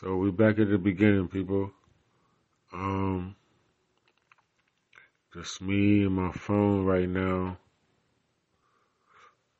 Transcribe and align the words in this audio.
So 0.00 0.14
we 0.14 0.30
back 0.30 0.58
at 0.58 0.68
the 0.68 0.76
beginning, 0.76 1.26
people. 1.28 1.70
Um, 2.70 3.34
just 5.32 5.62
me 5.62 6.04
and 6.04 6.14
my 6.14 6.32
phone 6.32 6.84
right 6.84 7.08
now. 7.08 7.56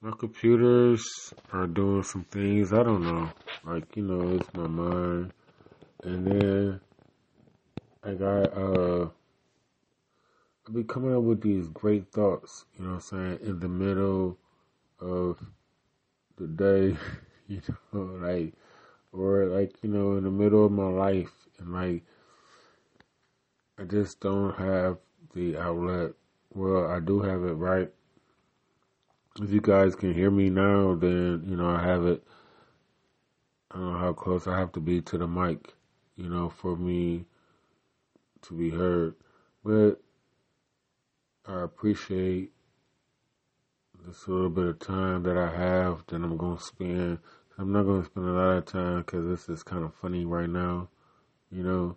My 0.02 0.10
computers 0.10 1.32
are 1.54 1.66
doing 1.66 2.02
some 2.02 2.24
things. 2.24 2.74
I 2.74 2.82
don't 2.82 3.02
know. 3.02 3.30
Like, 3.64 3.96
you 3.96 4.02
know, 4.02 4.36
it's 4.36 4.52
my 4.52 4.66
mind. 4.66 5.32
And 6.04 6.26
then 6.26 6.80
I 8.04 8.12
got, 8.12 8.54
uh, 8.54 9.08
I 10.68 10.70
be 10.70 10.84
coming 10.84 11.16
up 11.16 11.22
with 11.22 11.40
these 11.40 11.68
great 11.68 12.12
thoughts, 12.12 12.66
you 12.78 12.84
know 12.84 12.96
what 12.96 12.96
I'm 12.96 13.00
saying, 13.00 13.38
in 13.40 13.60
the 13.60 13.68
middle 13.68 14.36
of 15.00 15.38
the 16.36 16.46
day, 16.46 16.98
you 17.48 17.62
know, 17.94 18.02
like, 18.20 18.52
or 19.16 19.46
like, 19.46 19.74
you 19.82 19.88
know, 19.88 20.16
in 20.16 20.24
the 20.24 20.30
middle 20.30 20.66
of 20.66 20.72
my 20.72 20.88
life. 20.88 21.32
And 21.58 21.72
like, 21.72 22.04
I 23.78 23.84
just 23.84 24.20
don't 24.20 24.56
have 24.56 24.98
the 25.34 25.56
outlet. 25.56 26.12
Well, 26.52 26.86
I 26.86 27.00
do 27.00 27.20
have 27.20 27.44
it 27.44 27.54
right 27.54 27.90
if 29.42 29.50
you 29.50 29.60
guys 29.60 29.94
can 29.94 30.14
hear 30.14 30.30
me 30.30 30.48
now, 30.48 30.94
then, 30.94 31.44
you 31.46 31.56
know, 31.56 31.68
I 31.68 31.82
have 31.82 32.06
it. 32.06 32.24
I 33.70 33.78
don't 33.78 33.92
know 33.92 33.98
how 33.98 34.12
close 34.12 34.46
I 34.46 34.58
have 34.58 34.72
to 34.72 34.80
be 34.80 35.00
to 35.02 35.18
the 35.18 35.26
mic, 35.26 35.74
you 36.16 36.28
know, 36.28 36.48
for 36.48 36.76
me 36.76 37.26
to 38.42 38.54
be 38.54 38.70
heard. 38.70 39.14
But 39.64 40.00
I 41.46 41.62
appreciate 41.62 42.52
this 44.06 44.26
little 44.26 44.50
bit 44.50 44.66
of 44.66 44.78
time 44.78 45.24
that 45.24 45.36
I 45.36 45.50
have 45.50 46.04
that 46.06 46.16
I'm 46.16 46.36
going 46.36 46.56
to 46.56 46.62
spend. 46.62 47.18
I'm 47.58 47.72
not 47.72 47.84
to 47.84 48.04
spend 48.04 48.28
a 48.28 48.32
lot 48.32 48.58
of 48.58 48.66
time 48.66 48.98
because 48.98 49.26
this 49.26 49.48
is 49.48 49.62
kind 49.62 49.82
of 49.82 49.94
funny 49.94 50.26
right 50.26 50.48
now, 50.48 50.88
you 51.50 51.62
know. 51.62 51.96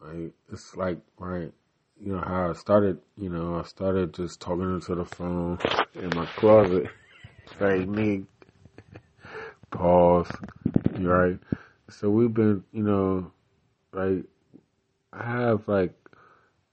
Like, 0.00 0.32
it's 0.52 0.76
like, 0.76 0.98
right, 1.18 1.52
you 2.00 2.12
know 2.12 2.20
how 2.20 2.50
I 2.50 2.52
started, 2.52 2.98
you 3.16 3.30
know, 3.30 3.56
I 3.56 3.64
started 3.64 4.14
just 4.14 4.40
talking 4.40 4.72
into 4.72 4.94
the 4.94 5.04
phone 5.04 5.58
in 5.94 6.10
my 6.16 6.26
closet. 6.36 6.86
Like 7.58 7.88
me, 7.88 8.26
pause, 9.72 10.30
right? 11.00 11.36
So 11.88 12.08
we've 12.08 12.32
been, 12.32 12.62
you 12.70 12.84
know, 12.84 13.32
like 13.92 14.24
I 15.12 15.24
have 15.24 15.66
like 15.66 15.92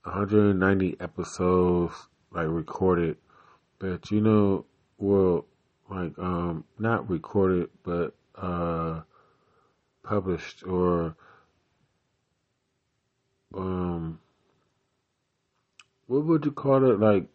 190 0.03 0.97
episodes 0.99 1.93
like 2.31 2.45
recorded, 2.47 3.17
but 3.79 4.11
you 4.11 4.21
know, 4.21 4.65
well, 4.99 5.45
like 5.89 6.17
um, 6.19 6.63
not 6.79 7.09
recorded, 7.09 7.69
but 7.83 8.13
uh, 8.35 9.01
published 10.03 10.63
or 10.65 11.15
um 13.53 14.19
what 16.07 16.25
would 16.25 16.45
you 16.45 16.51
call 16.51 16.89
it? 16.89 16.99
Like 16.99 17.27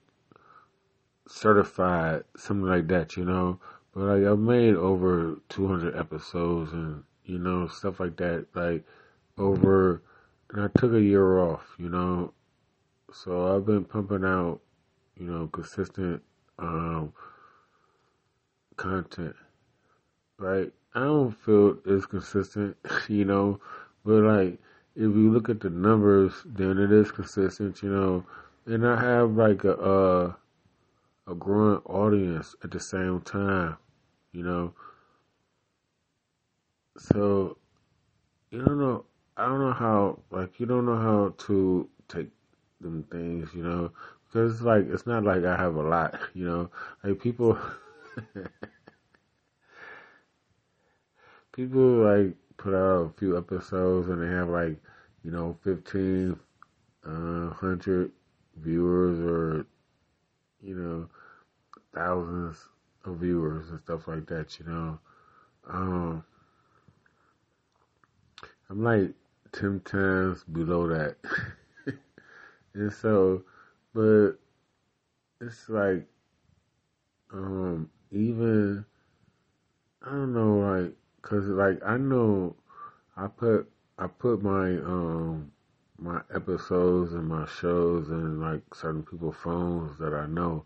certified, 1.29 2.25
something 2.37 2.67
like 2.69 2.89
that, 2.89 3.17
you 3.17 3.25
know. 3.25 3.61
But 3.95 4.05
like 4.05 4.25
I've 4.25 4.39
made 4.39 4.75
over 4.75 5.39
200 5.51 5.97
episodes 5.97 6.73
and 6.73 7.05
you 7.25 7.39
know 7.39 7.69
stuff 7.69 8.01
like 8.01 8.17
that. 8.17 8.47
Like 8.55 8.85
over, 9.39 10.03
and 10.51 10.63
I 10.63 10.69
took 10.79 10.93
a 10.93 11.01
year 11.01 11.39
off, 11.39 11.75
you 11.79 11.89
know. 11.89 12.33
So 13.13 13.55
I've 13.55 13.67
been 13.67 13.85
pumping 13.85 14.25
out, 14.25 14.61
you 15.19 15.27
know, 15.27 15.47
consistent 15.49 16.23
um, 16.59 17.13
content. 18.77 19.37
Right? 20.39 20.73
I 20.95 21.01
don't 21.01 21.33
feel 21.33 21.79
it's 21.87 22.07
consistent, 22.07 22.77
you 23.09 23.25
know, 23.25 23.61
but 24.05 24.23
like 24.23 24.59
if 24.95 25.03
you 25.03 25.33
look 25.33 25.49
at 25.49 25.61
the 25.61 25.71
numbers, 25.71 26.33
then 26.45 26.79
it 26.79 26.93
is 26.93 27.11
consistent, 27.11 27.83
you 27.83 27.91
know 27.91 28.25
and 28.67 28.87
I 28.87 29.01
have 29.01 29.33
like 29.33 29.65
a 29.65 29.75
uh, 29.77 30.33
a 31.27 31.35
growing 31.35 31.79
audience 31.87 32.55
at 32.63 32.71
the 32.71 32.81
same 32.81 33.21
time, 33.21 33.77
you 34.33 34.43
know. 34.43 34.75
So 36.99 37.57
you 38.51 38.65
don't 38.65 38.79
know. 38.79 39.05
I 39.37 39.47
don't 39.47 39.61
know 39.61 39.73
how. 39.73 40.19
Like 40.31 40.61
you 40.61 40.67
don't 40.67 40.87
know 40.87 40.99
how 40.99 41.35
to 41.47 41.89
take 42.09 42.31
them 42.81 43.05
things, 43.11 43.51
you 43.55 43.63
know, 43.63 43.91
because 44.27 44.55
it's 44.55 44.63
like 44.63 44.87
it's 44.89 45.07
not 45.07 45.25
like 45.25 45.45
I 45.45 45.57
have 45.57 45.75
a 45.77 45.83
lot, 45.83 46.19
you 46.35 46.45
know. 46.45 46.71
Like 47.03 47.21
people, 47.21 47.59
people 51.53 51.81
like 51.81 52.35
put 52.57 52.75
out 52.75 53.07
a 53.07 53.13
few 53.19 53.37
episodes 53.37 54.09
and 54.09 54.23
they 54.23 54.29
have 54.29 54.49
like 54.49 54.81
you 55.23 55.31
know 55.31 55.57
fifteen 55.63 56.39
uh, 57.07 57.51
hundred 57.51 58.13
viewers 58.57 59.19
or, 59.21 59.67
you 60.61 60.77
know, 60.77 61.09
thousands 61.95 62.69
of 63.05 63.17
viewers 63.17 63.71
and 63.71 63.81
stuff 63.81 64.07
like 64.09 64.27
that, 64.27 64.59
you 64.59 64.67
know. 64.67 64.99
Um, 65.69 66.25
I'm 68.71 68.83
like 68.83 69.13
10 69.53 69.81
times 69.81 70.45
below 70.45 70.89
that. 70.89 71.17
and 72.75 72.93
so, 72.93 73.43
but 73.95 74.35
it's 75.41 75.69
like, 75.69 76.07
um, 77.33 77.91
even, 78.13 78.85
I 80.03 80.11
don't 80.11 80.35
know, 80.35 80.59
like, 80.59 80.93
cause 81.23 81.45
like, 81.47 81.81
I 81.85 81.97
know 81.97 82.55
I 83.17 83.27
put, 83.27 83.69
I 83.99 84.07
put 84.07 84.43
my, 84.43 84.69
um, 84.69 85.53
my 86.03 86.21
episodes 86.35 87.13
and 87.13 87.29
my 87.29 87.47
shows 87.61 88.09
and 88.09 88.41
like 88.41 88.63
certain 88.75 89.05
people's 89.05 89.37
phones 89.37 89.97
that 89.99 90.13
I 90.13 90.27
know. 90.27 90.65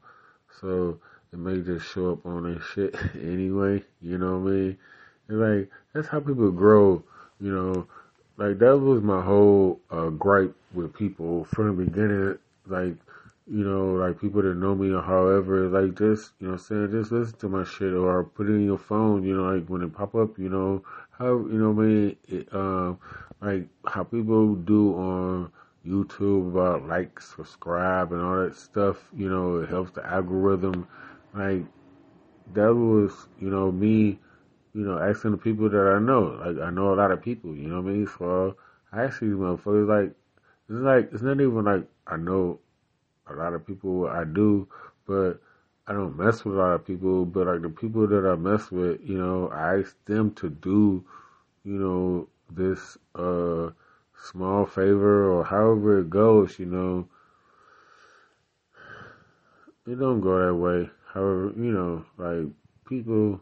So 0.60 0.98
it 1.32 1.38
may 1.38 1.60
just 1.60 1.92
show 1.92 2.12
up 2.12 2.24
on 2.24 2.44
their 2.44 2.60
shit 2.60 2.94
anyway, 3.14 3.84
you 4.00 4.16
know 4.16 4.38
what 4.38 4.50
I 4.50 4.54
mean? 4.54 4.78
And 5.28 5.40
like 5.40 5.70
that's 5.92 6.08
how 6.08 6.20
people 6.20 6.50
grow, 6.50 7.02
you 7.40 7.52
know. 7.52 7.86
Like 8.38 8.58
that 8.58 8.78
was 8.78 9.02
my 9.02 9.22
whole 9.22 9.80
uh, 9.90 10.08
gripe 10.10 10.54
with 10.72 10.94
people 10.94 11.44
from 11.44 11.76
the 11.76 11.84
beginning. 11.84 12.38
Like, 12.66 12.96
you 13.48 13.64
know, 13.64 13.92
like 13.94 14.20
people 14.20 14.42
that 14.42 14.56
know 14.56 14.74
me 14.74 14.92
or 14.92 15.02
however, 15.02 15.68
like 15.68 15.96
just, 15.96 16.32
you 16.40 16.48
know, 16.48 16.56
saying 16.56 16.90
just 16.90 17.12
listen 17.12 17.38
to 17.38 17.48
my 17.48 17.62
shit 17.64 17.92
or 17.92 18.24
put 18.24 18.48
it 18.48 18.52
in 18.52 18.64
your 18.64 18.78
phone, 18.78 19.22
you 19.22 19.36
know, 19.36 19.54
like 19.54 19.68
when 19.68 19.82
it 19.82 19.94
pop 19.94 20.14
up, 20.16 20.36
you 20.38 20.48
know, 20.48 20.82
how 21.10 21.28
you 21.28 21.58
know 21.58 21.80
I 21.80 22.16
it, 22.32 22.52
um, 22.52 22.98
like 23.40 23.68
how 23.86 24.02
people 24.02 24.56
do 24.56 24.94
on 24.94 25.52
YouTube 25.86 26.48
about 26.48 26.88
like, 26.88 27.20
subscribe, 27.20 28.12
and 28.12 28.20
all 28.20 28.44
that 28.44 28.56
stuff. 28.56 28.96
You 29.14 29.28
know, 29.28 29.60
it 29.60 29.68
helps 29.68 29.92
the 29.92 30.04
algorithm. 30.04 30.88
Like 31.32 31.62
that 32.54 32.74
was, 32.74 33.28
you 33.40 33.48
know, 33.48 33.70
me, 33.70 34.18
you 34.74 34.82
know, 34.82 34.98
asking 34.98 35.30
the 35.30 35.38
people 35.38 35.70
that 35.70 35.94
I 35.96 36.00
know. 36.00 36.40
Like 36.44 36.58
I 36.66 36.70
know 36.70 36.92
a 36.92 36.96
lot 36.96 37.12
of 37.12 37.22
people. 37.22 37.54
You 37.54 37.68
know 37.68 37.80
what 37.80 37.90
I 37.90 37.94
mean? 37.94 38.08
So 38.18 38.56
I 38.92 39.04
ask 39.04 39.20
these 39.20 39.30
motherfuckers. 39.30 39.86
Like 39.86 40.16
it's 40.68 40.80
like 40.80 41.10
it's 41.12 41.22
not 41.22 41.40
even 41.40 41.64
like 41.64 41.86
I 42.08 42.16
know 42.16 42.58
a 43.28 43.34
lot 43.34 43.54
of 43.54 43.66
people. 43.66 44.06
I 44.06 44.24
do, 44.24 44.68
but 45.06 45.40
I 45.86 45.92
don't 45.92 46.16
mess 46.16 46.44
with 46.44 46.54
a 46.54 46.58
lot 46.58 46.72
of 46.72 46.86
people. 46.86 47.24
But 47.24 47.46
like 47.46 47.62
the 47.62 47.68
people 47.68 48.06
that 48.06 48.26
I 48.26 48.34
mess 48.36 48.70
with, 48.70 49.00
you 49.02 49.18
know, 49.18 49.48
I 49.48 49.78
ask 49.78 49.96
them 50.06 50.32
to 50.34 50.48
do, 50.50 51.04
you 51.64 51.74
know, 51.74 52.28
this 52.50 52.96
uh 53.14 53.70
small 54.30 54.66
favor 54.66 55.30
or 55.30 55.44
however 55.44 56.00
it 56.00 56.10
goes, 56.10 56.58
you 56.58 56.66
know, 56.66 57.08
it 59.86 59.98
don't 59.98 60.20
go 60.20 60.46
that 60.46 60.54
way. 60.54 60.90
However, 61.12 61.52
you 61.56 61.72
know, 61.72 62.04
like 62.18 62.46
people 62.88 63.40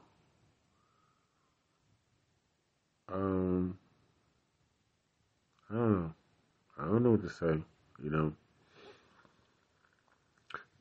um 3.12 3.78
I 5.70 5.74
don't 5.74 5.92
know. 5.92 6.14
I 6.78 6.84
don't 6.84 7.02
know 7.02 7.10
what 7.12 7.22
to 7.22 7.30
say, 7.30 7.62
you 8.02 8.10
know. 8.10 8.32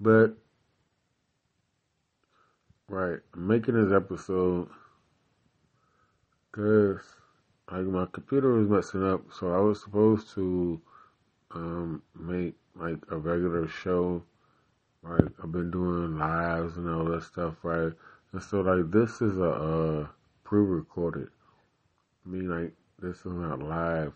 But 0.04 0.36
right, 2.90 3.20
I'm 3.34 3.48
making 3.48 3.82
this 3.82 3.94
episode 3.94 4.68
because 6.52 7.00
like 7.72 7.86
my 7.86 8.06
computer 8.12 8.52
was 8.52 8.68
messing 8.68 9.10
up, 9.10 9.22
so 9.32 9.54
I 9.54 9.60
was 9.60 9.82
supposed 9.82 10.30
to 10.32 10.82
um, 11.52 12.02
make 12.20 12.54
like 12.76 12.98
a 13.12 13.18
regular 13.18 13.66
show. 13.70 14.22
Right, 15.02 15.32
I've 15.42 15.54
been 15.54 15.72
doing 15.72 16.18
lives 16.18 16.76
and 16.76 16.90
all 16.90 17.06
that 17.06 17.24
stuff, 17.24 17.56
right? 17.64 17.94
And 18.34 18.44
so 18.44 18.60
like 18.60 18.92
this 18.92 19.22
is 19.22 19.38
a 19.38 20.10
pre-recorded. 20.44 21.30
I 22.26 22.30
mean, 22.30 22.50
like 22.50 22.74
this 23.00 23.20
is 23.20 23.32
not 23.32 23.60
live 23.60 24.12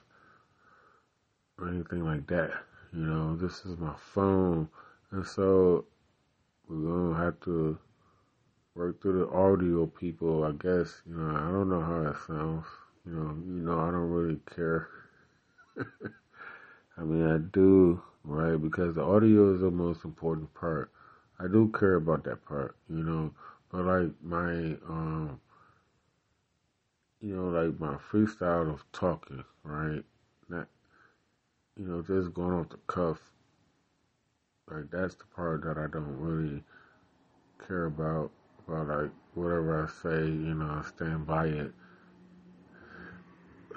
or 1.57 1.69
anything 1.69 2.04
like 2.04 2.28
that. 2.28 2.51
You 2.92 3.06
know, 3.06 3.38
this 3.38 3.66
is 3.66 3.78
my 3.78 3.95
phone, 3.98 4.68
and 5.12 5.25
so 5.25 5.86
we're 6.68 6.77
gonna 6.89 7.15
have 7.24 7.39
to 7.42 7.77
work 8.75 9.01
through 9.01 9.19
the 9.19 9.30
audio 9.31 9.86
people. 9.88 10.44
I 10.44 10.51
guess 10.54 11.01
you 11.07 11.15
know. 11.15 11.36
I 11.36 11.51
don't 11.51 11.69
know 11.69 11.81
how 11.81 12.04
that 12.04 12.18
sounds 12.27 12.65
You 13.06 13.13
know, 13.13 13.38
you 13.45 13.62
know, 13.63 13.80
I 13.80 13.92
don't 13.92 14.09
really 14.09 14.39
care. 14.56 14.89
I 16.98 17.01
mean, 17.04 17.25
I 17.25 17.38
do, 17.38 18.01
right? 18.24 18.57
Because 18.57 18.95
the 18.95 19.04
audio 19.04 19.54
is 19.56 19.62
the 19.62 19.71
most 19.71 20.04
important 20.06 20.54
part. 20.54 20.92
I 21.39 21.48
do 21.48 21.71
care 21.77 21.95
about 21.95 22.24
that 22.25 22.45
part, 22.45 22.75
you 22.89 23.04
know. 23.04 23.33
But 23.71 23.86
like 23.86 24.12
my, 24.24 24.77
um, 24.89 25.39
you 27.21 27.36
know, 27.36 27.50
like 27.50 27.80
my 27.80 27.95
freestyle 27.95 28.74
of 28.74 28.83
talking, 28.92 29.44
right? 29.63 30.04
Not, 30.50 30.68
you 31.77 31.86
know, 31.86 32.01
just 32.01 32.33
going 32.33 32.54
off 32.54 32.69
the 32.69 32.77
cuff. 32.88 33.19
Like 34.69 34.92
that's 34.92 35.16
the 35.16 35.25
part 35.36 35.64
that 35.64 35.78
I 35.78 35.88
don't 35.88 36.19
really 36.19 36.64
care 37.68 37.86
about. 37.86 38.31
But 38.68 38.88
like 38.88 39.12
whatever 39.34 39.86
I 39.86 40.02
say, 40.02 40.25
you 40.25 40.54
know, 40.54 40.84
I 40.84 40.88
stand 40.88 41.25
by 41.25 41.48
it. 41.48 41.72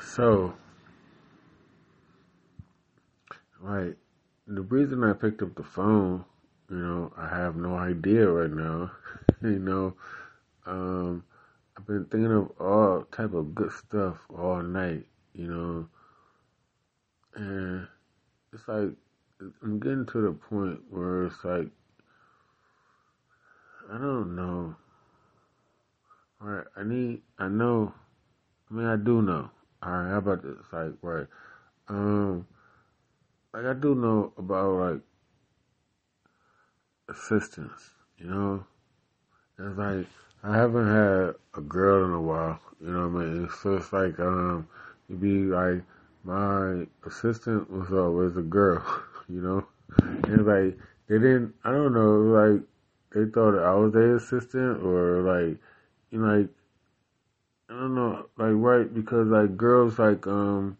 So, 0.01 0.55
like, 3.63 3.97
the 4.47 4.63
reason 4.63 5.05
I 5.05 5.13
picked 5.13 5.43
up 5.43 5.55
the 5.55 5.63
phone, 5.63 6.25
you 6.71 6.77
know, 6.77 7.13
I 7.17 7.29
have 7.29 7.57
no 7.57 7.77
idea 7.77 8.27
right 8.27 8.51
now. 8.51 8.91
you 9.43 9.59
know, 9.59 9.95
um, 10.67 11.23
I've 11.77 11.87
been 11.87 12.07
thinking 12.07 12.33
of 12.33 12.51
all 12.59 13.03
type 13.13 13.35
of 13.35 13.55
good 13.55 13.73
stuff 13.73 14.17
all 14.37 14.63
night, 14.63 15.05
you 15.35 15.47
know, 15.49 15.89
and 17.35 17.87
it's 18.53 18.67
like 18.67 18.91
I'm 19.63 19.81
getting 19.81 20.07
to 20.07 20.21
the 20.21 20.33
point 20.33 20.81
where 20.91 21.25
it's 21.27 21.45
like 21.45 21.69
I 23.91 23.99
don't 23.99 24.37
know. 24.37 24.77
Alright, 26.43 26.67
I 26.77 26.83
need 26.85 27.23
I 27.39 27.49
know 27.49 27.93
I 28.71 28.75
mean 28.75 28.87
I 28.87 28.97
do 28.97 29.23
know. 29.23 29.51
Alright, 29.85 30.11
how 30.11 30.19
about 30.19 30.43
this? 30.43 30.59
Like 30.73 30.93
right. 31.03 31.27
Um 31.89 32.47
like 33.53 33.65
I 33.65 33.73
do 33.73 33.95
know 33.95 34.33
about 34.39 34.73
like 34.75 35.01
assistance, 37.09 37.91
you 38.19 38.27
know? 38.27 38.65
It's 39.59 39.77
like 39.79 40.07
I 40.43 40.57
haven't 40.57 40.87
had 40.87 41.35
a 41.55 41.61
girl 41.61 42.05
in 42.07 42.13
a 42.13 42.21
while, 42.21 42.61
you 42.81 42.91
know 42.91 43.09
what 43.09 43.23
I 43.23 43.25
mean? 43.25 43.49
So 43.63 43.77
it's 43.77 43.93
like 43.93 44.19
um 44.21 44.69
it'd 45.09 45.21
be 45.21 45.45
like 45.45 45.83
my 46.25 46.87
assistant 47.07 47.71
was 47.71 47.93
always 47.93 48.37
a 48.37 48.43
girl, 48.43 48.83
you 49.31 49.41
know? 49.41 49.67
And 50.25 50.47
like 50.47 50.79
they 51.09 51.19
didn't 51.19 51.55
I 51.65 51.71
don't 51.71 51.95
know, 51.95 52.19
like 52.21 52.63
they 53.15 53.31
thought 53.31 53.59
I 53.59 53.75
was 53.75 53.93
their 53.93 54.17
assistant 54.17 54.83
or 54.85 55.23
like 55.23 55.59
you 56.11 56.21
know 56.21 56.39
like 56.39 56.49
I 57.69 57.75
don't 57.75 57.95
know, 57.95 58.27
like 58.37 58.53
right 58.55 58.93
because 58.93 59.29
like 59.29 59.57
girls 59.57 59.99
like 59.99 60.27
um 60.27 60.77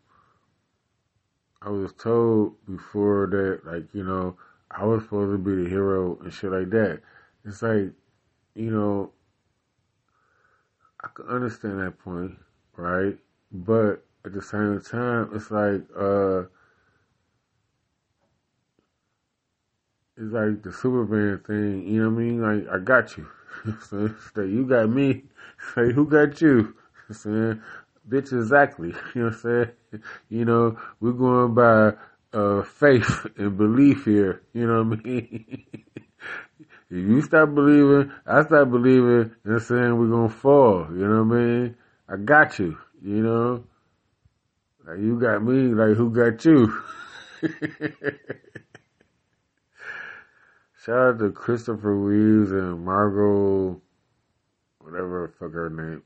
I 1.63 1.69
was 1.69 1.93
told 1.93 2.55
before 2.67 3.27
that 3.31 3.71
like, 3.71 3.95
you 3.95 4.03
know, 4.03 4.37
I 4.71 4.85
was 4.85 5.03
supposed 5.03 5.33
to 5.33 5.39
be 5.39 5.63
the 5.63 5.69
hero 5.69 6.19
and 6.23 6.33
shit 6.33 6.51
like 6.51 6.71
that. 6.71 7.01
It's 7.45 7.61
like, 7.63 7.93
you 8.55 8.71
know, 8.71 9.11
I 11.03 11.09
can 11.15 11.27
understand 11.27 11.81
that 11.81 11.99
point, 11.99 12.33
right? 12.77 13.17
But 13.53 14.03
at 14.25 14.33
the 14.33 14.43
same 14.43 14.81
time, 14.81 15.31
it's 15.35 15.51
like, 15.51 15.83
uh, 15.97 16.45
it's 20.21 20.33
like 20.35 20.63
the 20.63 20.73
Superman 20.73 21.41
thing, 21.47 21.87
you 21.87 22.03
know 22.03 22.11
what 22.11 22.21
I 22.21 22.25
mean? 22.25 22.43
Like, 22.43 22.75
I 22.75 22.79
got 22.79 23.17
you. 23.17 23.27
so, 23.89 24.43
you 24.43 24.67
got 24.67 24.91
me. 24.91 25.23
Say, 25.75 25.93
who 25.93 26.07
got 26.07 26.41
you? 26.43 26.75
saying, 27.11 27.63
bitch, 28.09 28.33
exactly. 28.33 28.95
You 29.15 29.23
know 29.23 29.25
what 29.29 29.35
I'm 29.35 29.41
saying? 29.41 29.71
You 30.29 30.45
know, 30.45 30.79
we're 31.01 31.11
going 31.11 31.53
by 31.55 31.95
uh, 32.33 32.63
faith 32.63 33.27
and 33.37 33.57
belief 33.57 34.05
here. 34.05 34.43
You 34.53 34.67
know 34.67 34.85
what 34.85 35.01
I 35.01 35.03
mean? 35.03 35.67
if 35.97 36.97
you 36.97 37.23
stop 37.23 37.53
believing, 37.55 38.13
I 38.25 38.45
stop 38.45 38.71
believing, 38.71 39.33
and 39.43 39.63
saying 39.63 39.99
we're 39.99 40.07
gonna 40.07 40.29
fall. 40.29 40.87
You 40.91 41.09
know 41.09 41.25
what 41.25 41.37
I 41.37 41.41
mean? 41.41 41.77
I 42.09 42.17
got 42.19 42.61
you. 42.61 42.79
You 43.03 43.23
know, 43.23 43.65
like 44.87 45.01
you 45.01 45.19
got 45.19 45.43
me. 45.43 45.75
Like 45.75 45.97
who 45.97 46.11
got 46.11 46.45
you? 46.45 46.73
Shout 50.85 50.97
out 50.97 51.19
to 51.19 51.31
Christopher 51.31 51.95
Reeves 51.95 52.53
and 52.53 52.87
Margot, 52.87 53.79
whatever 54.81 55.31
fuck 55.39 55.53
her 55.53 55.69
name. 55.69 56.03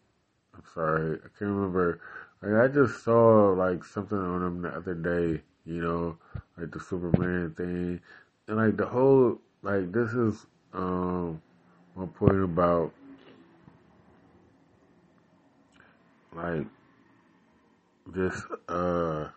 I'm 0.52 0.62
sorry, 0.74 1.12
I 1.14 1.28
can't 1.38 1.52
remember. 1.52 2.00
Like 2.42 2.70
I 2.70 2.74
just 2.74 3.04
saw 3.04 3.52
like 3.52 3.84
something 3.84 4.18
on 4.18 4.40
them 4.40 4.62
the 4.62 4.70
other 4.70 4.94
day, 4.94 5.40
you 5.64 5.80
know, 5.80 6.18
like 6.58 6.72
the 6.72 6.80
Superman 6.80 7.54
thing, 7.56 8.00
and 8.48 8.56
like 8.56 8.76
the 8.76 8.86
whole 8.86 9.38
like 9.62 9.92
this 9.92 10.10
is 10.10 10.44
um 10.72 11.40
my 11.94 12.06
point 12.06 12.42
about 12.42 12.92
like 16.34 16.66
this 18.08 18.42
uh 18.68 19.28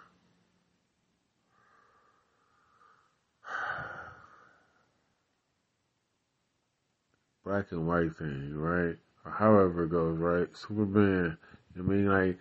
black 7.47 7.71
and 7.71 7.87
white 7.87 8.13
thing, 8.15 8.53
right? 8.55 8.97
Or 9.23 9.31
however 9.31 9.85
it 9.85 9.91
goes, 9.91 10.17
right? 10.17 10.47
Superman, 10.53 11.37
I 11.77 11.81
mean, 11.81 12.07
like, 12.07 12.37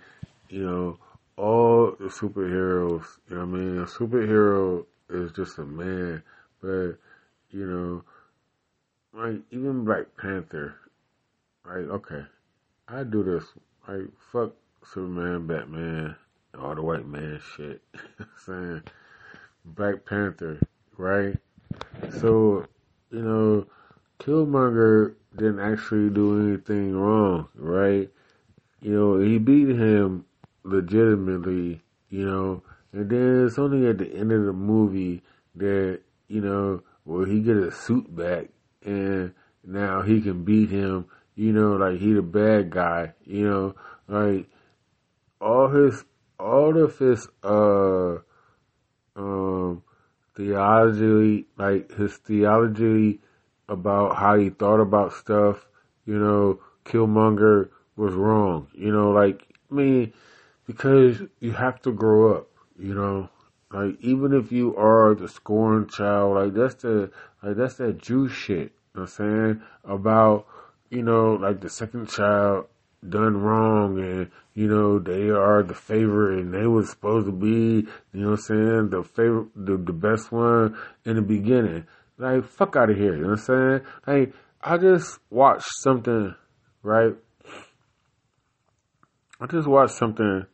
you 0.48 0.66
know, 0.66 0.98
all 1.36 1.94
the 2.00 2.06
superheroes, 2.06 3.04
you 3.30 3.36
know 3.36 3.42
I 3.42 3.44
mean? 3.44 3.78
A 3.78 3.84
superhero 3.84 4.84
is 5.08 5.30
just 5.30 5.58
a 5.58 5.64
man, 5.64 6.24
but, 6.60 6.96
you 7.50 7.66
know, 7.66 8.02
like, 9.12 9.42
even 9.52 9.84
Black 9.84 10.06
Panther, 10.20 10.74
like, 11.64 11.88
okay, 11.88 12.24
I 12.88 13.04
do 13.04 13.22
this, 13.22 13.44
like, 13.86 14.08
fuck 14.32 14.54
Superman, 14.92 15.46
Batman, 15.46 16.16
all 16.58 16.74
the 16.74 16.82
white 16.82 17.06
man 17.06 17.40
shit. 17.56 17.80
saying 18.44 18.82
Black 19.64 20.04
Panther, 20.04 20.58
right? 20.96 21.36
So, 22.20 22.66
you 23.10 23.22
know, 23.22 23.66
Killmonger 24.18 25.14
didn't 25.36 25.60
actually 25.60 26.10
do 26.10 26.40
anything 26.48 26.96
wrong, 26.96 27.48
right? 27.54 28.10
You 28.80 28.92
know, 28.92 29.18
he 29.18 29.38
beat 29.38 29.68
him 29.68 30.24
legitimately, 30.64 31.82
you 32.08 32.26
know, 32.26 32.62
and 32.92 33.10
then 33.10 33.46
it's 33.46 33.58
only 33.58 33.86
at 33.86 33.98
the 33.98 34.12
end 34.12 34.32
of 34.32 34.44
the 34.44 34.52
movie 34.52 35.22
that, 35.56 36.00
you 36.28 36.40
know, 36.40 36.82
where 37.04 37.26
he 37.26 37.40
get 37.40 37.56
a 37.56 37.70
suit 37.70 38.14
back 38.14 38.46
and 38.84 39.32
now 39.64 40.02
he 40.02 40.20
can 40.20 40.44
beat 40.44 40.70
him, 40.70 41.06
you 41.34 41.52
know, 41.52 41.76
like 41.76 41.98
he 42.00 42.12
the 42.12 42.22
bad 42.22 42.70
guy, 42.70 43.12
you 43.24 43.48
know, 43.48 43.74
like 44.08 44.48
all 45.40 45.68
his 45.68 46.04
all 46.38 46.82
of 46.82 46.98
his 46.98 47.28
uh 47.42 48.16
um 49.16 49.82
theology 50.36 51.46
like 51.56 51.90
his 51.92 52.16
theology 52.18 53.20
about 53.68 54.16
how 54.16 54.36
he 54.36 54.50
thought 54.50 54.80
about 54.80 55.12
stuff, 55.12 55.66
you 56.04 56.18
know, 56.18 56.60
Killmonger 56.84 57.70
was 57.96 58.14
wrong. 58.14 58.68
You 58.74 58.92
know, 58.92 59.10
like 59.10 59.42
I 59.70 59.74
mean, 59.74 60.12
because 60.66 61.22
you 61.40 61.52
have 61.52 61.80
to 61.82 61.92
grow 61.92 62.36
up, 62.36 62.48
you 62.78 62.94
know. 62.94 63.28
Like 63.72 63.96
even 64.00 64.32
if 64.32 64.52
you 64.52 64.76
are 64.76 65.14
the 65.14 65.28
scorned 65.28 65.90
child, 65.90 66.36
like 66.36 66.54
that's 66.54 66.82
the 66.82 67.10
like 67.42 67.56
that's 67.56 67.74
that 67.74 67.98
Jew 67.98 68.28
shit. 68.28 68.72
You 68.94 69.00
know 69.00 69.02
I'm 69.02 69.06
saying? 69.08 69.62
About, 69.84 70.46
you 70.90 71.02
know, 71.02 71.34
like 71.34 71.60
the 71.60 71.68
second 71.68 72.08
child 72.08 72.66
done 73.06 73.36
wrong 73.36 73.98
and, 73.98 74.30
you 74.54 74.68
know, 74.68 74.98
they 74.98 75.28
are 75.28 75.62
the 75.62 75.74
favorite 75.74 76.38
and 76.38 76.54
they 76.54 76.66
was 76.66 76.90
supposed 76.90 77.26
to 77.26 77.32
be, 77.32 77.86
you 78.12 78.20
know 78.20 78.30
what 78.30 78.40
I'm 78.50 78.88
saying, 78.88 78.90
the 78.90 79.02
favorite 79.02 79.48
the, 79.54 79.76
the 79.76 79.92
best 79.92 80.32
one 80.32 80.76
in 81.04 81.16
the 81.16 81.22
beginning. 81.22 81.86
Like, 82.18 82.44
fuck 82.44 82.76
out 82.76 82.90
of 82.90 82.96
here, 82.96 83.14
you 83.14 83.22
know 83.22 83.30
what 83.30 83.40
I'm 83.40 83.44
saying? 83.44 83.80
Like, 84.06 84.34
I 84.62 84.78
just 84.78 85.18
watched 85.28 85.68
something, 85.82 86.34
right? 86.82 87.14
I 89.38 89.46
just 89.46 89.68
watched 89.68 89.94
something, 89.94 90.46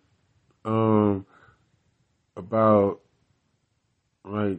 um, 0.64 1.24
about, 2.36 3.00
like, 4.24 4.58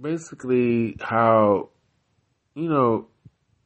basically 0.00 0.96
how, 1.00 1.68
you 2.54 2.68
know, 2.68 3.08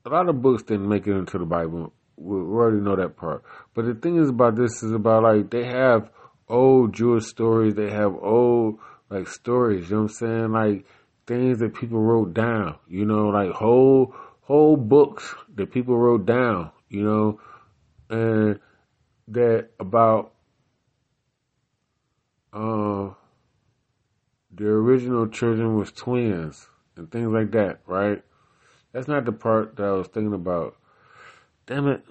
a 0.05 0.09
lot 0.09 0.29
of 0.29 0.43
books 0.43 0.65
didn't 0.65 0.89
make 0.89 1.07
it 1.07 1.13
into 1.13 1.39
the 1.39 1.45
Bible. 1.45 1.93
We 2.17 2.37
already 2.37 2.81
know 2.83 2.97
that 2.97 3.17
part. 3.17 3.45
But 3.75 3.85
the 3.87 3.95
thing 3.95 4.17
is 4.17 4.31
about 4.31 4.57
this 4.57 4.83
is 4.83 4.91
about, 4.93 5.23
like, 5.23 5.51
they 5.51 5.65
have 5.65 6.11
old 6.49 6.93
Jewish 6.93 7.27
stories, 7.27 7.75
they 7.75 7.91
have 7.91 8.15
old, 8.21 8.79
like, 9.11 9.29
stories, 9.29 9.91
you 9.91 9.97
know 9.97 10.03
what 10.03 10.11
I'm 10.11 10.17
saying? 10.17 10.53
Like, 10.53 10.87
things 11.31 11.61
that 11.61 11.73
people 11.73 12.01
wrote 12.01 12.35
down, 12.35 12.77
you 12.89 13.05
know, 13.05 13.29
like 13.29 13.53
whole 13.53 14.13
whole 14.41 14.77
books 14.77 15.33
that 15.55 15.71
people 15.71 15.97
wrote 15.97 16.27
down, 16.27 16.73
you 16.89 17.05
know, 17.05 17.41
and 18.09 18.59
that 19.29 19.69
about 19.79 20.33
uh, 22.53 23.11
the 24.53 24.67
original 24.67 25.29
children 25.29 25.77
was 25.77 25.93
twins 25.93 26.67
and 26.97 27.09
things 27.13 27.29
like 27.29 27.53
that, 27.53 27.79
right? 27.87 28.25
That's 28.91 29.07
not 29.07 29.25
the 29.25 29.31
part 29.31 29.77
that 29.77 29.85
I 29.85 29.93
was 29.93 30.09
thinking 30.09 30.35
about. 30.35 30.75
Damn 31.67 31.87
it. 31.87 32.05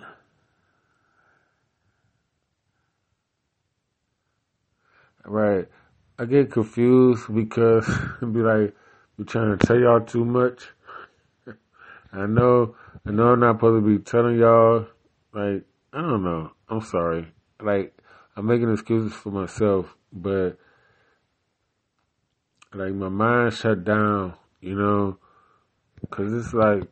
Right. 5.26 5.68
I 6.18 6.24
get 6.24 6.54
confused 6.54 7.36
because 7.36 7.86
be 8.22 8.40
like, 8.40 8.74
be 9.20 9.26
trying 9.26 9.58
to 9.58 9.68
tell 9.68 9.78
y'all 9.78 10.00
too 10.00 10.24
much. 10.24 10.70
I 12.14 12.26
know, 12.26 12.76
I 13.06 13.12
know 13.12 13.34
I'm 13.34 13.42
not 13.42 13.58
supposed 13.58 13.84
to 13.84 13.98
be 13.98 14.02
telling 14.02 14.40
y'all, 14.40 14.88
like, 15.34 15.64
I 15.92 16.02
don't 16.02 16.24
know. 16.24 16.52
I'm 16.70 16.82
sorry. 16.82 17.28
Like, 17.62 17.94
I'm 18.38 18.46
making 18.46 18.72
excuses 18.72 19.14
for 19.14 19.32
myself, 19.32 19.94
but, 20.14 20.58
like, 22.74 22.94
my 22.94 23.10
mind 23.10 23.54
shut 23.54 23.84
down, 23.84 24.36
you 24.62 24.76
know, 24.76 25.18
cause 26.10 26.32
it's 26.32 26.54
like, 26.54 26.84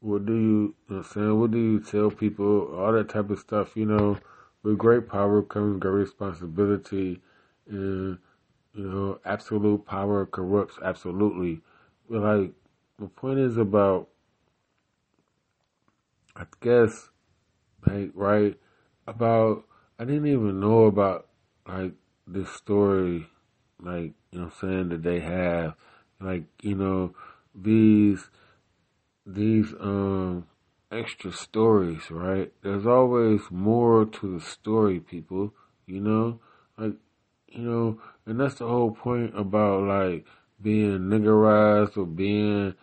what 0.00 0.26
do 0.26 0.34
you, 0.34 0.74
you 0.88 0.96
know 0.96 1.02
saying? 1.02 1.38
What 1.38 1.52
do 1.52 1.58
you 1.58 1.80
tell 1.80 2.10
people? 2.10 2.74
All 2.76 2.92
that 2.92 3.08
type 3.08 3.30
of 3.30 3.38
stuff, 3.38 3.76
you 3.76 3.86
know. 3.86 4.18
With 4.64 4.78
great 4.78 5.08
power 5.08 5.42
comes 5.42 5.78
great 5.80 5.92
responsibility, 5.92 7.20
and 7.68 8.18
you 8.78 8.88
know, 8.88 9.18
absolute 9.24 9.84
power 9.84 10.24
corrupts 10.24 10.78
absolutely. 10.84 11.60
But 12.08 12.22
like, 12.22 12.52
the 12.98 13.08
point 13.08 13.40
is 13.40 13.56
about, 13.56 14.08
I 16.36 16.44
guess, 16.60 17.08
like, 17.84 18.12
right, 18.14 18.56
about, 19.08 19.64
I 19.98 20.04
didn't 20.04 20.28
even 20.28 20.60
know 20.60 20.84
about, 20.84 21.26
like, 21.66 21.94
this 22.28 22.48
story, 22.50 23.26
like, 23.82 24.12
you 24.30 24.38
know 24.38 24.44
I'm 24.44 24.52
saying, 24.60 24.88
that 24.90 25.02
they 25.02 25.18
have, 25.20 25.74
like, 26.20 26.44
you 26.62 26.76
know, 26.76 27.14
these, 27.52 28.30
these, 29.26 29.74
um, 29.80 30.46
extra 30.92 31.32
stories, 31.32 32.12
right? 32.12 32.52
There's 32.62 32.86
always 32.86 33.40
more 33.50 34.04
to 34.04 34.38
the 34.38 34.40
story, 34.44 35.00
people, 35.00 35.52
you 35.84 36.00
know? 36.00 36.38
Like, 36.76 36.94
you 37.52 37.62
know, 37.62 38.00
and 38.26 38.40
that's 38.40 38.56
the 38.56 38.66
whole 38.66 38.90
point 38.90 39.38
about 39.38 39.82
like 39.84 40.26
being 40.60 40.98
niggerized 41.00 41.96
or 41.96 42.06
being 42.06 42.74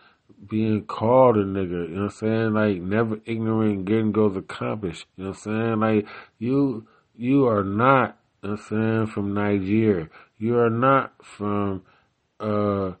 being 0.48 0.84
called 0.84 1.36
a 1.36 1.44
nigger, 1.44 1.88
you 1.88 1.94
know 1.94 2.04
what 2.04 2.12
I'm 2.22 2.52
saying? 2.52 2.52
Like 2.54 2.80
never 2.80 3.20
ignorant 3.24 3.84
getting 3.84 4.12
goes 4.12 4.36
accomplished. 4.36 5.06
You 5.16 5.24
know 5.24 5.30
what 5.30 5.38
I'm 5.38 5.42
saying? 5.42 5.80
Like 5.80 6.06
you 6.38 6.86
you 7.16 7.46
are 7.46 7.64
not, 7.64 8.18
you 8.42 8.50
know 8.50 8.56
I'm 8.56 8.62
saying, 8.62 9.06
from 9.08 9.34
Nigeria. 9.34 10.08
You 10.38 10.58
are 10.58 10.70
not 10.70 11.14
from 11.24 11.82
uh 12.38 12.92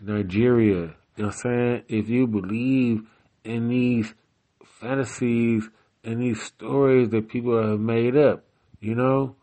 Nigeria. 0.00 0.94
You 1.16 1.24
know 1.24 1.26
what 1.26 1.26
I'm 1.26 1.32
saying? 1.32 1.82
If 1.88 2.08
you 2.08 2.26
believe 2.26 3.02
in 3.44 3.68
these 3.68 4.14
fantasies 4.64 5.68
and 6.04 6.22
these 6.22 6.42
stories 6.42 7.10
that 7.10 7.28
people 7.28 7.60
have 7.60 7.80
made 7.80 8.16
up, 8.16 8.44
you 8.80 8.94
know? 8.94 9.36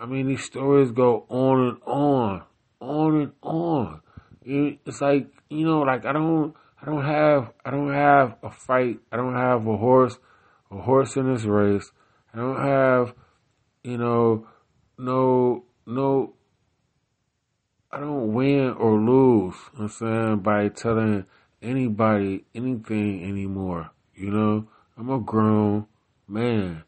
I 0.00 0.06
mean, 0.06 0.28
these 0.28 0.44
stories 0.44 0.92
go 0.92 1.26
on 1.28 1.60
and 1.60 1.76
on, 1.84 2.42
on 2.80 3.20
and 3.20 3.32
on. 3.42 4.00
It's 4.42 5.02
like, 5.02 5.28
you 5.50 5.66
know, 5.66 5.80
like 5.80 6.06
I 6.06 6.12
don't, 6.12 6.54
I 6.80 6.86
don't 6.86 7.04
have, 7.04 7.52
I 7.66 7.70
don't 7.70 7.92
have 7.92 8.36
a 8.42 8.50
fight. 8.50 9.00
I 9.12 9.18
don't 9.18 9.34
have 9.34 9.66
a 9.66 9.76
horse, 9.76 10.16
a 10.70 10.78
horse 10.78 11.16
in 11.16 11.30
this 11.30 11.44
race. 11.44 11.92
I 12.32 12.38
don't 12.38 12.56
have, 12.56 13.12
you 13.84 13.98
know, 13.98 14.46
no, 14.96 15.64
no, 15.84 16.32
I 17.92 18.00
don't 18.00 18.32
win 18.32 18.70
or 18.70 18.98
lose, 18.98 19.56
I'm 19.78 19.88
saying, 19.90 20.38
by 20.38 20.68
telling 20.68 21.26
anybody 21.60 22.46
anything 22.54 23.22
anymore. 23.22 23.90
You 24.14 24.30
know, 24.30 24.68
I'm 24.96 25.10
a 25.10 25.20
grown 25.20 25.88
man. 26.26 26.84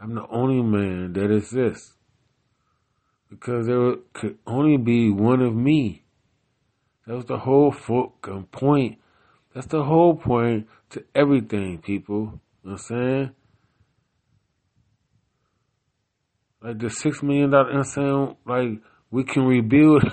I'm 0.00 0.16
the 0.16 0.26
only 0.26 0.62
man 0.62 1.12
that 1.12 1.30
exists 1.30 1.93
because 3.34 3.66
there 3.66 3.96
could 4.12 4.38
only 4.46 4.76
be 4.76 5.10
one 5.10 5.42
of 5.42 5.54
me. 5.54 6.04
That 7.06 7.16
was 7.16 7.24
the 7.24 7.38
whole 7.38 7.72
fucking 7.72 8.32
um, 8.32 8.44
point. 8.44 8.98
That's 9.52 9.66
the 9.66 9.82
whole 9.82 10.14
point 10.14 10.68
to 10.90 11.04
everything, 11.14 11.78
people. 11.78 12.16
You 12.16 12.20
know 12.22 12.40
what 12.62 12.72
I'm 12.72 12.78
saying? 12.78 13.30
Like 16.62 16.78
the 16.78 16.90
six 16.90 17.22
million 17.22 17.50
dollar, 17.50 17.82
saying? 17.82 18.36
Like 18.46 18.80
we 19.10 19.24
can 19.24 19.42
rebuild, 19.44 20.04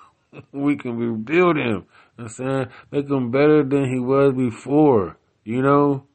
we 0.52 0.76
can 0.76 0.96
rebuild 0.96 1.58
him. 1.58 1.66
You 1.66 1.74
know 1.74 1.84
I'm 2.18 2.28
saying? 2.28 2.66
Make 2.90 3.08
him 3.08 3.30
better 3.30 3.62
than 3.62 3.84
he 3.92 4.00
was 4.00 4.32
before. 4.34 5.18
You 5.44 5.62
know? 5.62 6.06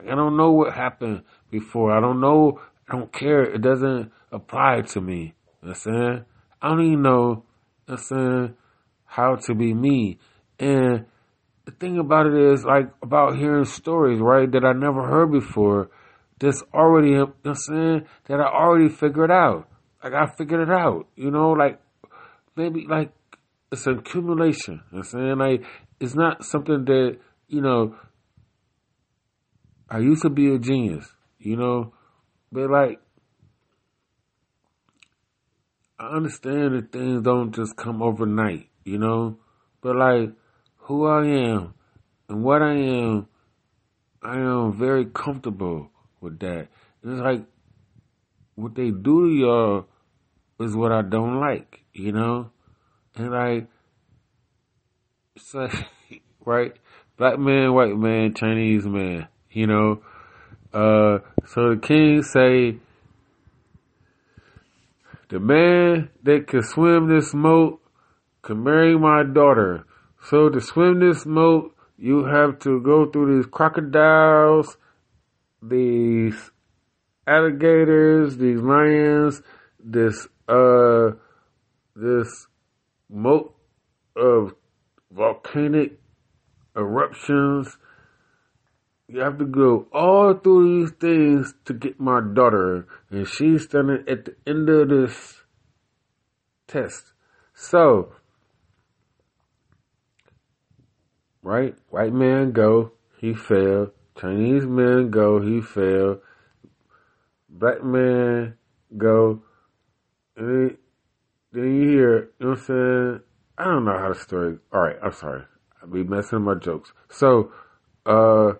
I 0.00 0.14
don't 0.14 0.36
know 0.36 0.52
what 0.52 0.74
happened 0.74 1.22
before. 1.50 1.96
I 1.96 2.00
don't 2.00 2.20
know. 2.20 2.60
I 2.88 2.96
don't 2.96 3.12
care. 3.12 3.42
It 3.42 3.60
doesn't 3.60 4.10
apply 4.32 4.82
to 4.92 5.00
me. 5.00 5.34
I'm 5.62 5.74
saying? 5.74 6.24
I 6.60 6.68
don't 6.68 6.84
even 6.84 7.02
know, 7.02 7.44
I'm 7.86 7.96
saying, 7.96 8.54
how 9.04 9.36
to 9.36 9.54
be 9.54 9.74
me. 9.74 10.18
And 10.58 11.06
the 11.64 11.72
thing 11.72 11.98
about 11.98 12.26
it 12.26 12.34
is, 12.34 12.64
like, 12.64 12.90
about 13.02 13.36
hearing 13.36 13.64
stories, 13.64 14.20
right, 14.20 14.50
that 14.50 14.64
I 14.64 14.72
never 14.72 15.06
heard 15.06 15.32
before, 15.32 15.90
that's 16.40 16.62
already, 16.72 17.14
I'm 17.14 17.54
saying, 17.54 18.06
that 18.26 18.40
I 18.40 18.46
already 18.46 18.88
figured 18.88 19.30
out. 19.30 19.68
Like, 20.02 20.12
I 20.14 20.26
figured 20.36 20.68
it 20.68 20.72
out, 20.72 21.06
you 21.16 21.30
know, 21.30 21.50
like, 21.50 21.80
maybe, 22.56 22.86
like, 22.88 23.12
it's 23.70 23.86
an 23.86 23.98
accumulation. 23.98 24.82
I'm 24.92 25.02
saying? 25.02 25.38
Like, 25.38 25.64
it's 26.00 26.14
not 26.14 26.44
something 26.44 26.84
that, 26.86 27.18
you 27.48 27.60
know, 27.60 27.96
I 29.90 29.98
used 29.98 30.22
to 30.22 30.30
be 30.30 30.54
a 30.54 30.58
genius, 30.58 31.10
you 31.38 31.56
know, 31.56 31.92
but 32.52 32.70
like, 32.70 33.00
I 36.00 36.06
understand 36.06 36.74
that 36.74 36.92
things 36.92 37.22
don't 37.22 37.52
just 37.52 37.76
come 37.76 38.02
overnight, 38.02 38.68
you 38.84 38.98
know, 38.98 39.38
but 39.80 39.96
like, 39.96 40.30
who 40.76 41.06
I 41.06 41.26
am 41.26 41.74
and 42.28 42.44
what 42.44 42.62
I 42.62 42.74
am, 42.74 43.26
I 44.22 44.36
am 44.36 44.78
very 44.78 45.06
comfortable 45.06 45.90
with 46.20 46.38
that. 46.38 46.68
And 47.02 47.12
It's 47.12 47.20
like, 47.20 47.44
what 48.54 48.74
they 48.76 48.90
do 48.90 49.26
to 49.26 49.34
y'all 49.34 49.86
is 50.60 50.76
what 50.76 50.92
I 50.92 51.02
don't 51.02 51.40
like, 51.40 51.84
you 51.92 52.12
know? 52.12 52.50
And 53.16 53.30
like, 53.30 53.66
it's 55.34 55.52
like, 55.52 55.72
right? 56.44 56.72
Black 57.16 57.40
man, 57.40 57.74
white 57.74 57.96
man, 57.96 58.34
Chinese 58.34 58.86
man, 58.86 59.26
you 59.50 59.66
know? 59.66 60.02
Uh, 60.72 61.18
so 61.46 61.74
the 61.74 61.80
king 61.82 62.22
say, 62.22 62.78
the 65.28 65.38
man 65.38 66.10
that 66.22 66.46
can 66.46 66.62
swim 66.62 67.08
this 67.08 67.34
moat 67.34 67.80
can 68.42 68.62
marry 68.62 68.96
my 68.98 69.22
daughter. 69.22 69.84
So 70.22 70.48
to 70.48 70.60
swim 70.60 71.00
this 71.00 71.26
moat, 71.26 71.74
you 71.98 72.24
have 72.24 72.58
to 72.60 72.80
go 72.80 73.10
through 73.10 73.36
these 73.36 73.46
crocodiles, 73.50 74.76
these 75.62 76.50
alligators, 77.26 78.36
these 78.36 78.60
lions, 78.60 79.42
this, 79.78 80.26
uh, 80.48 81.10
this 81.94 82.46
moat 83.10 83.54
of 84.16 84.54
volcanic 85.10 85.98
eruptions. 86.76 87.76
You 89.10 89.20
have 89.20 89.38
to 89.38 89.46
go 89.46 89.86
all 89.90 90.34
through 90.34 90.84
these 90.84 90.94
things 91.00 91.54
to 91.64 91.72
get 91.72 91.98
my 91.98 92.20
daughter, 92.20 92.86
and 93.10 93.26
she's 93.26 93.64
standing 93.64 94.04
at 94.06 94.26
the 94.26 94.36
end 94.46 94.68
of 94.68 94.90
this 94.90 95.44
test. 96.66 97.14
So, 97.54 98.12
right, 101.42 101.74
white 101.88 102.12
man 102.12 102.52
go, 102.52 102.92
he 103.18 103.32
failed. 103.32 103.92
Chinese 104.20 104.66
man 104.66 105.10
go, 105.10 105.40
he 105.40 105.62
failed. 105.62 106.20
Black 107.48 107.82
man 107.82 108.58
go, 108.94 109.42
and 110.36 110.76
then 111.52 111.64
you 111.64 111.88
hear, 111.88 112.30
you 112.38 112.46
know 112.46 112.48
what 112.50 112.58
I'm 112.58 112.64
saying? 112.64 113.20
I 113.56 113.64
don't 113.64 113.84
know 113.86 113.98
how 113.98 114.12
the 114.12 114.20
story. 114.20 114.58
All 114.70 114.82
right, 114.82 114.96
I'm 115.02 115.12
sorry. 115.12 115.44
I 115.82 115.86
be 115.86 116.04
messing 116.04 116.42
my 116.42 116.56
jokes. 116.56 116.92
So, 117.08 117.52
uh, 118.04 118.52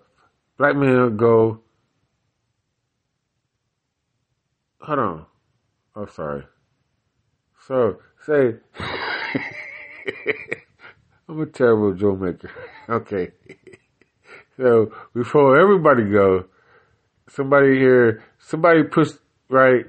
black 0.59 0.77
man 0.77 1.17
go. 1.17 1.61
Hold 4.81 4.99
on. 4.99 5.27
I'm 5.97 6.03
oh, 6.03 6.07
sorry. 6.07 6.45
So, 7.67 7.99
say, 8.25 8.55
I'm 11.29 11.41
a 11.41 11.47
terrible 11.47 11.95
joke 11.95 12.21
maker. 12.21 12.51
okay. 12.89 13.33
So, 14.57 14.93
before 15.15 15.59
everybody 15.59 16.05
go, 16.05 16.45
somebody 17.29 17.79
here, 17.79 18.25
somebody 18.39 18.83
push, 18.85 19.11
right. 19.49 19.87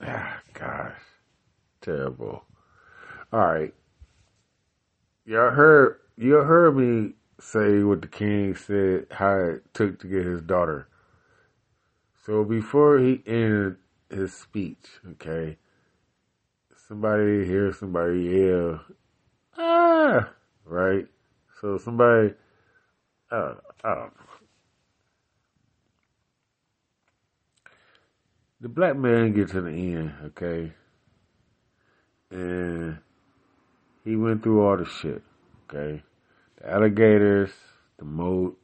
Ah, 0.00 0.40
gosh, 0.54 0.98
terrible. 1.80 2.44
All 3.32 3.40
right, 3.40 3.72
y'all 5.24 5.50
heard 5.50 5.98
you 6.16 6.34
heard 6.34 6.76
me 6.76 7.14
say 7.42 7.82
what 7.82 8.00
the 8.00 8.08
king 8.08 8.54
said 8.54 9.06
how 9.10 9.36
it 9.36 9.74
took 9.74 9.98
to 9.98 10.06
get 10.06 10.24
his 10.24 10.40
daughter. 10.40 10.86
So 12.24 12.44
before 12.44 12.98
he 12.98 13.20
ended 13.26 13.76
his 14.08 14.32
speech, 14.32 14.86
okay, 15.12 15.58
somebody 16.86 17.44
hear 17.44 17.72
somebody 17.72 18.20
yell, 18.20 18.80
ah, 19.58 20.30
right? 20.64 21.06
So 21.60 21.78
somebody, 21.78 22.34
uh, 23.30 23.54
I 23.82 23.94
don't 23.94 23.98
know. 23.98 24.12
The 28.60 28.68
black 28.68 28.96
man 28.96 29.32
gets 29.32 29.50
to 29.52 29.62
the 29.62 29.70
end, 29.70 30.12
okay, 30.26 30.72
and 32.30 32.98
he 34.04 34.14
went 34.14 34.44
through 34.44 34.64
all 34.64 34.76
the 34.76 34.84
shit, 34.84 35.22
okay, 35.68 36.04
alligators, 36.64 37.50
the 37.98 38.04
moat, 38.04 38.58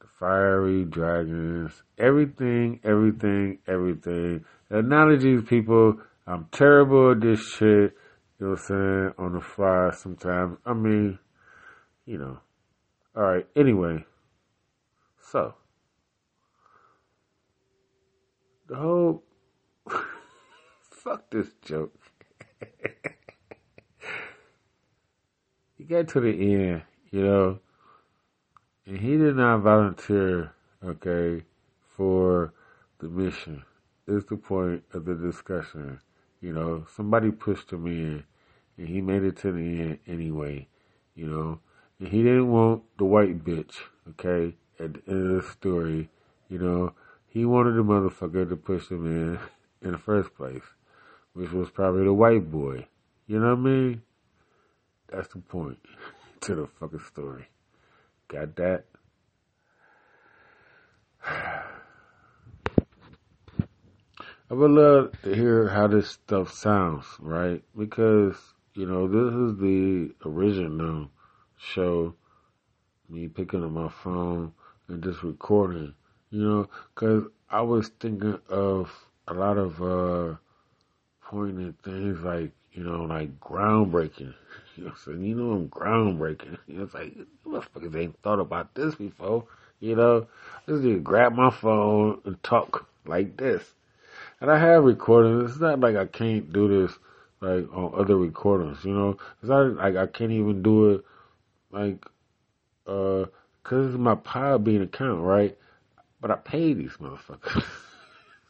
the 0.00 0.06
fiery 0.18 0.84
dragons, 0.84 1.82
everything, 1.98 2.80
everything, 2.84 3.58
everything. 3.66 4.44
Analogies, 4.70 5.42
people 5.48 5.98
I'm 6.26 6.46
terrible 6.52 7.12
at 7.12 7.20
this 7.20 7.40
shit, 7.40 7.92
you 8.38 8.46
know 8.46 8.50
what 8.50 8.60
I'm 8.60 8.66
saying, 8.66 9.12
on 9.18 9.32
the 9.34 9.40
fly 9.40 9.90
sometimes. 9.90 10.56
I 10.64 10.72
mean, 10.72 11.18
you 12.06 12.18
know. 12.18 12.38
Alright, 13.16 13.46
anyway. 13.54 14.04
So. 15.30 15.54
The 18.68 18.76
whole. 18.76 19.22
fuck 20.90 21.30
this 21.30 21.48
joke. 21.62 21.92
he 25.86 25.94
got 25.94 26.08
to 26.08 26.20
the 26.20 26.30
end, 26.30 26.82
you 27.10 27.22
know, 27.22 27.58
and 28.86 28.98
he 28.98 29.18
did 29.18 29.36
not 29.36 29.58
volunteer, 29.58 30.54
okay, 30.82 31.44
for 31.94 32.54
the 33.00 33.08
mission. 33.08 33.62
Is 34.06 34.24
the 34.26 34.36
point 34.36 34.82
of 34.92 35.06
the 35.06 35.14
discussion. 35.14 36.00
You 36.40 36.52
know, 36.52 36.86
somebody 36.94 37.30
pushed 37.30 37.72
him 37.72 37.86
in 37.86 38.24
and 38.76 38.88
he 38.88 39.00
made 39.00 39.22
it 39.24 39.36
to 39.38 39.52
the 39.52 39.60
end 39.60 39.98
anyway, 40.06 40.68
you 41.14 41.26
know. 41.26 41.60
And 41.98 42.08
he 42.08 42.22
didn't 42.22 42.50
want 42.50 42.82
the 42.98 43.04
white 43.04 43.44
bitch, 43.44 43.74
okay, 44.10 44.56
at 44.78 44.94
the 44.94 45.02
end 45.10 45.30
of 45.30 45.42
the 45.42 45.50
story, 45.50 46.10
you 46.48 46.58
know. 46.58 46.92
He 47.26 47.44
wanted 47.44 47.72
the 47.72 47.82
motherfucker 47.82 48.48
to 48.48 48.56
push 48.56 48.88
him 48.88 49.06
in 49.06 49.38
in 49.82 49.92
the 49.92 49.98
first 49.98 50.34
place, 50.34 50.62
which 51.32 51.52
was 51.52 51.70
probably 51.70 52.04
the 52.04 52.12
white 52.12 52.50
boy. 52.50 52.86
You 53.26 53.40
know 53.40 53.50
what 53.54 53.58
I 53.58 53.62
mean? 53.62 54.02
That's 55.08 55.28
the 55.28 55.38
point 55.38 55.78
to 56.42 56.54
the 56.54 56.66
fucking 56.66 57.00
story. 57.00 57.46
Got 58.28 58.56
that? 58.56 58.84
I 64.50 64.54
would 64.54 64.70
love 64.70 65.12
to 65.22 65.34
hear 65.34 65.68
how 65.68 65.86
this 65.86 66.10
stuff 66.10 66.52
sounds, 66.52 67.06
right? 67.18 67.62
Because, 67.76 68.36
you 68.74 68.86
know, 68.86 69.08
this 69.08 69.32
is 69.34 69.58
the 69.58 70.14
original 70.28 71.08
show, 71.56 72.14
me 73.08 73.28
picking 73.28 73.64
up 73.64 73.70
my 73.70 73.88
phone 73.88 74.52
and 74.88 75.02
just 75.02 75.22
recording, 75.22 75.94
you 76.30 76.42
know, 76.42 76.68
because 76.94 77.24
I 77.50 77.62
was 77.62 77.88
thinking 78.00 78.38
of 78.48 78.90
a 79.26 79.34
lot 79.34 79.56
of 79.56 79.82
uh 79.82 80.36
poignant 81.22 81.82
things 81.82 82.20
like, 82.20 82.52
you 82.72 82.84
know, 82.84 83.04
like 83.04 83.40
groundbreaking. 83.40 84.34
You 84.76 84.84
know, 84.84 84.94
so 85.04 85.12
you 85.12 85.34
know 85.34 85.52
I'm 85.52 85.68
groundbreaking. 85.68 86.58
You 86.66 86.78
know, 86.78 86.84
it's 86.84 86.94
like 86.94 87.14
motherfuckers 87.46 87.96
ain't 87.96 88.20
thought 88.22 88.40
about 88.40 88.74
this 88.74 88.94
before. 88.94 89.44
You 89.80 89.96
know, 89.96 90.26
I 90.66 90.70
just 90.70 91.04
grab 91.04 91.34
my 91.34 91.50
phone 91.50 92.20
and 92.24 92.42
talk 92.42 92.88
like 93.06 93.36
this. 93.36 93.74
And 94.40 94.50
I 94.50 94.58
have 94.58 94.84
recordings. 94.84 95.52
It's 95.52 95.60
not 95.60 95.80
like 95.80 95.96
I 95.96 96.06
can't 96.06 96.52
do 96.52 96.68
this 96.68 96.96
like 97.40 97.72
on 97.74 97.92
other 97.96 98.16
recordings, 98.16 98.84
you 98.84 98.92
know. 98.92 99.16
It's 99.40 99.48
not 99.48 99.76
like 99.76 99.96
I 99.96 100.06
can't 100.06 100.32
even 100.32 100.62
do 100.62 100.90
it 100.94 101.04
like 101.70 102.04
uh 102.86 103.26
cuz 103.62 103.88
it's 103.88 103.98
my 103.98 104.14
Podbean 104.14 104.82
account, 104.82 105.22
right? 105.22 105.56
But 106.20 106.30
I 106.30 106.36
pay 106.36 106.72
these 106.72 106.96
motherfuckers. 106.98 107.64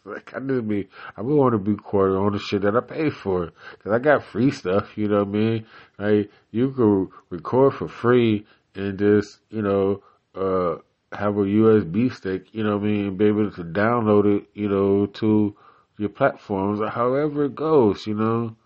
like 0.05 0.35
I 0.35 0.41
just 0.41 0.69
be, 0.69 0.89
I 1.17 1.23
would 1.23 1.37
want 1.37 1.53
to 1.53 1.59
be 1.59 1.73
recording 1.73 2.17
on 2.17 2.33
the 2.33 2.39
shit 2.39 2.63
that 2.63 2.77
I 2.77 2.81
pay 2.81 3.11
for, 3.11 3.53
cause 3.83 3.93
I 3.93 3.99
got 3.99 4.25
free 4.25 4.51
stuff. 4.51 4.97
You 4.97 5.09
know 5.09 5.25
what 5.25 5.29
I 5.29 5.39
mean? 5.39 5.67
Like 5.99 6.31
you 6.51 6.71
could 6.73 7.09
record 7.31 7.75
for 7.75 7.89
free 7.89 8.47
and 8.75 8.99
just, 8.99 9.39
you 9.51 9.63
know, 9.63 10.03
uh, 10.35 10.77
have 11.17 11.37
a 11.37 11.43
USB 11.43 12.13
stick. 12.13 12.47
You 12.53 12.65
know 12.65 12.77
what 12.77 12.87
I 12.87 12.89
mean? 12.89 13.17
Be 13.17 13.27
able 13.27 13.51
to 13.51 13.65
download 13.65 14.39
it, 14.39 14.49
you 14.55 14.69
know, 14.69 15.07
to 15.07 15.57
your 15.97 16.09
platforms 16.09 16.81
or 16.81 16.89
however 16.89 17.45
it 17.45 17.55
goes, 17.55 18.07
you 18.07 18.15
know. 18.15 18.57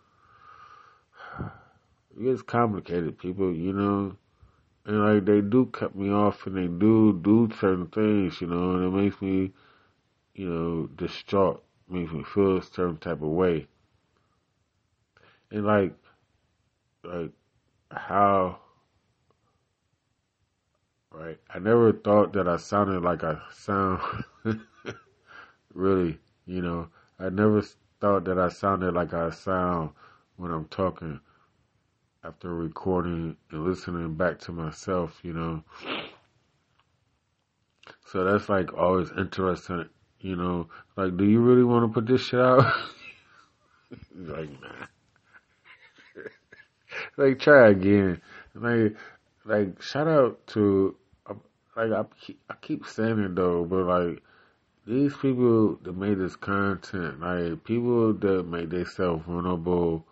It 2.18 2.24
gets 2.24 2.42
complicated, 2.42 3.18
people, 3.18 3.52
you 3.52 3.72
know. 3.72 4.16
And 4.86 5.04
like 5.04 5.24
they 5.26 5.40
do 5.40 5.66
cut 5.66 5.94
me 5.94 6.10
off 6.10 6.46
and 6.46 6.56
they 6.56 6.66
do 6.66 7.12
do 7.22 7.48
certain 7.60 7.86
things, 7.86 8.40
you 8.40 8.46
know, 8.46 8.74
and 8.74 8.84
it 8.86 8.90
makes 8.90 9.20
me, 9.20 9.52
you 10.38 10.48
know, 10.48 10.86
distraught, 10.94 11.64
makes 11.88 12.12
me 12.12 12.22
feel 12.22 12.58
a 12.58 12.62
certain 12.62 12.96
type 12.96 13.22
of 13.22 13.28
way. 13.28 13.66
And 15.50 15.66
like 15.66 15.94
like 17.02 17.32
how 17.90 18.60
right, 21.10 21.38
I 21.52 21.58
never 21.58 21.92
thought 21.92 22.32
that 22.34 22.46
I 22.46 22.56
sounded 22.56 23.02
like 23.02 23.24
I 23.24 23.38
sound 23.52 24.00
really, 25.74 26.20
you 26.46 26.62
know. 26.62 26.88
I 27.18 27.30
never 27.30 27.62
thought 28.00 28.24
that 28.26 28.38
I 28.38 28.48
sounded 28.48 28.94
like 28.94 29.12
I 29.12 29.30
sound 29.30 29.90
when 30.36 30.52
I'm 30.52 30.66
talking 30.66 31.18
after 32.22 32.54
recording 32.54 33.36
and 33.50 33.64
listening 33.64 34.14
back 34.14 34.38
to 34.40 34.52
myself, 34.52 35.18
you 35.24 35.32
know. 35.32 35.64
So 38.06 38.22
that's 38.22 38.48
like 38.48 38.72
always 38.74 39.10
interesting, 39.16 39.88
you 40.20 40.36
know. 40.36 40.68
Like, 40.96 41.16
do 41.16 41.24
you 41.24 41.40
really 41.40 41.64
want 41.64 41.88
to 41.88 41.94
put 41.94 42.06
this 42.06 42.22
shit 42.22 42.40
out? 42.40 42.64
like, 44.16 44.50
nah. 44.60 44.86
like, 47.16 47.38
try 47.38 47.70
again. 47.70 48.20
Like, 48.54 48.96
like, 49.44 49.82
shout 49.82 50.08
out 50.08 50.46
to, 50.48 50.96
um, 51.26 51.40
like, 51.76 51.92
I 51.92 52.04
keep, 52.20 52.40
I 52.50 52.54
keep 52.60 52.86
saying 52.86 53.18
it 53.18 53.34
though, 53.34 53.64
but 53.64 53.84
like, 53.84 54.22
these 54.88 55.14
people 55.18 55.78
that 55.82 55.96
made 55.96 56.18
this 56.18 56.34
content, 56.34 57.20
like 57.20 57.62
people 57.64 58.14
that 58.14 58.44
make 58.44 58.70
themselves 58.70 59.22
vulnerable, 59.26 60.06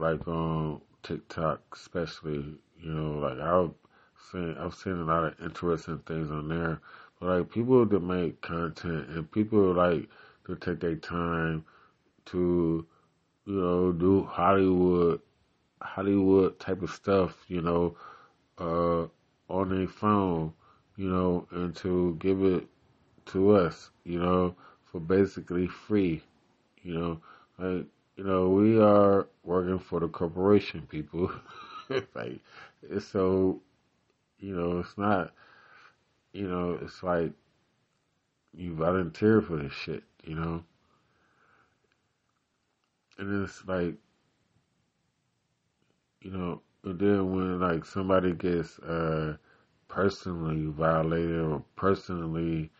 like 0.00 0.26
on 0.26 0.80
TikTok, 1.04 1.60
especially, 1.72 2.56
you 2.80 2.90
know, 2.90 3.20
like 3.20 3.38
I've 3.38 3.70
seen, 4.32 4.56
I've 4.58 4.74
seen 4.74 4.94
a 4.94 5.04
lot 5.04 5.24
of 5.24 5.34
interesting 5.40 5.98
things 6.08 6.30
on 6.32 6.48
there. 6.48 6.80
Like 7.20 7.50
people 7.50 7.84
that 7.86 8.00
make 8.00 8.40
content 8.42 9.08
and 9.10 9.30
people 9.30 9.72
like 9.74 10.08
to 10.46 10.56
take 10.56 10.80
their 10.80 10.96
time 10.96 11.64
to, 12.26 12.86
you 13.46 13.54
know, 13.54 13.92
do 13.92 14.24
Hollywood, 14.24 15.20
Hollywood 15.82 16.58
type 16.60 16.82
of 16.82 16.90
stuff, 16.90 17.44
you 17.48 17.60
know, 17.62 17.96
uh, 18.58 19.06
on 19.52 19.70
their 19.70 19.88
phone, 19.88 20.52
you 20.96 21.08
know, 21.08 21.46
and 21.52 21.74
to 21.76 22.16
give 22.20 22.42
it 22.44 22.66
to 23.26 23.52
us, 23.52 23.90
you 24.04 24.18
know, 24.18 24.54
for 24.84 25.00
basically 25.00 25.66
free. 25.66 26.22
You 26.82 26.94
know, 26.94 27.20
like 27.58 27.86
you 28.16 28.24
know, 28.24 28.48
we 28.48 28.80
are 28.80 29.28
working 29.44 29.78
for 29.78 30.00
the 30.00 30.08
corporation, 30.08 30.86
people. 30.88 31.30
like 32.14 32.40
it's 32.90 33.06
so, 33.06 33.60
you 34.38 34.54
know, 34.56 34.80
it's 34.80 34.96
not, 34.98 35.32
you 36.36 36.46
know, 36.46 36.78
it's 36.82 37.02
like 37.02 37.32
you 38.54 38.74
volunteer 38.74 39.40
for 39.40 39.56
this 39.56 39.72
shit, 39.72 40.02
you 40.22 40.34
know, 40.34 40.62
and 43.18 43.42
it's 43.42 43.62
like, 43.66 43.94
you 46.20 46.30
know, 46.30 46.60
and 46.84 46.98
then 46.98 47.34
when 47.34 47.60
like 47.60 47.86
somebody 47.86 48.32
gets 48.32 48.78
uh 48.80 49.36
personally 49.88 50.66
violated 50.66 51.40
or 51.40 51.62
personally 51.74 52.70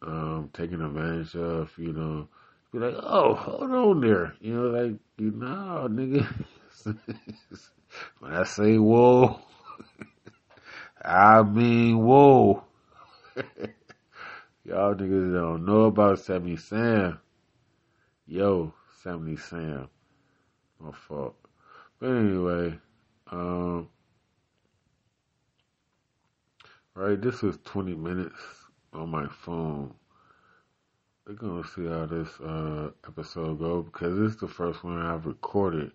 um, 0.00 0.50
taken 0.52 0.82
advantage 0.82 1.34
of, 1.36 1.72
you 1.76 1.92
know, 1.92 2.28
be 2.72 2.78
like, 2.78 2.94
oh, 3.02 3.34
hold 3.34 3.70
on 3.70 4.00
there. 4.00 4.34
You 4.40 4.54
know, 4.54 4.68
like, 4.68 4.94
you 5.18 5.30
know, 5.30 5.88
nigga. 5.90 6.26
when 8.18 8.32
I 8.32 8.44
say 8.44 8.78
whoa, 8.78 9.40
I 11.04 11.42
mean 11.42 11.98
whoa. 11.98 12.64
Y'all 14.64 14.94
niggas 14.94 15.34
don't 15.34 15.64
know 15.64 15.84
about 15.84 16.18
70 16.18 16.56
Sam. 16.56 17.18
Yo, 18.26 18.72
70 19.02 19.36
Sam. 19.36 19.88
My 20.78 20.92
fault. 20.92 21.34
But 21.98 22.10
anyway, 22.10 22.78
um, 23.30 23.88
right, 26.94 27.20
this 27.20 27.42
was 27.42 27.58
20 27.64 27.94
minutes 27.94 28.38
on 28.92 29.10
my 29.10 29.26
phone. 29.28 29.92
We're 31.26 31.34
gonna 31.34 31.66
see 31.66 31.86
how 31.86 32.06
this 32.06 32.28
uh, 32.40 32.90
episode 33.08 33.58
go 33.58 33.82
because 33.82 34.18
this 34.18 34.34
is 34.34 34.40
the 34.40 34.48
first 34.48 34.84
one 34.84 35.00
I've 35.00 35.26
recorded, 35.26 35.90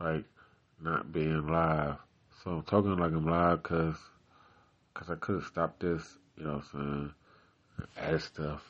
like 0.00 0.24
not 0.82 1.12
being 1.12 1.46
live. 1.46 1.96
So 2.42 2.52
I'm 2.52 2.62
talking 2.62 2.96
like 2.96 3.12
I'm 3.12 3.26
live 3.26 3.62
because 3.62 3.96
cause 4.94 5.10
I 5.10 5.16
could 5.16 5.36
have 5.36 5.44
stopped 5.44 5.80
this, 5.80 6.18
you 6.36 6.44
know 6.44 6.54
what 6.54 6.64
I'm 6.74 7.12
saying, 7.78 8.14
add 8.14 8.22
stuff. 8.22 8.62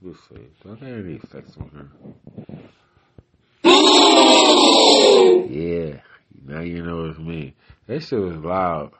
We'll 0.00 0.14
see. 0.14 0.46
Do 0.62 0.72
I 0.72 0.74
got 0.74 0.82
any 0.82 1.14
effects 1.14 1.56
on 1.56 1.68
her? 1.70 1.88
Yeah, 5.48 6.00
now 6.46 6.60
you 6.60 6.82
know 6.82 7.06
it's 7.06 7.18
me. 7.18 7.54
That 7.86 8.02
shit 8.02 8.20
was 8.20 8.36
loud. 8.36 8.92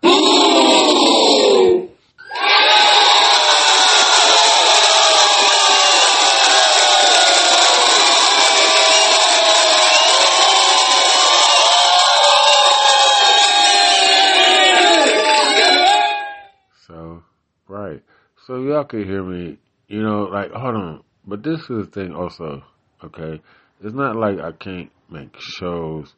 So 18.49 18.63
y'all 18.63 18.85
can 18.85 19.05
hear 19.05 19.23
me, 19.23 19.59
you 19.89 20.03
know, 20.03 20.23
like, 20.23 20.51
hold 20.53 20.75
on. 20.75 21.03
But 21.27 21.43
this 21.43 21.61
is 21.61 21.69
the 21.69 21.85
thing 21.85 22.15
also, 22.15 22.65
okay? 23.05 23.43
It's 23.85 23.95
not 23.95 24.17
like 24.17 24.41
I 24.41 24.53
can't 24.53 24.91
make 25.11 25.39
shows 25.39 26.15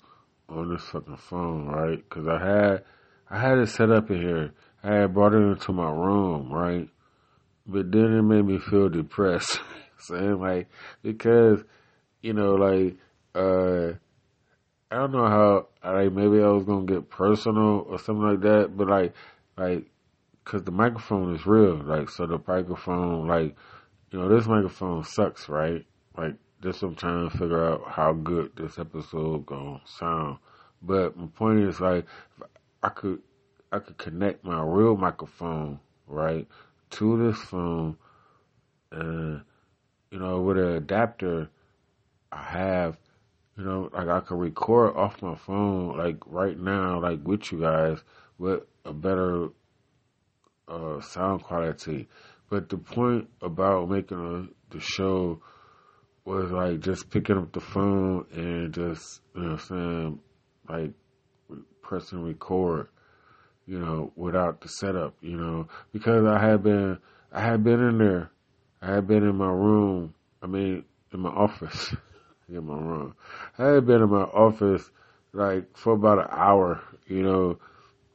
on 0.49 0.73
this 0.73 0.85
fucking 0.93 1.17
phone, 1.17 1.67
right? 1.67 2.09
Cause 2.09 2.29
I 2.29 2.39
had, 2.39 2.85
I 3.29 3.41
had 3.41 3.59
it 3.59 3.69
set 3.69 3.91
up 3.91 4.13
in 4.13 4.23
here. 4.23 4.53
I 4.85 4.95
had 4.95 5.13
brought 5.13 5.35
it 5.35 5.39
into 5.39 5.73
my 5.73 5.91
room, 5.91 6.53
right? 6.53 6.89
But 7.67 7.91
then 7.91 8.17
it 8.17 8.23
made 8.23 8.45
me 8.45 8.61
feel 8.61 8.89
depressed. 8.89 9.59
Saying 9.99 10.39
like, 10.39 10.69
because, 11.03 11.65
you 12.23 12.33
know, 12.33 12.55
like, 12.55 12.97
uh, 13.35 13.95
I 14.89 14.97
don't 14.99 15.11
know 15.11 15.27
how, 15.27 15.67
like, 15.83 16.13
maybe 16.13 16.41
I 16.41 16.47
was 16.47 16.63
gonna 16.63 16.87
get 16.87 17.11
personal 17.11 17.85
or 17.89 17.99
something 17.99 18.23
like 18.23 18.43
that, 18.43 18.77
but 18.77 18.87
like, 18.87 19.15
like, 19.59 19.90
cause 20.51 20.65
the 20.65 20.73
microphone 20.73 21.33
is 21.33 21.47
real, 21.47 21.77
like, 21.77 22.09
so 22.11 22.27
the 22.27 22.41
microphone, 22.45 23.29
like, 23.29 23.55
you 24.11 24.19
know, 24.19 24.29
this 24.29 24.49
microphone 24.49 25.05
sucks, 25.05 25.49
right? 25.49 25.87
Like, 26.19 26.35
this 26.61 26.83
I'm 26.83 26.97
trying 26.97 27.31
to 27.31 27.39
figure 27.39 27.65
out 27.65 27.85
how 27.87 28.13
good 28.13 28.51
this 28.57 28.77
episode 28.77 29.47
gonna 29.47 29.81
sound. 29.85 30.39
But 30.83 31.17
my 31.17 31.27
point 31.27 31.61
is 31.61 31.79
like, 31.81 32.05
I 32.83 32.89
could, 32.89 33.21
I 33.71 33.79
could 33.79 33.97
connect 33.97 34.45
my 34.45 34.61
real 34.61 34.97
microphone, 34.97 35.79
right, 36.09 36.49
to 36.91 37.29
this 37.29 37.39
phone, 37.39 37.97
and, 38.91 39.43
you 40.11 40.19
know, 40.19 40.41
with 40.41 40.59
an 40.59 40.73
adapter 40.73 41.49
I 42.33 42.43
have, 42.43 42.99
you 43.57 43.63
know, 43.63 43.89
like 43.93 44.09
I 44.09 44.19
could 44.19 44.41
record 44.41 44.97
off 44.97 45.23
my 45.23 45.37
phone, 45.37 45.97
like 45.97 46.17
right 46.27 46.59
now, 46.59 47.01
like 47.01 47.21
with 47.23 47.53
you 47.53 47.61
guys, 47.61 47.99
with 48.37 48.63
a 48.85 48.93
better 48.93 49.51
uh, 50.71 51.01
sound 51.01 51.43
quality. 51.43 52.09
But 52.49 52.69
the 52.69 52.79
point 52.79 53.29
about 53.43 53.91
making 53.91 54.19
a, 54.19 54.75
the 54.75 54.81
show 54.81 55.41
was 56.25 56.51
like 56.51 56.81
just 56.81 57.11
picking 57.11 57.37
up 57.37 57.53
the 57.53 57.61
phone 57.61 58.27
and 58.33 58.73
just, 58.73 59.21
you 59.35 59.43
know 59.43 59.57
saying, 59.57 60.21
like 60.69 60.93
pressing 61.83 62.23
record, 62.23 62.89
you 63.67 63.79
know, 63.79 64.13
without 64.17 64.61
the 64.61 64.69
setup, 64.69 65.15
you 65.21 65.37
know, 65.37 65.69
because 65.93 66.25
I 66.25 66.39
had 66.41 66.63
been, 66.63 66.99
I 67.33 67.41
had 67.41 67.65
been 67.65 67.81
in 67.81 67.99
there, 67.99 68.31
I 68.83 68.95
had 68.95 69.07
been 69.07 69.23
in 69.23 69.37
my 69.37 69.51
room, 69.51 70.15
I 70.43 70.47
mean, 70.47 70.85
in 71.13 71.21
my 71.21 71.31
office, 71.31 71.95
in 72.49 72.65
my 72.65 72.75
room. 72.75 73.15
I 73.59 73.67
had 73.67 73.87
been 73.87 74.03
in 74.03 74.11
my 74.11 74.23
office 74.23 74.89
like 75.33 75.77
for 75.77 75.95
about 75.95 76.19
an 76.19 76.29
hour, 76.31 76.83
you 77.07 77.23
know, 77.23 77.59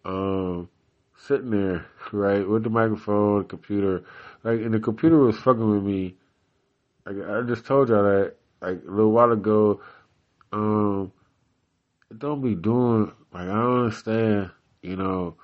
um, 0.05 0.69
sitting 1.17 1.51
there, 1.51 1.85
right, 2.11 2.47
with 2.47 2.63
the 2.63 2.69
microphone, 2.69 3.39
the 3.39 3.45
computer, 3.45 4.03
like, 4.43 4.59
and 4.59 4.73
the 4.73 4.79
computer 4.79 5.17
was 5.17 5.37
fucking 5.37 5.69
with 5.69 5.83
me. 5.83 6.15
Like, 7.05 7.17
I 7.27 7.41
just 7.41 7.65
told 7.65 7.89
y'all 7.89 8.03
that, 8.03 8.35
like, 8.61 8.81
a 8.87 8.91
little 8.91 9.11
while 9.11 9.31
ago, 9.31 9.81
um, 10.51 11.11
don't 12.17 12.41
be 12.41 12.55
doing, 12.55 13.11
like, 13.33 13.43
I 13.43 13.53
don't 13.53 13.79
understand, 13.85 14.51
you 14.81 14.95
know, 14.95 15.35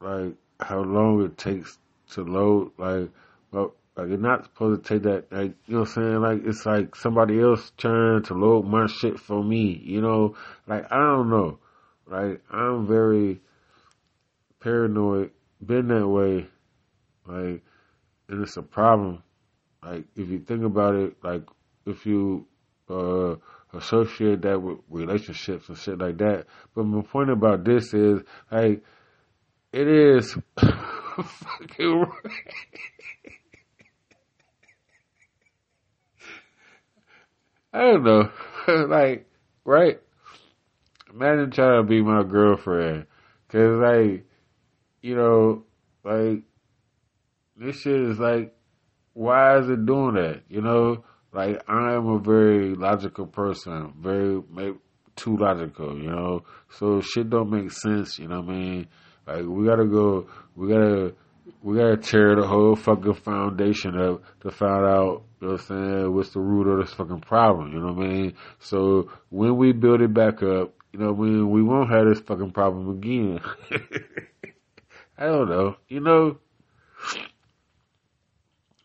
like, 0.00 0.34
how 0.60 0.80
long 0.80 1.24
it 1.24 1.38
takes 1.38 1.78
to 2.12 2.22
load, 2.24 2.72
like, 2.78 3.10
well, 3.52 3.74
like, 3.96 4.08
it's 4.08 4.22
not 4.22 4.44
supposed 4.44 4.84
to 4.84 4.94
take 4.94 5.02
that, 5.02 5.30
like, 5.32 5.54
you 5.66 5.74
know 5.74 5.80
what 5.80 5.88
I'm 5.88 5.94
saying? 5.94 6.20
Like, 6.20 6.46
it's 6.46 6.64
like 6.64 6.96
somebody 6.96 7.40
else 7.40 7.72
trying 7.76 8.22
to 8.24 8.34
load 8.34 8.64
my 8.66 8.86
shit 8.86 9.18
for 9.18 9.42
me, 9.42 9.80
you 9.84 10.00
know? 10.00 10.36
Like, 10.66 10.90
I 10.90 10.96
don't 10.96 11.28
know. 11.28 11.58
Like, 12.06 12.40
I'm 12.50 12.86
very 12.86 13.40
paranoid, 14.60 15.30
been 15.64 15.88
that 15.88 16.06
way, 16.06 16.46
like, 17.26 17.62
and 18.28 18.42
it's 18.42 18.56
a 18.56 18.62
problem. 18.62 19.22
Like, 19.82 20.04
if 20.14 20.28
you 20.28 20.40
think 20.40 20.64
about 20.64 20.94
it, 20.94 21.16
like, 21.22 21.42
if 21.86 22.06
you, 22.06 22.46
uh, 22.88 23.36
associate 23.72 24.42
that 24.42 24.60
with 24.60 24.78
relationships 24.88 25.68
and 25.68 25.78
shit 25.78 25.98
like 25.98 26.18
that. 26.18 26.46
But 26.74 26.84
my 26.84 27.02
point 27.02 27.30
about 27.30 27.64
this 27.64 27.94
is, 27.94 28.20
like, 28.50 28.82
it 29.72 29.86
is 29.88 30.36
fucking 30.58 32.06
I 37.72 37.78
don't 37.78 38.02
know. 38.02 38.30
like, 38.88 39.26
right? 39.64 40.00
Imagine 41.12 41.50
trying 41.50 41.82
to 41.82 41.88
be 41.88 42.02
my 42.02 42.22
girlfriend. 42.24 43.06
Cause 43.48 43.78
like, 43.80 44.24
you 45.02 45.16
know, 45.16 45.64
like, 46.04 46.42
this 47.56 47.80
shit 47.80 48.00
is 48.00 48.18
like, 48.18 48.54
why 49.12 49.58
is 49.58 49.68
it 49.68 49.84
doing 49.86 50.14
that? 50.14 50.42
You 50.48 50.62
know? 50.62 51.04
Like, 51.32 51.62
I 51.68 51.94
am 51.94 52.08
a 52.08 52.18
very 52.18 52.74
logical 52.74 53.26
person. 53.26 53.92
Very, 53.98 54.40
too 55.20 55.36
logical, 55.36 55.96
you 55.98 56.10
know? 56.10 56.44
So 56.70 57.00
shit 57.00 57.30
don't 57.30 57.50
make 57.50 57.70
sense, 57.70 58.18
you 58.18 58.28
know 58.28 58.40
what 58.40 58.50
I 58.50 58.56
mean? 58.56 58.88
Like, 59.26 59.44
we 59.46 59.66
gotta 59.66 59.84
go, 59.84 60.26
we 60.56 60.68
gotta, 60.68 61.14
we 61.62 61.76
gotta 61.76 61.96
tear 61.98 62.34
the 62.36 62.46
whole 62.46 62.74
fucking 62.74 63.14
foundation 63.14 63.98
up 63.98 64.22
to 64.40 64.50
find 64.50 64.84
out, 64.86 65.24
you 65.40 65.46
know 65.46 65.52
what 65.54 65.60
I'm 65.60 65.66
saying, 65.66 66.14
what's 66.14 66.30
the 66.30 66.40
root 66.40 66.68
of 66.68 66.86
this 66.86 66.94
fucking 66.94 67.20
problem, 67.20 67.72
you 67.72 67.80
know 67.80 67.92
what 67.92 68.06
I 68.06 68.08
mean? 68.08 68.34
So 68.58 69.10
when 69.28 69.56
we 69.56 69.72
build 69.72 70.00
it 70.00 70.14
back 70.14 70.42
up, 70.42 70.74
you 70.92 70.98
know 70.98 71.12
what 71.12 71.26
I 71.26 71.30
mean, 71.30 71.50
we 71.50 71.62
won't 71.62 71.90
have 71.90 72.06
this 72.08 72.20
fucking 72.20 72.52
problem 72.52 72.90
again. 72.90 73.40
I 75.20 75.26
don't 75.26 75.50
know, 75.50 75.76
you 75.86 76.00
know? 76.00 76.38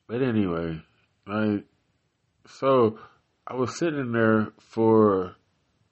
But 0.06 0.22
anyway, 0.22 0.82
like, 1.26 1.64
so 2.46 3.00
I 3.48 3.56
was 3.56 3.78
sitting 3.80 4.12
there 4.12 4.50
for, 4.60 5.38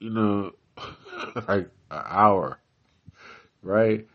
you 0.00 0.10
know, 0.10 0.52
like 1.48 1.70
an 1.90 2.02
hour, 2.04 2.60
right? 3.62 4.06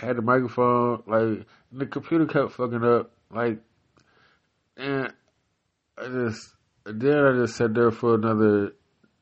I 0.00 0.04
had 0.04 0.16
the 0.16 0.22
microphone, 0.22 1.02
like, 1.06 1.46
the 1.72 1.86
computer 1.86 2.26
kept 2.26 2.52
fucking 2.52 2.84
up, 2.84 3.12
like, 3.30 3.58
and 4.76 5.10
I 5.96 6.06
just, 6.06 6.50
then 6.84 7.24
I 7.24 7.32
just 7.32 7.56
sat 7.56 7.72
there 7.72 7.90
for 7.90 8.16
another 8.16 8.74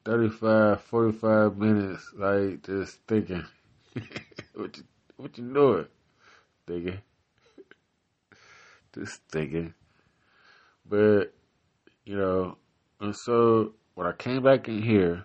35, 0.04 0.82
45 0.82 1.56
minutes, 1.56 2.10
like, 2.16 2.64
just 2.64 2.98
thinking, 3.06 3.44
what 4.56 4.76
you, 4.76 4.82
what 5.16 5.38
you 5.38 5.54
doing? 5.54 5.86
Thinking. 6.66 6.98
Just 8.94 9.20
thinking. 9.30 9.74
But, 10.88 11.34
you 12.04 12.16
know, 12.16 12.58
and 13.00 13.16
so 13.16 13.74
when 13.94 14.06
I 14.06 14.12
came 14.12 14.42
back 14.42 14.68
in 14.68 14.82
here, 14.82 15.24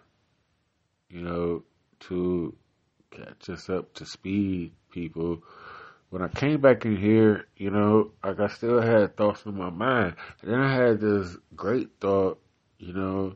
you 1.10 1.22
know, 1.22 1.64
to 2.02 2.56
catch 3.12 3.50
us 3.50 3.70
up 3.70 3.94
to 3.96 4.06
speed, 4.06 4.74
people, 4.92 5.44
when 6.10 6.22
I 6.22 6.28
came 6.28 6.62
back 6.62 6.86
in 6.86 6.98
here, 6.98 7.46
you 7.56 7.70
know, 7.70 8.12
like 8.24 8.40
I 8.40 8.48
still 8.48 8.82
had 8.82 9.16
thoughts 9.16 9.46
in 9.46 9.58
my 9.58 9.70
mind. 9.70 10.16
And 10.42 10.52
then 10.52 10.60
I 10.60 10.74
had 10.74 11.00
this 11.00 11.38
great 11.56 11.90
thought, 12.00 12.42
you 12.80 12.94
know, 12.94 13.36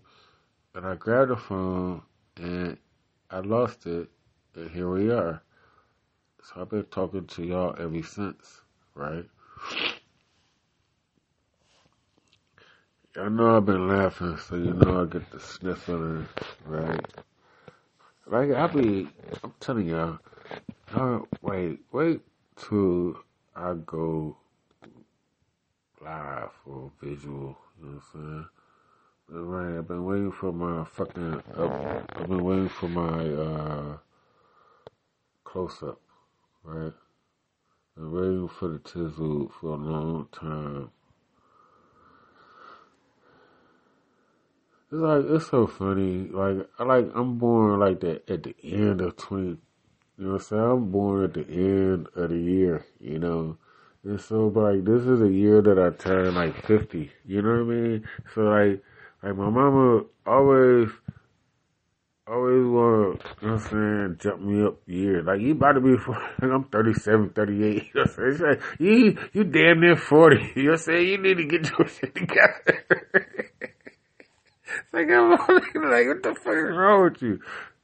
and 0.73 0.85
I 0.85 0.95
grabbed 0.95 1.31
the 1.31 1.37
phone 1.37 2.01
and 2.37 2.77
I 3.29 3.39
lost 3.39 3.85
it, 3.85 4.09
and 4.55 4.71
here 4.71 4.89
we 4.89 5.11
are. 5.11 5.42
So 6.43 6.62
I've 6.62 6.69
been 6.69 6.84
talking 6.86 7.25
to 7.25 7.45
y'all 7.45 7.75
ever 7.79 8.03
since, 8.03 8.62
right? 8.95 9.25
I 13.17 13.29
know 13.29 13.58
I've 13.58 13.65
been 13.65 13.88
laughing, 13.88 14.38
so 14.38 14.56
you 14.58 14.73
know 14.73 15.03
I 15.03 15.06
get 15.06 15.32
the 15.32 15.39
sniffling, 15.39 16.27
right? 16.65 16.99
Like 18.27 18.51
I 18.51 18.67
be, 18.67 19.10
I'm 19.43 19.53
telling 19.62 19.88
y'all, 19.88 20.19
uh, 20.93 21.19
wait, 21.41 21.79
wait 21.93 22.21
till 22.58 23.17
I 23.56 23.75
go 23.86 24.38
live 26.01 26.51
or 26.65 26.91
visual. 27.01 27.58
You 27.79 27.86
know 27.86 27.91
what 27.91 27.93
I'm 27.93 28.03
saying? 28.13 28.47
But 29.29 29.39
right, 29.43 29.77
I've 29.77 29.88
been 29.88 30.06
waiting 30.06 30.32
for 30.32 30.51
my 30.51 30.84
fucking. 30.86 31.36
Up, 31.58 32.08
I've 32.17 32.27
been 32.29 32.43
waiting 32.43 32.69
for 32.69 32.89
my 32.89 33.29
uh 33.34 33.97
close 35.45 35.84
up, 35.84 36.01
right? 36.63 36.93
I've 37.97 38.12
waiting 38.12 38.47
for 38.47 38.69
the 38.69 38.80
tizzle 38.80 39.52
for 39.52 39.73
a 39.73 39.76
long 39.76 40.28
time. 40.32 40.89
It's 44.91 45.02
like 45.02 45.26
it's 45.28 45.47
so 45.47 45.67
funny. 45.67 46.30
Like 46.32 46.67
I 46.80 46.84
like 46.84 47.12
I'm 47.13 47.38
born 47.38 47.80
like 47.80 47.99
that 48.02 48.30
at 48.30 48.43
the 48.43 48.56
end 48.63 49.02
of 49.02 49.15
twenty. 49.17 49.58
You 50.17 50.26
know 50.26 50.32
what 50.34 50.36
I'm 50.36 50.41
saying? 50.41 50.63
I'm 50.63 50.91
born 50.91 51.23
at 51.26 51.34
the 51.34 51.47
end 51.47 52.08
of 52.15 52.30
the 52.30 52.38
year. 52.38 52.86
You 52.99 53.19
know, 53.19 53.58
and 54.04 54.19
so 54.19 54.49
but 54.49 54.62
like 54.62 54.86
this 54.86 55.04
is 55.04 55.21
a 55.21 55.32
year 55.32 55.62
that 55.62 55.78
I 55.78 55.91
turn 55.91 56.36
like 56.36 56.65
fifty. 56.65 57.12
You 57.26 57.41
know 57.41 57.63
what 57.63 57.73
I 57.73 57.76
mean? 57.76 58.08
So 58.34 58.41
like 58.41 58.84
like 59.21 59.36
my 59.36 59.49
mama 59.49 60.06
always 60.26 60.89
always 62.34 62.65
want 62.65 63.22
you 63.41 63.48
know 63.48 63.54
what 63.54 63.63
I'm 63.63 63.69
saying, 63.69 64.17
jump 64.19 64.41
me 64.41 64.65
up 64.65 64.78
years. 64.88 65.26
Like, 65.26 65.41
you 65.41 65.52
about 65.52 65.74
to 65.74 65.82
be, 65.82 65.98
40, 65.98 66.19
I'm 66.41 66.63
37, 66.65 67.30
38. 67.30 67.60
You 67.60 67.82
know 67.93 68.02
what 68.02 68.19
I'm 68.19 68.38
saying? 68.38 68.60
You, 68.80 69.17
you 69.34 69.43
damn 69.43 69.82
near 69.82 69.96
40. 69.96 70.36
You 70.56 70.63
know 70.63 70.72
what 70.72 70.80
I'm 70.80 70.84
saying? 70.84 71.08
You 71.08 71.17
need 71.17 71.38
to 71.38 71.46
get 71.46 71.69
your 71.69 71.88
shit 72.00 72.15
together. 72.15 72.86
it's 73.13 74.93
like, 74.93 75.10
I'm 75.10 75.32
like, 75.32 76.08
what 76.08 76.24
the 76.24 76.36
fuck 76.36 76.54
is 76.54 76.76
wrong 76.76 77.04
with 77.04 77.22
you? 77.22 77.39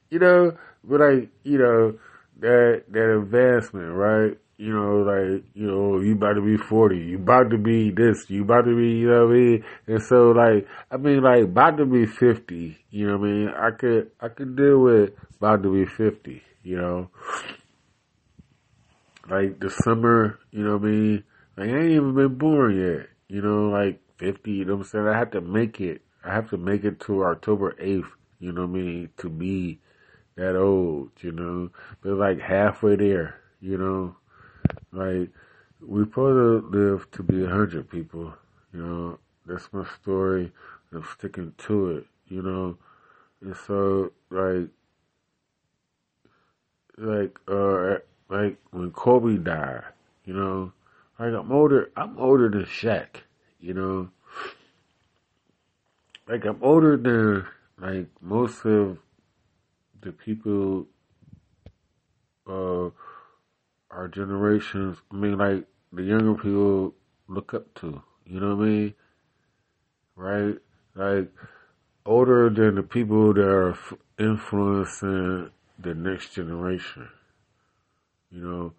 You 0.10 0.20
know, 0.20 0.58
but 0.84 1.00
like, 1.00 1.30
you 1.44 1.58
know, 1.58 2.00
that, 2.40 2.84
that 2.90 3.18
advancement, 3.18 3.94
right? 3.94 4.38
You 4.60 4.74
know, 4.74 4.98
like, 5.08 5.46
you 5.54 5.68
know, 5.68 6.02
you 6.02 6.16
about 6.16 6.34
to 6.34 6.42
be 6.42 6.58
40, 6.58 6.98
you 6.98 7.16
about 7.16 7.50
to 7.52 7.58
be 7.58 7.92
this, 7.92 8.30
you 8.30 8.42
about 8.42 8.66
to 8.66 8.76
be, 8.76 8.90
you 8.90 9.08
know 9.08 9.28
what 9.28 9.32
I 9.32 9.40
mean? 9.40 9.64
And 9.88 10.04
so 10.04 10.32
like, 10.32 10.68
I 10.92 10.98
mean 10.98 11.24
like, 11.24 11.44
about 11.46 11.78
to 11.78 11.86
be 11.86 12.06
50, 12.06 12.78
you 12.90 13.08
know 13.08 13.18
what 13.18 13.26
I 13.26 13.32
mean? 13.32 13.48
I 13.48 13.72
could, 13.72 14.12
I 14.20 14.28
could 14.28 14.58
deal 14.58 14.80
with 14.80 15.12
about 15.38 15.64
to 15.64 15.74
be 15.74 15.86
50, 15.86 16.44
you 16.64 16.76
know? 16.76 17.10
Like 19.30 19.62
the 19.62 19.70
summer, 19.70 20.38
you 20.52 20.66
know 20.66 20.76
what 20.76 20.90
I 20.90 20.92
mean? 20.92 21.24
Like, 21.56 21.70
I 21.70 21.78
ain't 21.78 21.92
even 21.92 22.16
been 22.16 22.38
born 22.38 22.78
yet, 22.78 23.08
you 23.30 23.42
know, 23.42 23.70
like 23.70 24.02
50, 24.18 24.52
you 24.52 24.66
know 24.66 24.76
what 24.76 24.82
I'm 24.82 24.88
saying? 24.90 25.08
I 25.08 25.18
have 25.18 25.32
to 25.32 25.42
make 25.42 25.80
it, 25.80 26.02
I 26.26 26.34
have 26.34 26.50
to 26.50 26.58
make 26.58 26.84
it 26.84 27.00
to 27.06 27.24
October 27.24 27.78
8th, 27.82 28.12
you 28.42 28.52
know 28.52 28.66
what 28.66 28.78
I 28.78 28.82
mean? 28.84 29.10
To 29.20 29.30
be 29.30 29.80
that 30.36 30.58
old, 30.58 31.12
you 31.22 31.32
know? 31.32 31.70
But 32.02 32.16
like 32.16 32.42
halfway 32.42 32.98
there, 32.98 33.40
you 33.62 33.78
know? 33.78 34.18
Like, 34.92 35.30
supposed 35.80 36.72
to 36.72 36.78
live 36.78 37.12
to 37.12 37.24
be 37.24 37.44
a 37.44 37.50
hundred 37.50 37.90
people, 37.90 38.34
you 38.74 38.82
know. 38.82 39.20
That's 39.46 39.70
my 39.72 39.86
story. 40.02 40.52
I'm 40.92 41.06
sticking 41.18 41.54
to 41.60 41.98
it, 41.98 42.06
you 42.28 42.42
know. 42.42 42.78
And 43.42 43.56
so, 43.56 44.12
like, 44.30 44.70
like, 46.98 47.40
uh, 47.48 47.98
like 48.30 48.58
when 48.72 48.92
Kobe 48.92 49.38
died, 49.38 49.84
you 50.26 50.34
know, 50.34 50.72
like 51.18 51.34
I'm 51.34 51.52
older, 51.52 51.92
I'm 51.96 52.18
older 52.20 52.50
than 52.50 52.66
Shaq, 52.66 53.08
you 53.60 53.74
know. 53.74 54.10
Like 56.28 56.46
I'm 56.46 56.60
older 56.62 56.96
than 56.96 57.46
like 57.80 58.08
most 58.22 58.66
of 58.66 59.00
the 60.02 60.12
people, 60.12 60.86
uh, 62.48 62.90
our 63.92 64.08
generations, 64.08 64.98
I 65.12 65.16
mean, 65.16 65.38
like 65.38 65.66
the 65.92 66.04
younger 66.04 66.36
people 66.36 66.94
look 67.28 67.54
up 67.54 67.74
to. 67.76 68.02
You 68.26 68.40
know 68.40 68.56
what 68.56 68.64
I 68.64 68.68
mean? 68.68 68.94
Right? 70.16 70.58
Like 70.96 71.32
older 72.06 72.50
than 72.50 72.76
the 72.76 72.84
people 72.84 73.34
that 73.34 73.42
are 73.42 73.78
influencing 74.18 75.52
the 75.80 75.94
next 75.94 76.34
generation. 76.34 77.10
You 78.32 78.42
know, 78.42 78.74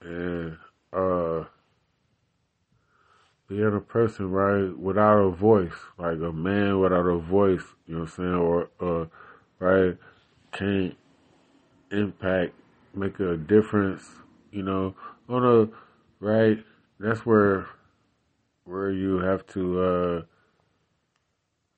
and 0.00 0.56
uh, 0.92 1.44
being 3.46 3.76
a 3.76 3.80
person, 3.80 4.30
right, 4.30 4.76
without 4.76 5.18
a 5.18 5.30
voice, 5.30 5.72
like 5.96 6.18
a 6.18 6.32
man 6.32 6.80
without 6.80 7.06
a 7.06 7.18
voice, 7.18 7.62
you 7.86 7.94
know 7.94 8.00
what 8.00 8.10
I'm 8.10 8.14
saying, 8.16 8.34
or, 8.34 8.70
uh, 8.80 9.06
right, 9.58 9.96
can't 10.50 10.96
impact, 11.92 12.54
make 12.94 13.20
a 13.20 13.36
difference 13.36 14.08
you 14.54 14.62
know, 14.62 14.94
on 15.28 15.44
a 15.44 16.24
right. 16.24 16.58
That's 17.00 17.26
where 17.26 17.66
where 18.64 18.90
you 18.90 19.18
have 19.18 19.46
to 19.48 19.82
uh 19.82 20.22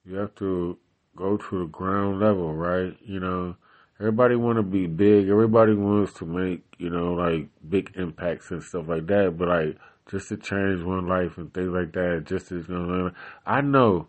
you 0.05 0.17
have 0.17 0.35
to 0.37 0.79
go 1.17 1.37
to 1.37 1.59
the 1.61 1.67
ground 1.67 2.21
level, 2.21 2.55
right? 2.55 2.97
You 3.01 3.19
know, 3.19 3.57
everybody 3.99 4.37
want 4.37 4.59
to 4.59 4.63
be 4.63 4.87
big. 4.87 5.29
Everybody 5.29 5.73
wants 5.75 6.13
to 6.15 6.27
make 6.27 6.65
you 6.79 6.91
know 6.91 7.15
like 7.15 7.49
big 7.69 7.93
impacts 7.97 8.51
and 8.51 8.63
stuff 8.63 8.87
like 8.89 9.07
that. 9.07 9.37
But 9.39 9.49
like 9.49 9.79
just 10.11 10.29
to 10.29 10.37
change 10.37 10.83
one 10.83 11.09
life 11.09 11.39
and 11.39 11.53
things 11.53 11.71
like 11.71 11.93
that, 11.93 12.25
just 12.27 12.49
to 12.49 12.57
you 12.57 12.65
know, 12.69 13.11
I 13.47 13.63
know 13.63 14.09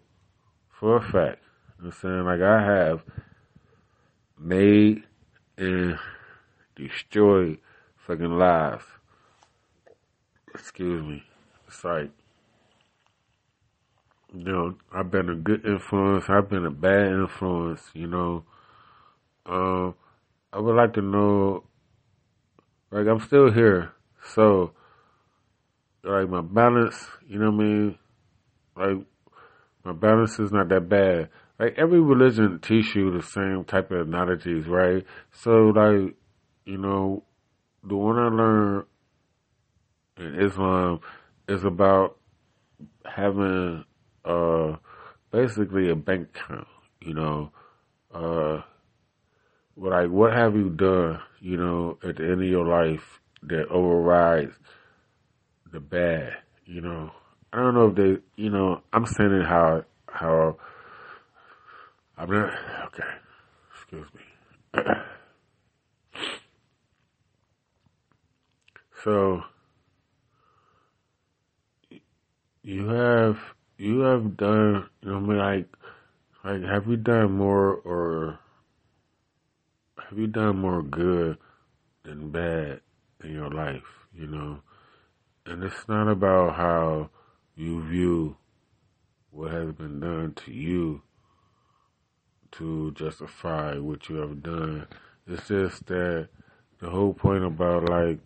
for 0.69 0.97
a 0.97 1.01
fact. 1.01 1.39
I'm 1.81 1.91
saying 1.91 2.25
like 2.25 2.41
I 2.41 2.61
have 2.63 3.03
made 4.37 5.03
and 5.57 5.97
destroyed 6.75 7.59
fucking 8.07 8.37
lives. 8.37 8.85
Excuse 10.53 11.03
me. 11.03 11.23
It's 11.67 11.83
like, 11.83 12.09
you 14.33 14.43
know, 14.43 14.75
I've 14.93 15.11
been 15.11 15.29
a 15.29 15.35
good 15.35 15.65
influence. 15.65 16.25
I've 16.29 16.49
been 16.49 16.65
a 16.65 16.71
bad 16.71 17.11
influence. 17.11 17.81
You 17.93 18.07
know, 18.07 18.43
um, 19.45 19.95
I 20.53 20.59
would 20.59 20.75
like 20.75 20.93
to 20.93 21.01
know. 21.01 21.63
Like, 22.89 23.07
I'm 23.07 23.19
still 23.19 23.51
here, 23.51 23.91
so 24.33 24.71
like 26.03 26.29
my 26.29 26.41
balance. 26.41 27.05
You 27.27 27.39
know 27.39 27.51
what 27.51 27.63
I 27.63 27.67
mean? 27.67 27.97
Like, 28.77 29.05
my 29.83 29.91
balance 29.91 30.39
is 30.39 30.53
not 30.53 30.69
that 30.69 30.87
bad. 30.87 31.29
Like 31.59 31.73
every 31.77 31.99
religion 31.99 32.59
teach 32.61 32.95
you 32.95 33.11
the 33.11 33.23
same 33.23 33.65
type 33.65 33.91
of 33.91 34.07
analogies, 34.07 34.67
right? 34.67 35.05
So 35.31 35.73
like, 35.75 36.15
you 36.65 36.77
know, 36.77 37.23
the 37.87 37.95
one 37.95 38.17
I 38.17 38.27
learned 38.27 38.85
in 40.17 40.39
Islam 40.41 40.99
is 41.47 41.63
about 41.63 42.17
having 43.05 43.85
uh 44.25 44.75
basically 45.31 45.89
a 45.89 45.95
bank 45.95 46.29
account, 46.35 46.67
you 47.01 47.13
know, 47.13 47.51
uh 48.13 48.61
like 49.77 50.09
what 50.09 50.33
have 50.33 50.55
you 50.55 50.69
done, 50.69 51.19
you 51.39 51.57
know, 51.57 51.97
at 52.03 52.17
the 52.17 52.23
end 52.23 52.41
of 52.41 52.49
your 52.49 52.65
life 52.65 53.21
that 53.43 53.67
overrides 53.69 54.53
the 55.71 55.79
bad, 55.79 56.33
you 56.65 56.81
know. 56.81 57.11
I 57.53 57.57
don't 57.57 57.75
know 57.75 57.87
if 57.87 57.95
they 57.95 58.21
you 58.35 58.49
know, 58.49 58.81
I'm 58.91 59.05
saying 59.05 59.31
it 59.31 59.45
how 59.45 59.83
how 60.07 60.57
I'm 62.17 62.29
not 62.29 62.53
okay, 62.87 63.03
excuse 63.73 64.07
me. 64.13 64.81
So 69.07 69.41
you 72.61 72.89
have 72.89 73.39
you 73.77 73.99
have 73.99 74.35
done 74.35 74.89
you 75.01 75.09
know 75.09 75.15
I 75.15 75.19
mean 75.21 75.37
like 75.37 75.77
like 76.43 76.61
have 76.63 76.87
you 76.87 76.97
done 76.97 77.31
more 77.31 77.75
or 77.75 78.37
have 79.97 80.19
you 80.19 80.27
done 80.27 80.57
more 80.57 80.83
good 80.83 81.37
than 82.03 82.31
bad 82.31 82.81
in 83.23 83.31
your 83.31 83.49
life, 83.49 84.07
you 84.13 84.27
know? 84.27 84.59
And 85.45 85.63
it's 85.63 85.87
not 85.87 86.09
about 86.09 86.55
how 86.55 87.09
you 87.55 87.81
view 87.83 88.35
what 89.31 89.53
has 89.53 89.71
been 89.71 90.01
done 90.01 90.33
to 90.43 90.51
you 90.51 91.01
to 92.51 92.91
justify 92.91 93.77
what 93.77 94.09
you 94.09 94.17
have 94.17 94.43
done. 94.43 94.85
It's 95.25 95.47
just 95.47 95.85
that 95.85 96.27
the 96.79 96.89
whole 96.89 97.13
point 97.13 97.45
about 97.45 97.89
like 97.89 98.19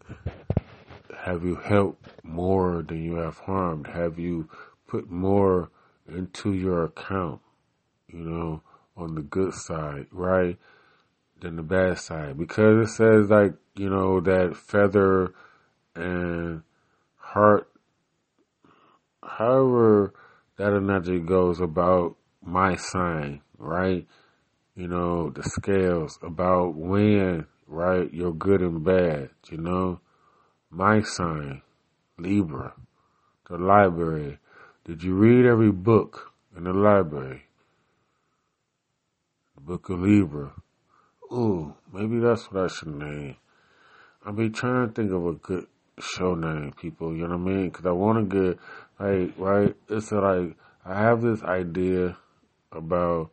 have 1.17 1.43
you 1.43 1.55
helped 1.55 2.07
more 2.23 2.83
than 2.83 3.03
you 3.03 3.15
have 3.15 3.39
harmed? 3.39 3.87
Have 3.87 4.17
you 4.19 4.49
put 4.87 5.09
more 5.09 5.69
into 6.07 6.53
your 6.53 6.85
account, 6.85 7.41
you 8.07 8.19
know, 8.19 8.61
on 8.97 9.15
the 9.15 9.21
good 9.21 9.53
side, 9.53 10.07
right? 10.11 10.57
Than 11.39 11.55
the 11.55 11.63
bad 11.63 11.99
side. 11.99 12.37
Because 12.37 12.89
it 12.89 12.93
says 12.93 13.29
like, 13.29 13.53
you 13.75 13.89
know, 13.89 14.19
that 14.21 14.55
feather 14.55 15.33
and 15.95 16.63
heart, 17.15 17.69
however 19.23 20.13
that 20.57 20.73
analogy 20.73 21.19
goes 21.19 21.59
about 21.59 22.15
my 22.43 22.75
sign, 22.75 23.41
right? 23.57 24.05
You 24.75 24.87
know, 24.87 25.29
the 25.29 25.43
scales 25.43 26.17
about 26.21 26.75
when, 26.75 27.47
right? 27.67 28.11
You're 28.13 28.33
good 28.33 28.61
and 28.61 28.83
bad, 28.83 29.29
you 29.49 29.57
know? 29.57 29.99
My 30.73 31.01
sign, 31.01 31.61
Libra, 32.17 32.73
the 33.49 33.57
library. 33.57 34.39
Did 34.85 35.03
you 35.03 35.13
read 35.15 35.45
every 35.45 35.71
book 35.71 36.31
in 36.55 36.63
the 36.63 36.71
library? 36.71 37.43
The 39.55 39.61
book 39.61 39.89
of 39.89 39.99
Libra. 39.99 40.53
Ooh, 41.29 41.75
maybe 41.91 42.19
that's 42.19 42.49
what 42.49 42.63
I 42.63 42.67
should 42.67 42.95
name. 42.95 43.35
I've 44.25 44.37
been 44.37 44.53
trying 44.53 44.87
to 44.87 44.93
think 44.93 45.11
of 45.11 45.27
a 45.27 45.33
good 45.33 45.67
show 45.99 46.35
name, 46.35 46.71
people. 46.79 47.13
You 47.13 47.27
know 47.27 47.37
what 47.37 47.51
I 47.51 47.53
mean? 47.53 47.69
Because 47.69 47.85
I 47.85 47.91
want 47.91 48.29
to 48.29 48.41
get 48.47 48.59
like 48.97 49.33
right. 49.37 49.75
It's 49.89 50.11
like 50.13 50.55
I 50.85 51.01
have 51.01 51.21
this 51.21 51.43
idea 51.43 52.15
about 52.71 53.29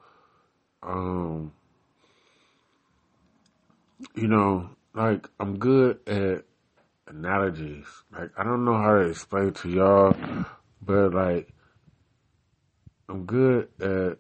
um, 0.83 1.53
you 4.17 4.27
know, 4.27 4.71
like 4.93 5.29
I'm 5.39 5.59
good 5.59 6.01
at 6.09 6.45
analogies. 7.09 7.87
Like 8.13 8.31
I 8.37 8.45
don't 8.45 8.65
know 8.65 8.77
how 8.77 8.99
to 8.99 9.09
explain 9.09 9.53
to 9.53 9.69
y'all, 9.69 10.17
but 10.83 11.15
like 11.15 11.53
I'm 13.09 13.25
good 13.25 13.69
at 13.81 14.19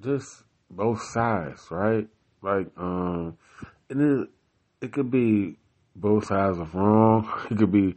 just 0.00 0.42
both 0.70 1.02
sides, 1.12 1.66
right? 1.70 2.08
Like 2.42 2.68
um, 2.76 3.36
and 3.90 4.22
it 4.22 4.28
it 4.80 4.92
could 4.92 5.10
be 5.10 5.56
both 5.96 6.26
sides 6.26 6.58
of 6.58 6.74
wrong. 6.74 7.30
It 7.50 7.58
could 7.58 7.72
be 7.72 7.96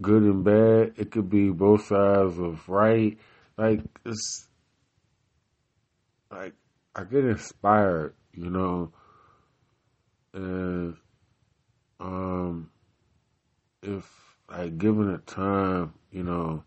good 0.00 0.22
and 0.22 0.44
bad. 0.44 0.94
It 0.96 1.10
could 1.10 1.30
be 1.30 1.50
both 1.50 1.86
sides 1.86 2.38
of 2.38 2.68
right. 2.68 3.18
Like 3.56 3.80
it's 4.04 4.46
like 6.30 6.54
I 6.94 7.04
get 7.04 7.24
inspired, 7.24 8.14
you 8.32 8.50
know, 8.50 8.92
and 10.32 10.96
um 12.00 12.70
if 13.84 14.36
like 14.50 14.78
given 14.78 15.10
it 15.10 15.26
time, 15.26 15.94
you 16.10 16.22
know, 16.22 16.64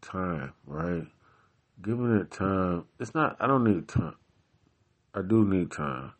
time, 0.00 0.52
right? 0.66 1.06
Given 1.82 2.16
it 2.18 2.30
time, 2.30 2.84
it's 2.98 3.14
not. 3.14 3.36
I 3.40 3.46
don't 3.46 3.64
need 3.64 3.88
time. 3.88 4.14
I 5.14 5.22
do 5.22 5.44
need 5.44 5.70
time. 5.70 6.12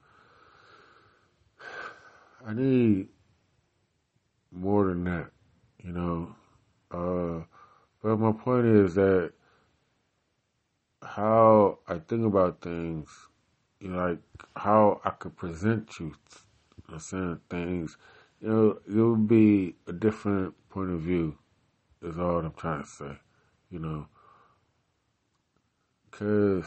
I 2.47 2.55
need 2.55 3.09
more 4.53 4.87
than 4.87 5.05
that, 5.05 5.31
you 5.83 5.93
know. 5.93 6.35
Uh, 6.91 7.45
but 8.03 8.17
my 8.19 8.33
point 8.33 8.67
is 8.67 8.95
that 8.95 9.33
how 11.03 11.79
I 11.89 11.99
think 11.99 12.25
about 12.25 12.61
things, 12.61 13.09
you 13.81 13.89
know, 13.89 14.09
like 14.09 14.19
how 14.57 15.01
I 15.05 15.11
could 15.11 15.37
present 15.37 15.99
you, 15.99 16.15
saying 16.99 17.41
things, 17.51 17.97
you 18.47 18.53
know, 18.53 18.79
it 18.87 18.93
would 18.93 19.27
be 19.27 19.75
a 19.89 19.93
different 19.93 20.55
point 20.69 20.91
of 20.91 21.01
view. 21.01 21.37
Is 22.01 22.17
all 22.17 22.39
I'm 22.39 22.53
trying 22.53 22.85
to 22.85 22.89
say, 22.89 23.19
you 23.71 23.81
know, 23.81 24.07
because 26.09 26.67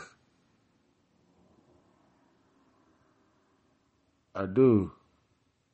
I 4.36 4.46
do 4.46 4.92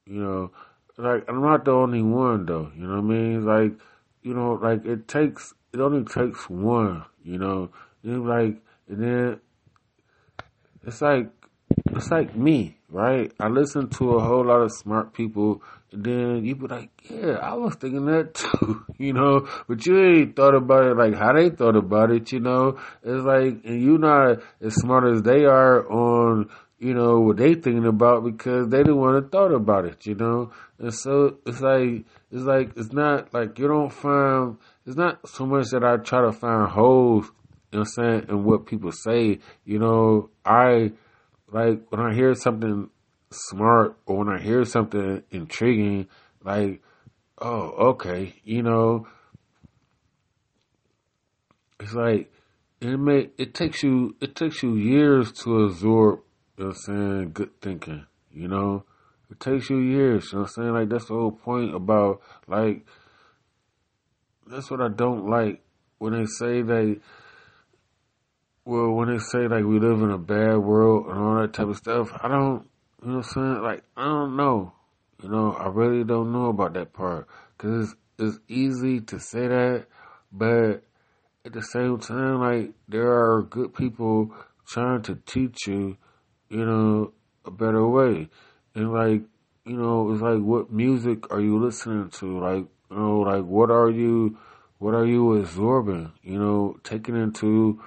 you 0.05 0.21
know, 0.21 0.51
like 0.97 1.25
I'm 1.27 1.41
not 1.41 1.65
the 1.65 1.71
only 1.71 2.03
one 2.03 2.45
though. 2.45 2.71
You 2.75 2.83
know 2.83 3.01
what 3.01 3.15
I 3.15 3.17
mean? 3.17 3.45
Like, 3.45 3.73
you 4.21 4.35
know, 4.35 4.53
like 4.53 4.85
it 4.85 5.07
takes 5.07 5.55
it 5.73 5.79
only 5.79 6.03
takes 6.03 6.47
one. 6.47 7.03
You 7.23 7.39
know, 7.39 7.71
and 8.03 8.27
like 8.27 8.61
and 8.87 9.01
then 9.01 9.39
it's 10.85 11.01
like 11.01 11.31
it's 11.95 12.11
like 12.11 12.35
me, 12.35 12.77
right? 12.89 13.31
I 13.39 13.47
listen 13.47 13.89
to 13.89 14.15
a 14.15 14.23
whole 14.23 14.45
lot 14.45 14.61
of 14.61 14.71
smart 14.71 15.13
people, 15.13 15.61
and 15.91 16.03
then 16.03 16.45
you 16.45 16.55
be 16.55 16.67
like, 16.67 16.89
"Yeah, 17.09 17.37
I 17.41 17.53
was 17.55 17.75
thinking 17.75 18.05
that 18.05 18.33
too," 18.35 18.85
you 18.97 19.13
know. 19.13 19.47
But 19.67 19.85
you 19.85 19.97
ain't 19.99 20.35
thought 20.35 20.55
about 20.55 20.85
it 20.85 20.97
like 20.97 21.15
how 21.15 21.33
they 21.33 21.49
thought 21.49 21.75
about 21.75 22.11
it, 22.11 22.31
you 22.31 22.39
know. 22.39 22.77
It's 23.03 23.25
like, 23.25 23.65
and 23.65 23.81
you 23.81 23.97
not 23.97 24.39
as 24.61 24.75
smart 24.75 25.05
as 25.13 25.21
they 25.21 25.45
are 25.45 25.89
on 25.89 26.49
you 26.77 26.93
know, 26.93 27.19
what 27.19 27.37
they 27.37 27.53
thinking 27.53 27.87
about 27.87 28.23
because 28.23 28.67
they 28.67 28.79
didn't 28.79 28.97
want 28.97 29.23
to 29.23 29.29
thought 29.29 29.51
about 29.51 29.85
it, 29.85 30.05
you 30.05 30.13
know? 30.13 30.51
And 30.77 30.93
so 30.93 31.37
it's 31.45 31.61
like, 31.61 32.05
it's 32.31 32.43
like, 32.43 32.71
it's 32.75 32.91
not 32.91 33.33
like 33.33 33.57
you 33.57 33.67
don't 33.67 33.91
find, 33.91 34.57
it's 34.85 34.97
not 34.97 35.27
so 35.27 35.45
much 35.45 35.69
that 35.71 35.83
I 35.83 35.97
try 35.97 36.21
to 36.21 36.33
find 36.33 36.69
holes, 36.69 37.31
you 37.71 37.79
know 37.79 37.85
what 37.85 38.03
I'm 38.03 38.19
saying, 38.19 38.25
in 38.29 38.43
what 38.43 38.65
people 38.65 38.91
say, 38.91 39.39
you 39.63 39.79
know, 39.79 40.29
I, 40.45 40.91
like, 41.51 41.81
when 41.89 42.01
I 42.01 42.13
hear 42.13 42.33
something 42.33 42.89
smart 43.31 43.97
or 44.05 44.17
when 44.17 44.29
I 44.29 44.41
hear 44.41 44.63
something 44.65 45.23
intriguing, 45.31 46.07
like, 46.43 46.81
oh, 47.37 47.91
okay, 47.91 48.35
you 48.43 48.63
know, 48.63 49.07
it's 51.79 51.93
like, 51.93 52.31
it 52.81 52.97
may, 52.97 53.29
it 53.37 53.53
takes 53.53 53.83
you, 53.83 54.15
it 54.21 54.35
takes 54.35 54.61
you 54.63 54.75
years 54.75 55.31
to 55.43 55.63
absorb 55.63 56.19
you 56.57 56.63
know 56.63 56.69
what 56.69 56.77
I'm 56.87 56.95
saying? 56.95 57.31
Good 57.33 57.61
thinking, 57.61 58.05
you 58.31 58.47
know? 58.47 58.85
It 59.29 59.39
takes 59.39 59.69
you 59.69 59.79
years, 59.79 60.29
you 60.31 60.37
know 60.37 60.43
what 60.43 60.51
I'm 60.57 60.63
saying? 60.63 60.73
Like, 60.73 60.89
that's 60.89 61.07
the 61.07 61.13
whole 61.13 61.31
point 61.31 61.75
about, 61.75 62.21
like, 62.47 62.85
that's 64.47 64.71
what 64.71 64.79
I 64.79 64.87
don't 64.87 65.27
like 65.29 65.61
when 65.97 66.13
they 66.13 66.25
say 66.25 66.61
they, 66.61 66.97
well, 68.65 68.91
when 68.91 69.09
they 69.09 69.19
say, 69.19 69.47
like, 69.47 69.63
we 69.63 69.79
live 69.79 70.01
in 70.01 70.11
a 70.11 70.17
bad 70.17 70.57
world 70.57 71.07
and 71.07 71.17
all 71.17 71.41
that 71.41 71.53
type 71.53 71.67
of 71.67 71.77
stuff, 71.77 72.09
I 72.21 72.27
don't, 72.27 72.67
you 73.01 73.09
know 73.09 73.17
what 73.17 73.25
I'm 73.27 73.33
saying? 73.33 73.61
Like, 73.61 73.83
I 73.95 74.03
don't 74.05 74.35
know. 74.35 74.73
You 75.23 75.29
know, 75.29 75.53
I 75.53 75.67
really 75.67 76.03
don't 76.03 76.33
know 76.33 76.47
about 76.47 76.73
that 76.73 76.93
part. 76.93 77.27
Cause 77.57 77.95
it's, 78.17 78.35
it's 78.35 78.39
easy 78.49 78.99
to 79.01 79.19
say 79.19 79.47
that, 79.47 79.85
but 80.31 80.83
at 81.45 81.53
the 81.53 81.61
same 81.61 81.99
time, 81.99 82.41
like, 82.41 82.71
there 82.89 83.11
are 83.11 83.43
good 83.43 83.73
people 83.73 84.33
trying 84.65 85.03
to 85.03 85.15
teach 85.25 85.67
you 85.67 85.97
you 86.49 86.65
know, 86.65 87.13
a 87.45 87.51
better 87.51 87.87
way. 87.87 88.29
And 88.73 88.93
like, 88.93 89.21
you 89.65 89.77
know, 89.77 90.11
it's 90.11 90.21
like 90.21 90.39
what 90.39 90.71
music 90.71 91.31
are 91.31 91.41
you 91.41 91.59
listening 91.59 92.09
to? 92.19 92.39
Like, 92.39 92.65
you 92.91 92.97
know, 92.97 93.19
like 93.19 93.43
what 93.43 93.71
are 93.71 93.89
you 93.89 94.37
what 94.77 94.93
are 94.93 95.05
you 95.05 95.33
absorbing? 95.35 96.11
You 96.23 96.39
know, 96.39 96.77
taking 96.83 97.15
into 97.15 97.81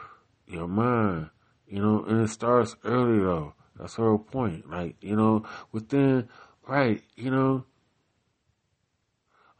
your 0.49 0.69
mind. 0.69 1.31
You 1.67 1.83
know, 1.83 2.05
and 2.05 2.23
it 2.23 2.31
starts 2.31 2.77
early 2.85 3.19
though. 3.19 3.55
That's 3.79 3.97
her 3.97 4.19
point. 4.19 4.69
Like, 4.69 4.97
you 5.01 5.17
know, 5.17 5.45
within 5.73 6.29
right, 6.67 7.03
you 7.17 7.31
know, 7.31 7.65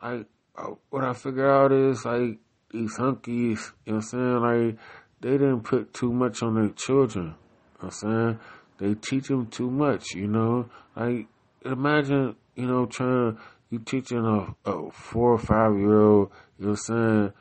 like 0.03 0.27
uh, 0.57 0.71
what 0.91 1.05
I 1.05 1.13
figure 1.13 1.51
out 1.51 1.73
is 1.73 2.05
like 2.05 2.39
these 2.73 2.97
hunkies, 2.97 3.73
you 3.87 3.93
know 3.93 3.95
what 3.95 3.95
I'm 3.95 4.03
saying? 4.03 4.41
Like 4.41 4.79
they 5.21 5.33
didn't 5.33 5.63
put 5.63 5.93
too 5.95 6.13
much 6.13 6.43
on 6.43 6.55
their 6.55 6.71
children. 6.71 7.27
You 7.27 7.31
know 7.31 7.37
what 7.81 7.85
I'm 7.85 7.91
saying? 7.91 8.39
They 8.79 8.95
teach 8.95 9.29
them 9.29 9.47
too 9.47 9.71
much, 9.71 10.15
you 10.15 10.27
know. 10.27 10.69
Like 10.97 11.27
imagine, 11.65 12.37
you 12.55 12.67
know, 12.67 12.87
trying 12.87 13.35
to 13.35 13.41
you 13.71 13.79
teaching 13.81 14.25
a, 14.25 14.71
a 14.71 14.91
four 14.91 15.33
or 15.33 15.39
five 15.39 15.77
year 15.77 16.01
old, 16.01 16.31
you 16.59 16.67
know, 16.69 16.75
saying, 16.75 17.33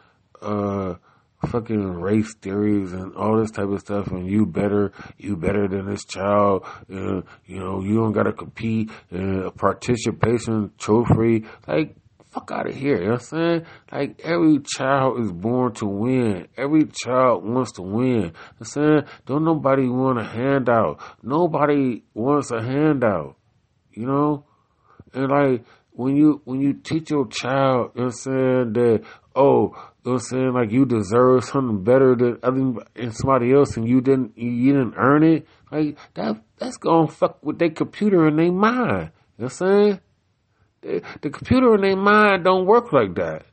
uh, 0.42 0.96
fucking 1.46 2.02
race 2.02 2.34
theories 2.36 2.94
and 2.94 3.16
all 3.16 3.38
this 3.38 3.52
type 3.52 3.70
of 3.70 3.80
stuff, 3.80 4.08
and 4.08 4.28
you 4.28 4.46
better, 4.46 4.92
you 5.18 5.38
better 5.38 5.68
than 5.68 5.90
this 5.90 6.06
child, 6.06 6.66
and 6.90 7.24
you 7.46 7.60
know, 7.60 7.82
you 7.82 7.96
don't 7.96 8.14
gotta 8.14 8.34
compete, 8.34 8.90
a 9.12 9.52
participation 9.52 10.72
trophy, 10.78 11.46
like 11.68 11.96
fuck 12.38 12.52
out 12.52 12.68
of 12.68 12.76
here. 12.76 12.98
You 12.98 13.06
know 13.06 13.12
what 13.14 13.22
I'm 13.22 13.26
saying? 13.26 13.66
Like 13.92 14.22
every 14.24 14.60
child 14.60 15.20
is 15.22 15.32
born 15.32 15.74
to 15.76 15.86
win. 15.86 16.48
Every 16.58 16.86
child 16.86 17.44
wants 17.44 17.74
to 17.74 17.82
win. 17.82 18.08
You 18.08 18.22
know 18.22 18.34
I'm 18.60 18.66
saying? 18.66 19.02
Don't 19.26 19.46
nobody 19.46 19.88
want 19.88 20.20
a 20.20 20.24
handout. 20.24 21.00
Nobody 21.24 22.04
wants 22.14 22.52
a 22.52 22.62
handout. 22.62 23.38
You 23.92 24.06
know? 24.06 24.46
And 25.14 25.30
like 25.30 25.64
when 25.92 26.16
you 26.16 26.42
when 26.46 26.62
you 26.62 26.74
teach 26.74 27.10
your 27.10 27.28
child, 27.28 27.92
you 27.96 28.02
know 28.02 28.08
what 28.08 28.12
I'm 28.12 28.12
saying, 28.12 28.74
that 28.74 29.04
oh, 29.38 29.68
you 29.68 30.12
know 30.12 30.14
what 30.14 30.14
I'm 30.14 30.20
saying, 30.20 30.54
like 30.54 30.72
you 30.72 30.86
deserve 30.86 31.46
something 31.46 31.84
better 31.84 32.16
than 32.16 32.40
other 32.44 32.74
than 32.96 33.12
somebody 33.12 33.54
else 33.54 33.78
and 33.78 33.88
you 33.88 34.02
didn't 34.02 34.38
you 34.38 34.74
didn't 34.74 34.96
earn 34.98 35.24
it, 35.24 35.48
like 35.72 35.98
that 36.16 36.42
that's 36.58 36.78
gonna 36.78 37.08
fuck 37.08 37.44
with 37.44 37.60
their 37.60 37.70
computer 37.70 38.28
and 38.28 38.40
their 38.40 38.52
mind. 38.52 39.12
You 39.38 39.46
know 39.46 39.46
what 39.46 39.46
I'm 39.46 39.50
saying? 39.50 40.00
the 40.82 41.30
computer 41.30 41.76
in 41.76 41.82
their 41.82 41.96
mind 41.96 42.44
don't 42.44 42.66
work 42.66 42.94
like 42.94 43.16
that. 43.16 43.46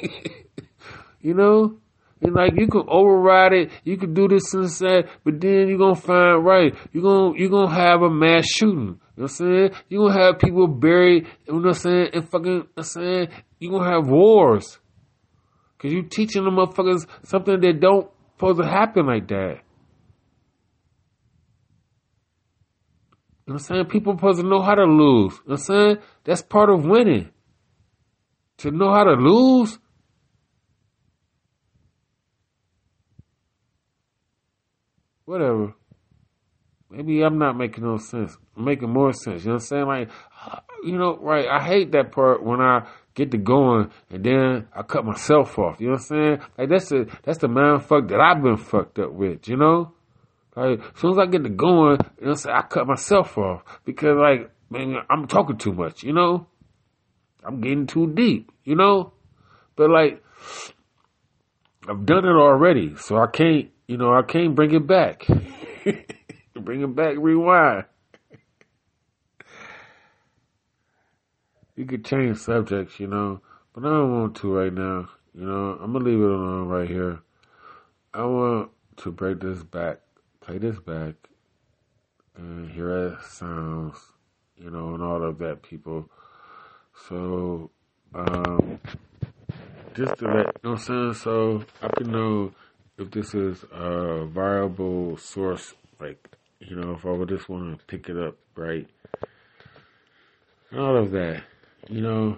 you 1.20 1.34
know? 1.34 1.78
And 2.22 2.34
like 2.34 2.54
you 2.56 2.68
can 2.68 2.84
override 2.88 3.52
it, 3.52 3.70
you 3.82 3.98
can 3.98 4.14
do 4.14 4.28
this 4.28 4.54
and 4.54 4.64
that, 4.64 5.08
but 5.24 5.40
then 5.40 5.68
you're 5.68 5.78
gonna 5.78 5.94
find 5.94 6.44
right. 6.44 6.74
You're 6.92 7.02
gonna 7.02 7.38
you're 7.38 7.50
gonna 7.50 7.74
have 7.74 8.00
a 8.00 8.08
mass 8.08 8.46
shooting. 8.46 8.78
You 8.78 8.84
know 8.84 8.98
what 9.14 9.22
I'm 9.24 9.28
saying? 9.28 9.70
You're 9.88 10.08
gonna 10.08 10.22
have 10.22 10.38
people 10.38 10.66
buried, 10.66 11.26
you 11.46 11.52
know 11.52 11.58
what 11.58 11.66
I'm 11.68 11.74
saying, 11.74 12.08
and 12.14 12.28
fucking 12.30 12.46
you 12.46 12.58
know 12.58 12.66
what 12.74 12.78
I'm 12.78 12.84
saying, 12.84 13.28
you're 13.58 13.78
gonna 13.78 13.90
have 13.90 14.08
wars. 14.08 14.78
Cause 15.84 15.92
you 15.92 16.02
teaching 16.02 16.44
the 16.44 16.50
motherfuckers 16.50 17.06
something 17.24 17.60
that 17.60 17.78
don't 17.78 18.10
supposed 18.32 18.58
to 18.62 18.66
happen 18.66 19.04
like 19.04 19.28
that. 19.28 19.58
You 23.46 23.52
know 23.52 23.52
what 23.52 23.52
I'm 23.52 23.58
saying? 23.58 23.84
People 23.90 24.14
supposed 24.14 24.40
to 24.40 24.48
know 24.48 24.62
how 24.62 24.76
to 24.76 24.84
lose. 24.84 25.34
You 25.34 25.40
know 25.40 25.42
what 25.44 25.52
I'm 25.52 25.56
saying? 25.58 25.96
That's 26.24 26.40
part 26.40 26.70
of 26.70 26.86
winning. 26.86 27.28
To 28.58 28.70
know 28.70 28.94
how 28.94 29.04
to 29.04 29.12
lose. 29.12 29.78
Whatever. 35.26 35.74
Maybe 36.88 37.20
I'm 37.20 37.36
not 37.36 37.58
making 37.58 37.84
no 37.84 37.98
sense. 37.98 38.38
I'm 38.56 38.64
making 38.64 38.88
more 38.88 39.12
sense. 39.12 39.42
You 39.42 39.48
know 39.48 39.56
what 39.56 39.62
I'm 39.64 39.66
saying? 39.66 39.86
Like, 39.86 40.10
you 40.84 40.98
know, 40.98 41.16
right? 41.16 41.46
I 41.48 41.62
hate 41.62 41.92
that 41.92 42.12
part 42.12 42.42
when 42.42 42.60
I 42.60 42.86
get 43.14 43.30
to 43.30 43.38
going 43.38 43.90
and 44.10 44.24
then 44.24 44.68
I 44.74 44.82
cut 44.82 45.04
myself 45.04 45.58
off. 45.58 45.80
You 45.80 45.88
know 45.88 45.92
what 45.92 46.00
I'm 46.00 46.06
saying? 46.06 46.38
Like 46.58 46.68
that's 46.68 46.88
the 46.88 47.18
that's 47.22 47.38
the 47.38 47.48
man 47.48 47.80
fuck 47.80 48.08
that 48.08 48.20
I've 48.20 48.42
been 48.42 48.56
fucked 48.56 48.98
up 48.98 49.12
with. 49.12 49.48
You 49.48 49.56
know? 49.56 49.92
Like 50.56 50.80
as 50.80 51.00
soon 51.00 51.12
as 51.12 51.18
I 51.18 51.26
get 51.26 51.42
to 51.44 51.50
going, 51.50 51.98
you 52.20 52.26
know, 52.26 52.36
I 52.50 52.62
cut 52.62 52.86
myself 52.86 53.36
off 53.38 53.62
because 53.84 54.16
like 54.16 54.50
man, 54.70 54.96
I'm 55.08 55.26
talking 55.26 55.58
too 55.58 55.72
much. 55.72 56.02
You 56.02 56.12
know, 56.12 56.46
I'm 57.44 57.60
getting 57.60 57.86
too 57.86 58.12
deep. 58.12 58.50
You 58.64 58.76
know, 58.76 59.12
but 59.76 59.90
like 59.90 60.22
I've 61.88 62.06
done 62.06 62.24
it 62.24 62.36
already, 62.36 62.94
so 62.96 63.16
I 63.16 63.26
can't. 63.26 63.70
You 63.86 63.98
know, 63.98 64.14
I 64.14 64.22
can't 64.22 64.54
bring 64.54 64.72
it 64.74 64.86
back. 64.86 65.26
bring 66.54 66.80
it 66.80 66.94
back, 66.94 67.16
rewind. 67.18 67.84
You 71.76 71.84
could 71.84 72.04
change 72.04 72.38
subjects, 72.38 73.00
you 73.00 73.06
know, 73.06 73.40
but 73.74 73.84
I 73.84 73.88
don't 73.88 74.20
want 74.20 74.36
to 74.36 74.54
right 74.54 74.72
now. 74.72 75.08
You 75.34 75.46
know, 75.46 75.78
I'm 75.80 75.92
gonna 75.92 76.04
leave 76.04 76.20
it 76.20 76.24
alone 76.24 76.68
right 76.68 76.88
here. 76.88 77.20
I 78.12 78.24
want 78.24 78.70
to 78.98 79.10
break 79.10 79.40
this 79.40 79.62
back 79.62 79.98
play 80.44 80.58
this 80.58 80.78
back 80.78 81.14
and 82.36 82.70
hear 82.70 83.06
it 83.06 83.22
sounds, 83.22 83.96
you 84.58 84.70
know, 84.70 84.94
and 84.94 85.02
all 85.02 85.22
of 85.22 85.38
that, 85.38 85.62
people. 85.62 86.08
So, 87.08 87.70
um, 88.14 88.78
just 89.94 90.18
to 90.18 90.26
let, 90.26 90.36
you 90.36 90.52
know 90.64 90.70
what 90.70 90.70
I'm 90.70 90.78
saying? 90.78 91.14
So 91.14 91.64
I 91.80 91.88
can 91.96 92.12
know 92.12 92.52
if 92.98 93.10
this 93.10 93.34
is 93.34 93.64
a 93.72 94.26
viable 94.26 95.16
source, 95.16 95.74
like, 95.98 96.28
you 96.58 96.76
know, 96.76 96.92
if 96.92 97.06
I 97.06 97.10
would 97.10 97.30
just 97.30 97.48
want 97.48 97.78
to 97.78 97.84
pick 97.86 98.08
it 98.08 98.18
up, 98.18 98.36
right? 98.54 98.86
All 100.76 100.96
of 100.96 101.10
that. 101.12 101.42
You 101.88 102.00
know, 102.00 102.36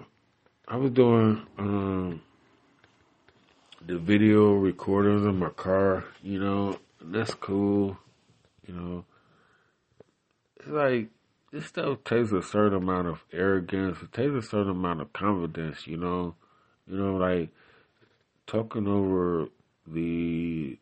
I 0.67 0.75
was 0.75 0.91
doing, 0.91 1.41
um, 1.57 2.21
the 3.85 3.97
video 3.97 4.53
recordings 4.55 5.25
in 5.25 5.39
my 5.39 5.49
car, 5.49 6.03
you 6.21 6.37
know, 6.37 6.79
that's 7.01 7.33
cool. 7.33 7.97
You 8.67 8.73
know, 8.73 9.05
it's 10.57 10.67
like 10.67 11.07
this 11.51 11.67
stuff 11.67 11.99
takes 12.03 12.33
a 12.33 12.41
certain 12.41 12.77
amount 12.77 13.07
of 13.07 13.23
arrogance. 13.31 13.99
It 14.01 14.11
takes 14.11 14.33
a 14.33 14.41
certain 14.41 14.71
amount 14.71 14.99
of 14.99 15.13
confidence. 15.13 15.87
You 15.87 15.95
know, 15.95 16.35
you 16.85 16.97
know, 16.97 17.15
like 17.15 17.49
talking 18.47 18.87
over 18.87 19.47
the 19.85 20.77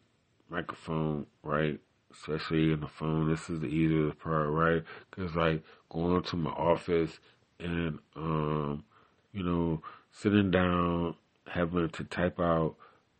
microphone, 0.49 1.27
right? 1.43 1.79
Especially 2.11 2.71
in 2.71 2.79
the 2.79 2.87
phone. 2.87 3.29
This 3.29 3.47
is 3.47 3.59
the 3.59 3.67
easiest 3.67 4.17
part, 4.17 4.49
right? 4.49 4.83
Because 5.11 5.35
like 5.35 5.63
going 5.89 6.23
to 6.23 6.35
my 6.35 6.51
office 6.51 7.19
and 7.59 7.99
um, 8.15 8.83
you 9.33 9.43
know, 9.43 9.81
sitting 10.11 10.51
down, 10.51 11.15
having 11.47 11.89
to 11.89 12.03
type 12.03 12.39
out 12.39 12.75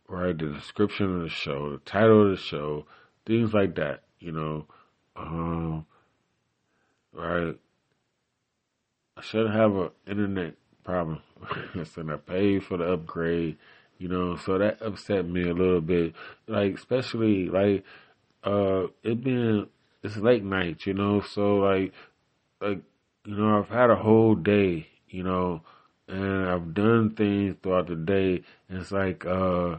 right? 0.08 0.36
The 0.36 0.46
description 0.46 1.16
of 1.16 1.22
the 1.22 1.28
show, 1.28 1.70
the 1.72 1.78
title 1.78 2.24
of 2.24 2.30
the 2.30 2.36
show, 2.36 2.86
things 3.24 3.52
like 3.52 3.74
that, 3.76 4.02
you 4.20 4.32
know. 4.32 4.66
Um, 5.16 5.86
right? 7.12 7.56
I 9.16 9.22
should 9.22 9.50
have 9.50 9.74
an 9.74 9.90
internet 10.06 10.54
problem. 10.84 11.20
and 11.74 12.10
I 12.12 12.16
paid 12.16 12.64
for 12.64 12.76
the 12.76 12.92
upgrade, 12.92 13.56
you 13.98 14.08
know, 14.08 14.36
so 14.36 14.58
that 14.58 14.82
upset 14.82 15.26
me 15.26 15.48
a 15.48 15.54
little 15.54 15.80
bit. 15.80 16.14
Like, 16.46 16.74
especially, 16.74 17.48
like, 17.48 17.84
uh, 18.44 18.86
it 19.02 19.24
being, 19.24 19.66
it's 20.02 20.16
late 20.16 20.44
night, 20.44 20.86
you 20.86 20.94
know, 20.94 21.20
so 21.20 21.56
like, 21.56 21.92
like, 22.60 22.80
you 23.26 23.34
know, 23.34 23.58
I've 23.58 23.68
had 23.68 23.90
a 23.90 23.96
whole 23.96 24.36
day, 24.36 24.86
you 25.08 25.24
know, 25.24 25.62
and 26.06 26.48
I've 26.48 26.74
done 26.74 27.10
things 27.16 27.56
throughout 27.62 27.88
the 27.88 27.96
day. 27.96 28.42
It's 28.70 28.92
like, 28.92 29.26
uh, 29.26 29.78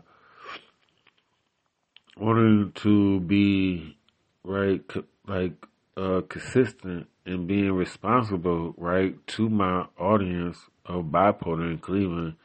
wanting 2.17 2.73
to 2.75 3.21
be 3.21 3.97
right, 4.43 4.81
like 5.27 5.65
uh, 5.95 6.21
consistent 6.27 7.07
and 7.25 7.47
being 7.47 7.71
responsible, 7.71 8.73
right, 8.77 9.15
to 9.27 9.49
my 9.49 9.85
audience 9.97 10.57
of 10.85 11.05
bipolar 11.05 11.71
in 11.71 11.77
Cleveland 11.77 12.35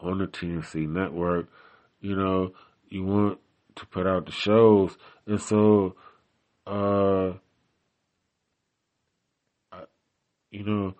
on 0.00 0.18
the 0.18 0.26
TNC 0.26 0.88
network. 0.88 1.48
You 2.00 2.16
know, 2.16 2.52
you 2.88 3.04
want 3.04 3.38
to 3.76 3.86
put 3.86 4.06
out 4.06 4.24
the 4.24 4.32
shows, 4.32 4.96
and 5.26 5.40
so, 5.40 5.96
uh, 6.66 7.34
I, 9.72 9.84
you 10.50 10.64
know, 10.64 10.94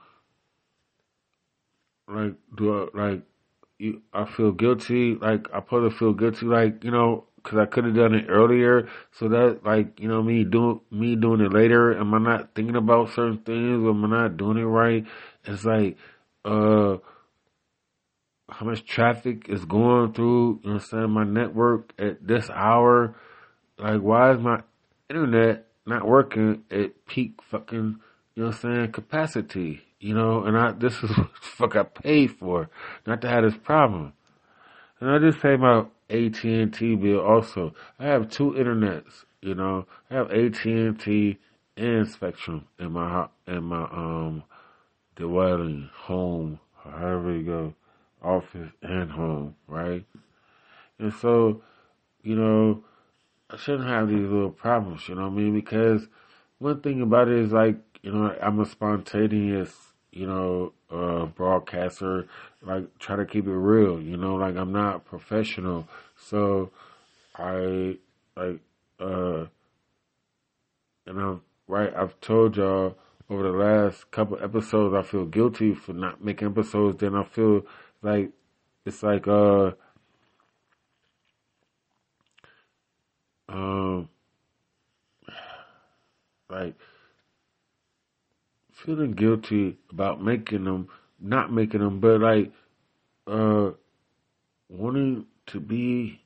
like 2.09 2.35
do 2.57 2.83
I, 2.95 2.99
like 2.99 3.23
you, 3.79 4.03
I 4.13 4.25
feel 4.27 4.53
guilty, 4.53 5.15
like 5.15 5.47
I 5.55 5.61
probably 5.61 5.91
feel 5.91 6.13
guilty, 6.13 6.47
like 6.47 6.85
you 6.85 6.91
know, 6.91 7.25
because 7.43 7.59
I 7.59 7.67
could 7.67 7.85
have 7.85 7.95
done 7.95 8.15
it 8.15 8.27
earlier. 8.29 8.89
So 9.13 9.29
that, 9.29 9.61
like, 9.65 9.99
you 10.01 10.09
know, 10.09 10.23
me 10.23 10.45
doing 10.45 10.81
me 10.91 11.17
doing 11.17 11.41
it 11.41 11.53
later. 11.53 11.99
Am 11.99 12.13
I 12.15 12.19
not 12.19 12.55
thinking 12.55 12.77
about 12.77 13.11
certain 13.11 13.39
things? 13.39 13.87
Am 13.87 14.05
I 14.05 14.09
not 14.09 14.37
doing 14.37 14.59
it 14.59 14.65
right? 14.65 15.07
It's 15.45 15.65
like, 15.65 15.97
uh, 16.45 16.99
how 18.49 18.67
much 18.67 18.85
traffic 18.85 19.49
is 19.49 19.65
going 19.65 20.13
through? 20.13 20.61
You 20.63 20.71
know, 20.71 20.75
I'm 20.75 20.81
saying 20.81 21.11
my 21.11 21.25
network 21.25 21.93
at 21.99 22.27
this 22.27 22.51
hour. 22.51 23.17
Like, 23.79 24.01
why 24.03 24.33
is 24.33 24.41
my 24.41 24.63
internet 25.09 25.67
not 25.87 26.07
working 26.07 26.65
at 26.71 27.07
peak 27.07 27.41
fucking? 27.51 28.01
You 28.35 28.43
know, 28.43 28.49
what 28.49 28.65
I'm 28.65 28.75
saying 28.75 28.93
capacity. 28.93 29.83
You 29.99 30.15
know, 30.15 30.45
and 30.45 30.57
I 30.57 30.73
this 30.73 31.03
is 31.03 31.11
what 31.17 31.31
fuck 31.41 31.77
I 31.77 31.83
paid 31.83 32.33
for, 32.39 32.71
not 33.07 33.21
to 33.23 33.29
have 33.29 33.45
this 33.45 33.57
problem. 33.57 34.13
And 35.01 35.11
I 35.11 35.19
just 35.19 35.41
pay 35.41 35.57
my 35.57 35.85
AT&T 36.11 36.97
bill 36.97 37.21
also. 37.21 37.75
I 37.99 38.07
have 38.07 38.29
two 38.29 38.53
internets, 38.53 39.25
you 39.41 39.55
know. 39.55 39.87
I 40.11 40.15
have 40.15 40.31
AT&T 40.31 41.39
and 41.77 42.09
Spectrum 42.09 42.67
in 42.79 42.93
my 42.93 43.29
in 43.47 43.65
my 43.65 43.83
um 43.85 44.45
dwelling, 45.17 45.91
home, 45.95 46.59
however 46.83 47.37
you 47.37 47.45
go, 47.45 47.75
office 48.23 48.71
and 48.83 49.11
home, 49.11 49.55
right? 49.67 50.05
And 50.99 51.13
so, 51.15 51.63
you 52.23 52.37
know, 52.37 52.85
I 53.51 53.57
shouldn't 53.57 53.89
have 53.89 54.09
these 54.09 54.29
little 54.29 54.51
problems, 54.51 55.09
you 55.09 55.15
know 55.15 55.23
what 55.23 55.33
I 55.33 55.37
mean? 55.37 55.55
Because 55.55 56.07
one 56.59 56.81
thing 56.81 57.03
about 57.03 57.29
it 57.29 57.39
is 57.39 57.53
like, 57.53 57.77
you 58.03 58.13
know, 58.13 58.35
I'm 58.43 58.61
a 58.61 58.67
spontaneous 58.67 59.91
you 60.13 60.27
know, 60.27 60.73
uh, 60.91 61.27
broadcaster, 61.27 62.27
like 62.63 62.99
try 62.99 63.17
to 63.17 63.25
keep 63.25 63.47
it 63.47 63.53
real, 63.53 64.01
you 64.01 64.17
know, 64.17 64.35
like 64.35 64.57
I'm 64.57 64.73
not 64.73 65.05
professional. 65.05 65.87
So 66.17 66.71
I, 67.37 67.97
like, 68.37 68.61
uh, 68.99 69.47
and 71.07 71.19
I'm, 71.19 71.43
right, 71.69 71.93
I've 71.95 72.21
told 72.21 72.57
y'all 72.57 72.97
over 73.29 73.45
the 73.45 73.51
last 73.51 74.11
couple 74.11 74.43
episodes, 74.43 74.95
I 74.95 75.03
feel 75.03 75.27
guilty 75.27 75.75
for 75.75 75.93
not 75.93 76.23
making 76.23 76.49
episodes. 76.49 76.99
Then 76.99 77.15
I 77.15 77.25
feel 77.25 77.63
like, 78.03 78.31
it's 78.85 79.03
like, 79.03 79.29
uh, 79.29 79.71
um, 83.49 84.09
like, 86.51 86.75
feeling 88.85 89.13
guilty 89.13 89.79
about 89.91 90.23
making 90.23 90.65
them, 90.65 90.89
not 91.21 91.53
making 91.53 91.81
them, 91.81 92.01
but 92.01 92.21
like 92.21 92.53
uh 93.27 93.71
wanting 94.69 95.27
to 95.47 95.61
be. 95.61 96.21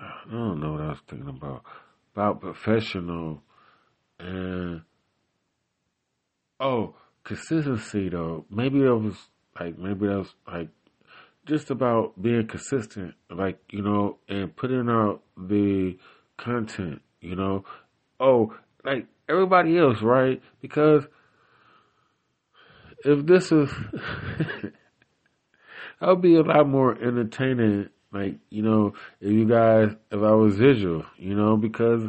I 0.00 0.30
don't 0.30 0.60
know 0.60 0.72
what 0.72 0.80
I 0.80 0.88
was 0.88 0.98
thinking 1.08 1.28
about 1.28 1.62
about 2.14 2.40
professional 2.40 3.42
and 4.18 4.82
oh 6.60 6.94
consistency 7.24 8.08
though. 8.08 8.44
Maybe 8.50 8.80
that 8.80 8.96
was 8.96 9.16
like 9.58 9.78
maybe 9.78 10.06
that 10.06 10.18
was 10.18 10.34
like 10.46 10.68
just 11.46 11.70
about 11.70 12.20
being 12.20 12.46
consistent, 12.46 13.14
like 13.30 13.58
you 13.70 13.82
know, 13.82 14.18
and 14.28 14.54
putting 14.54 14.88
out 14.88 15.22
the 15.36 15.96
content. 16.36 17.02
You 17.20 17.36
know, 17.36 17.64
oh 18.20 18.54
like 18.84 19.06
everybody 19.28 19.78
else, 19.78 20.02
right? 20.02 20.42
Because 20.60 21.04
if 23.04 23.26
this 23.26 23.52
is, 23.52 23.70
would 26.00 26.20
be 26.20 26.36
a 26.36 26.42
lot 26.42 26.68
more 26.68 26.92
entertaining 26.92 27.88
like, 28.14 28.36
you 28.48 28.62
know, 28.62 28.94
if 29.20 29.32
you 29.32 29.44
guys, 29.44 29.90
if 30.12 30.22
I 30.22 30.30
was 30.30 30.56
visual, 30.56 31.04
you 31.18 31.34
know, 31.34 31.56
because 31.56 32.04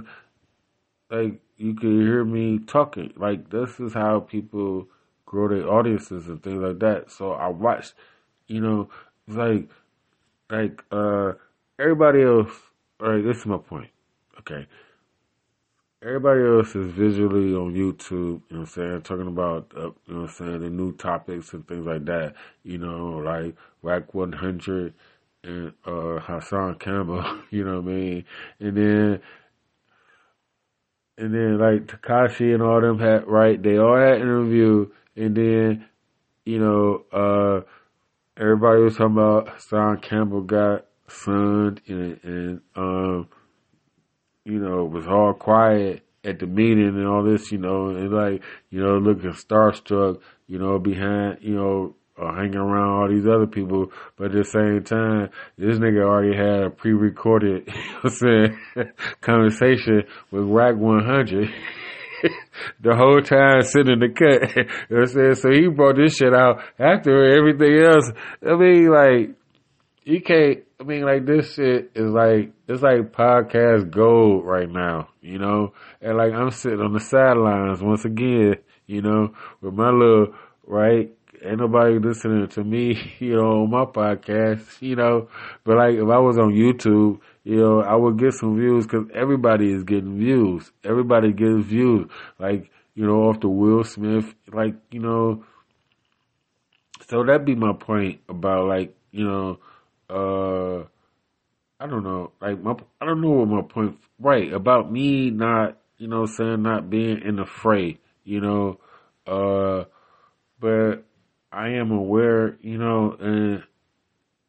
like 1.09 1.41
you 1.57 1.73
could 1.73 1.89
hear 1.89 2.23
me 2.23 2.59
talking. 2.59 3.11
Like 3.17 3.49
this 3.49 3.79
is 3.79 3.93
how 3.93 4.19
people 4.19 4.87
grow 5.25 5.47
their 5.47 5.67
audiences 5.67 6.27
and 6.27 6.41
things 6.43 6.61
like 6.61 6.77
that. 6.79 7.11
So 7.11 7.31
I 7.31 7.47
watched, 7.47 7.95
you 8.47 8.61
know, 8.61 8.89
like, 9.27 9.67
like, 10.51 10.83
uh, 10.91 11.33
everybody 11.79 12.21
else, 12.21 12.51
alright, 13.01 13.23
this 13.23 13.37
is 13.37 13.45
my 13.47 13.57
point. 13.57 13.89
Okay. 14.39 14.67
Everybody 16.05 16.41
else 16.43 16.75
is 16.75 16.91
visually 16.91 17.55
on 17.55 17.73
YouTube, 17.73 18.11
you 18.11 18.41
know 18.51 18.59
what 18.59 18.59
I'm 18.59 18.65
saying, 18.67 19.01
talking 19.01 19.25
about, 19.25 19.71
uh, 19.75 19.79
you 19.79 19.85
know 20.07 20.21
what 20.21 20.21
I'm 20.21 20.27
saying, 20.27 20.59
the 20.59 20.69
new 20.69 20.95
topics 20.95 21.51
and 21.51 21.67
things 21.67 21.83
like 21.87 22.05
that, 22.05 22.35
you 22.63 22.77
know, 22.77 23.17
like 23.17 23.55
Wack 23.81 24.13
100 24.13 24.93
and, 25.43 25.73
uh, 25.83 26.19
Hassan 26.19 26.75
Campbell, 26.75 27.25
you 27.49 27.65
know 27.65 27.81
what 27.81 27.91
I 27.91 27.95
mean? 27.95 28.25
And 28.59 28.77
then, 28.77 29.21
and 31.17 31.33
then 31.33 31.57
like 31.57 31.87
Tekashi 31.87 32.53
and 32.53 32.61
all 32.61 32.81
them 32.81 32.99
had, 32.99 33.25
right, 33.25 33.59
they 33.59 33.79
all 33.79 33.97
had 33.97 34.21
interview 34.21 34.87
and 35.15 35.35
then, 35.35 35.85
you 36.45 36.59
know, 36.59 37.03
uh, 37.11 37.61
everybody 38.39 38.83
was 38.83 38.97
talking 38.97 39.13
about 39.13 39.49
Hassan 39.49 40.01
Campbell 40.01 40.41
got 40.41 40.85
sunned 41.07 41.81
and, 41.87 42.19
and, 42.21 42.61
um, 42.75 43.27
you 44.45 44.59
know, 44.59 44.85
it 44.85 44.91
was 44.91 45.07
all 45.07 45.33
quiet 45.33 46.03
at 46.23 46.39
the 46.39 46.47
meeting 46.47 46.87
and 46.87 47.07
all 47.07 47.23
this, 47.23 47.51
you 47.51 47.57
know, 47.57 47.89
and 47.89 48.11
like, 48.11 48.41
you 48.69 48.81
know, 48.81 48.97
looking 48.97 49.31
starstruck, 49.31 50.21
you 50.47 50.59
know, 50.59 50.79
behind, 50.79 51.39
you 51.41 51.55
know, 51.55 51.95
uh, 52.21 52.33
hanging 52.33 52.55
around 52.55 53.01
all 53.01 53.09
these 53.09 53.27
other 53.27 53.47
people, 53.47 53.91
but 54.17 54.27
at 54.27 54.31
the 54.31 54.43
same 54.45 54.83
time, 54.83 55.29
this 55.57 55.77
nigga 55.79 56.01
already 56.01 56.35
had 56.35 56.63
a 56.63 56.69
pre-recorded, 56.69 57.67
you 57.67 57.73
know 58.03 58.09
saying, 58.09 58.57
conversation 59.21 60.03
with 60.31 60.43
Wack 60.45 60.75
100. 60.75 61.53
the 62.81 62.95
whole 62.95 63.21
time 63.21 63.61
sitting 63.61 63.93
in 63.93 63.99
the 63.99 64.09
cut. 64.09 64.55
you 64.55 64.63
know 64.63 65.01
what 65.01 65.01
I'm 65.01 65.07
saying? 65.07 65.35
So 65.35 65.51
he 65.51 65.67
brought 65.67 65.97
this 65.97 66.15
shit 66.15 66.33
out 66.33 66.63
after 66.79 67.35
everything 67.37 67.83
else. 67.83 68.09
I 68.41 68.55
mean, 68.55 68.89
like, 68.89 69.35
you 70.05 70.21
can't, 70.21 70.59
I 70.79 70.83
mean, 70.83 71.01
like, 71.01 71.25
this 71.25 71.55
shit 71.55 71.91
is 71.95 72.11
like, 72.11 72.51
it's 72.67 72.83
like 72.83 73.11
podcast 73.11 73.89
gold 73.89 74.45
right 74.45 74.69
now, 74.69 75.09
you 75.19 75.39
know? 75.39 75.73
And 75.99 76.15
like, 76.15 76.31
I'm 76.31 76.51
sitting 76.51 76.79
on 76.79 76.93
the 76.93 76.99
sidelines 76.99 77.81
once 77.81 78.05
again, 78.05 78.57
you 78.85 79.01
know, 79.01 79.33
with 79.61 79.73
my 79.73 79.89
little, 79.89 80.35
right? 80.67 81.09
Ain't 81.43 81.57
nobody 81.57 81.97
listening 81.97 82.47
to 82.49 82.63
me, 82.63 83.15
you 83.19 83.35
know, 83.35 83.63
on 83.63 83.71
my 83.71 83.85
podcast, 83.85 84.79
you 84.79 84.95
know? 84.95 85.27
But 85.63 85.77
like, 85.77 85.95
if 85.95 86.07
I 86.07 86.19
was 86.19 86.37
on 86.37 86.53
YouTube, 86.53 87.19
you 87.43 87.55
know, 87.57 87.81
I 87.81 87.95
would 87.95 88.19
get 88.19 88.33
some 88.33 88.55
views 88.55 88.85
because 88.85 89.07
everybody 89.11 89.71
is 89.71 89.83
getting 89.83 90.19
views. 90.19 90.71
Everybody 90.83 91.33
gets 91.33 91.65
views. 91.65 92.07
Like, 92.37 92.69
you 92.93 93.07
know, 93.07 93.23
off 93.23 93.39
the 93.39 93.49
Will 93.49 93.83
Smith, 93.83 94.35
like, 94.53 94.75
you 94.91 94.99
know, 94.99 95.43
so 97.07 97.23
that'd 97.23 97.45
be 97.45 97.55
my 97.55 97.73
point 97.73 98.21
about 98.29 98.67
like, 98.67 98.95
you 99.11 99.25
know, 99.25 99.59
uh, 100.09 100.83
I 101.79 101.87
don't 101.87 102.03
know, 102.03 102.31
like 102.41 102.61
my, 102.61 102.75
I 103.01 103.05
don't 103.05 103.21
know 103.21 103.31
what 103.31 103.47
my 103.47 103.61
point, 103.61 103.97
right, 104.19 104.51
about 104.53 104.91
me 104.91 105.29
not, 105.29 105.77
you 105.97 106.07
know, 106.07 106.25
saying 106.25 106.61
not 106.61 106.89
being 106.89 107.21
in 107.21 107.35
the 107.37 107.45
fray, 107.45 107.99
you 108.23 108.39
know, 108.39 108.79
uh, 109.27 109.85
but 110.59 111.03
I 111.51 111.69
am 111.69 111.91
aware, 111.91 112.57
you 112.61 112.77
know, 112.77 113.15
and, 113.19 113.63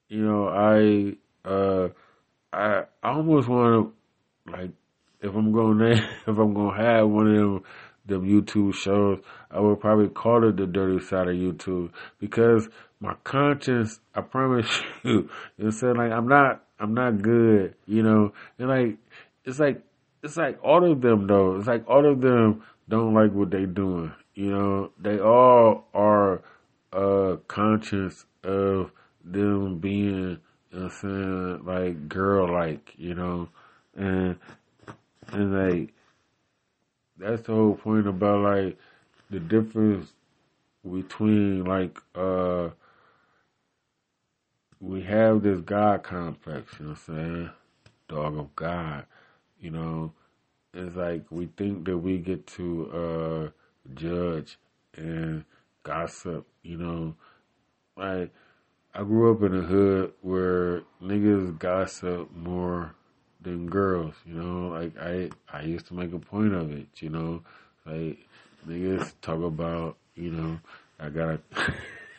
you 0.09 0.23
know, 0.23 0.49
I, 0.49 1.49
uh, 1.49 1.89
I, 2.53 2.85
almost 3.03 3.49
want 3.49 3.93
to, 4.47 4.53
like, 4.53 4.71
if 5.21 5.35
I'm 5.35 5.53
going 5.53 5.79
to, 5.79 5.93
if 5.93 6.39
I'm 6.39 6.55
going 6.55 6.77
to 6.77 6.83
have 6.83 7.09
one 7.09 7.27
of 7.29 7.37
them, 7.37 7.63
them 8.07 8.25
YouTube 8.25 8.75
shows, 8.75 9.19
I 9.51 9.61
would 9.61 9.81
probably 9.81 10.09
call 10.09 10.49
it 10.49 10.57
the 10.57 10.67
dirty 10.67 11.05
side 11.05 11.29
of 11.29 11.35
YouTube 11.35 11.91
because 12.19 12.69
my 13.01 13.15
conscience, 13.25 14.01
I 14.15 14.23
promise 14.23 14.67
you, 15.03 15.29
you 15.57 15.65
know 15.65 15.71
saying? 15.71 15.97
Like, 15.97 16.13
I'm 16.13 16.29
not, 16.29 16.65
I'm 16.79 16.95
not 16.95 17.23
good, 17.23 17.75
you 17.87 18.03
know, 18.03 18.33
and 18.59 18.69
like, 18.69 18.97
it's 19.45 19.59
like, 19.59 19.83
it's 20.23 20.37
like 20.37 20.59
all 20.63 20.91
of 20.91 21.01
them 21.01 21.27
though, 21.27 21.57
it's 21.57 21.67
like 21.67 21.89
all 21.89 22.11
of 22.11 22.21
them 22.21 22.63
don't 22.89 23.15
like 23.15 23.33
what 23.33 23.51
they 23.51 23.67
doing, 23.67 24.13
you 24.35 24.51
know, 24.51 24.91
they 24.99 25.19
all 25.19 25.87
are, 25.95 26.43
uh, 26.93 27.37
conscious 27.49 28.25
of 28.43 28.91
them 29.25 29.79
being, 29.79 30.39
you 30.71 30.81
know 30.81 30.89
saying, 30.89 31.65
like 31.65 32.09
girl 32.09 32.53
like, 32.53 32.93
you 32.97 33.15
know, 33.15 33.49
and, 33.95 34.37
and 35.33 35.53
like, 35.53 35.93
that's 37.19 37.43
the 37.43 37.53
whole 37.53 37.75
point 37.75 38.07
about 38.07 38.41
like 38.41 38.79
the 39.31 39.41
difference 39.41 40.13
between 40.85 41.65
like 41.65 41.99
uh 42.15 42.69
we 44.81 45.03
have 45.03 45.43
this 45.43 45.61
God 45.61 46.03
complex, 46.03 46.75
you 46.79 46.87
know 46.87 46.93
what 46.93 47.01
I'm 47.09 47.17
saying? 47.17 47.51
Dog 48.09 48.39
of 48.39 48.55
God. 48.57 49.07
You 49.61 49.71
know, 49.71 50.13
it's 50.75 50.97
like 50.97 51.25
we 51.31 51.47
think 51.57 51.87
that 51.87 51.99
we 51.99 52.19
get 52.19 52.47
to 52.49 52.91
uh 52.93 53.95
judge 53.95 54.59
and 54.97 55.45
gossip, 55.83 56.47
you 56.63 56.77
know. 56.77 57.15
Like 57.97 58.31
I 58.95 59.03
grew 59.03 59.33
up 59.33 59.43
in 59.43 59.57
a 59.59 59.63
hood 59.63 60.13
where 60.21 60.83
niggas 61.03 61.59
gossip 61.59 62.31
more 62.35 62.95
than 63.41 63.69
girls, 63.69 64.15
you 64.27 64.35
know. 64.35 64.69
Like 64.69 64.97
I 64.99 65.31
I 65.53 65.63
used 65.63 65.87
to 65.89 65.95
make 65.95 66.13
a 66.13 66.19
point 66.19 66.55
of 66.55 66.71
it, 66.73 66.87
you 67.01 67.09
know. 67.09 67.43
Like 67.87 68.19
niggas 68.69 69.13
talk 69.23 69.43
about, 69.43 69.97
you 70.15 70.31
know, 70.31 70.61
I 71.01 71.09
got 71.09 71.41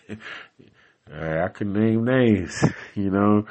a 0.09 0.17
I 1.13 1.47
can 1.49 1.73
name 1.73 2.05
names, 2.05 2.63
you 2.95 3.09
know. 3.09 3.45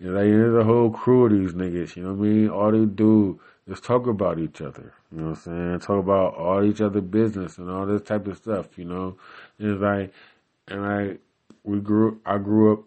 Like 0.00 0.24
there's 0.24 0.60
a 0.60 0.64
whole 0.64 0.90
crew 0.90 1.26
of 1.26 1.32
these 1.32 1.52
niggas, 1.52 1.94
you 1.94 2.02
know 2.02 2.14
what 2.14 2.26
I 2.26 2.28
mean? 2.28 2.48
All 2.48 2.72
they 2.72 2.84
do 2.86 3.40
is 3.68 3.80
talk 3.80 4.08
about 4.08 4.40
each 4.40 4.60
other, 4.60 4.92
you 5.12 5.18
know 5.18 5.30
what 5.30 5.46
I'm 5.46 5.78
saying? 5.78 5.78
Talk 5.80 6.02
about 6.02 6.34
all 6.34 6.64
each 6.64 6.80
other 6.80 7.00
business 7.00 7.58
and 7.58 7.70
all 7.70 7.86
this 7.86 8.02
type 8.02 8.26
of 8.26 8.36
stuff, 8.36 8.76
you 8.76 8.84
know. 8.84 9.16
And 9.58 9.70
it's 9.70 9.80
like 9.80 10.12
and 10.68 10.84
I 10.84 11.18
we 11.64 11.80
grew 11.80 12.20
I 12.26 12.38
grew 12.38 12.72
up 12.72 12.84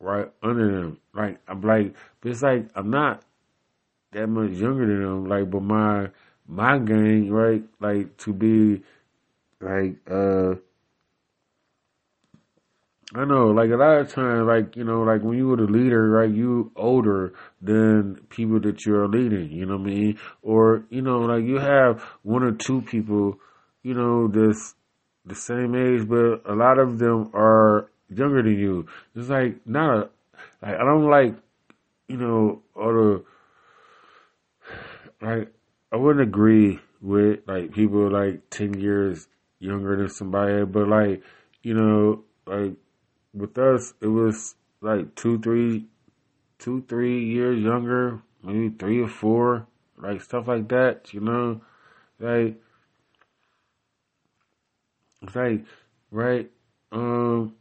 right 0.00 0.30
under 0.42 0.80
them. 0.80 0.98
Like 1.14 1.38
I'm 1.48 1.62
like, 1.62 1.94
it's 2.22 2.42
like 2.42 2.68
I'm 2.74 2.90
not 2.90 3.22
that 4.12 4.26
much 4.26 4.50
younger 4.50 4.86
than 4.86 5.02
them. 5.02 5.26
Like, 5.26 5.50
but 5.50 5.62
my 5.62 6.08
my 6.46 6.78
gang, 6.78 7.30
right? 7.30 7.62
Like 7.80 8.16
to 8.18 8.32
be 8.32 8.82
like 9.60 9.96
uh. 10.10 10.56
I 13.16 13.24
know, 13.24 13.48
like 13.48 13.70
a 13.70 13.76
lot 13.76 14.00
of 14.00 14.12
times, 14.12 14.46
like, 14.46 14.76
you 14.76 14.84
know, 14.84 15.02
like 15.02 15.22
when 15.22 15.38
you 15.38 15.48
were 15.48 15.56
the 15.56 15.64
leader, 15.64 16.10
right, 16.10 16.28
you 16.28 16.72
older 16.74 17.32
than 17.62 18.20
people 18.28 18.60
that 18.60 18.84
you're 18.84 19.06
leading, 19.06 19.52
you 19.52 19.66
know 19.66 19.76
what 19.76 19.88
I 19.88 19.94
mean? 19.94 20.18
Or, 20.42 20.84
you 20.90 21.00
know, 21.00 21.20
like 21.20 21.44
you 21.44 21.58
have 21.58 22.02
one 22.22 22.42
or 22.42 22.52
two 22.52 22.82
people, 22.82 23.38
you 23.82 23.94
know, 23.94 24.26
that's 24.26 24.74
the 25.24 25.34
same 25.36 25.74
age, 25.74 26.08
but 26.08 26.42
a 26.50 26.54
lot 26.54 26.78
of 26.78 26.98
them 26.98 27.30
are 27.34 27.88
younger 28.08 28.42
than 28.42 28.58
you. 28.58 28.86
It's 29.14 29.28
like 29.28 29.66
not 29.66 29.96
a 29.96 30.10
like 30.62 30.74
I 30.74 30.84
don't 30.84 31.10
like 31.10 31.34
you 32.08 32.16
know 32.16 32.62
all 32.74 32.92
the 32.92 33.24
like 35.20 35.52
I 35.92 35.96
wouldn't 35.96 36.26
agree 36.26 36.80
with 37.00 37.40
like 37.46 37.72
people 37.72 38.10
like 38.10 38.50
ten 38.50 38.78
years 38.78 39.28
younger 39.58 39.96
than 39.96 40.08
somebody, 40.08 40.64
but 40.64 40.88
like 40.88 41.22
you 41.62 41.74
know 41.74 42.24
like 42.46 42.74
with 43.34 43.58
us 43.58 43.94
it 44.00 44.06
was 44.06 44.54
like 44.80 45.14
two 45.14 45.38
three 45.40 45.86
two 46.58 46.84
three 46.88 47.24
years 47.24 47.60
younger, 47.60 48.22
maybe 48.42 48.70
three 48.70 49.00
or 49.00 49.08
four, 49.08 49.66
like 49.98 50.22
stuff 50.22 50.48
like 50.48 50.68
that. 50.68 51.12
You 51.12 51.20
know, 51.20 51.60
like 52.18 52.56
it's 55.22 55.34
like 55.34 55.64
right 56.10 56.50
um 56.92 57.54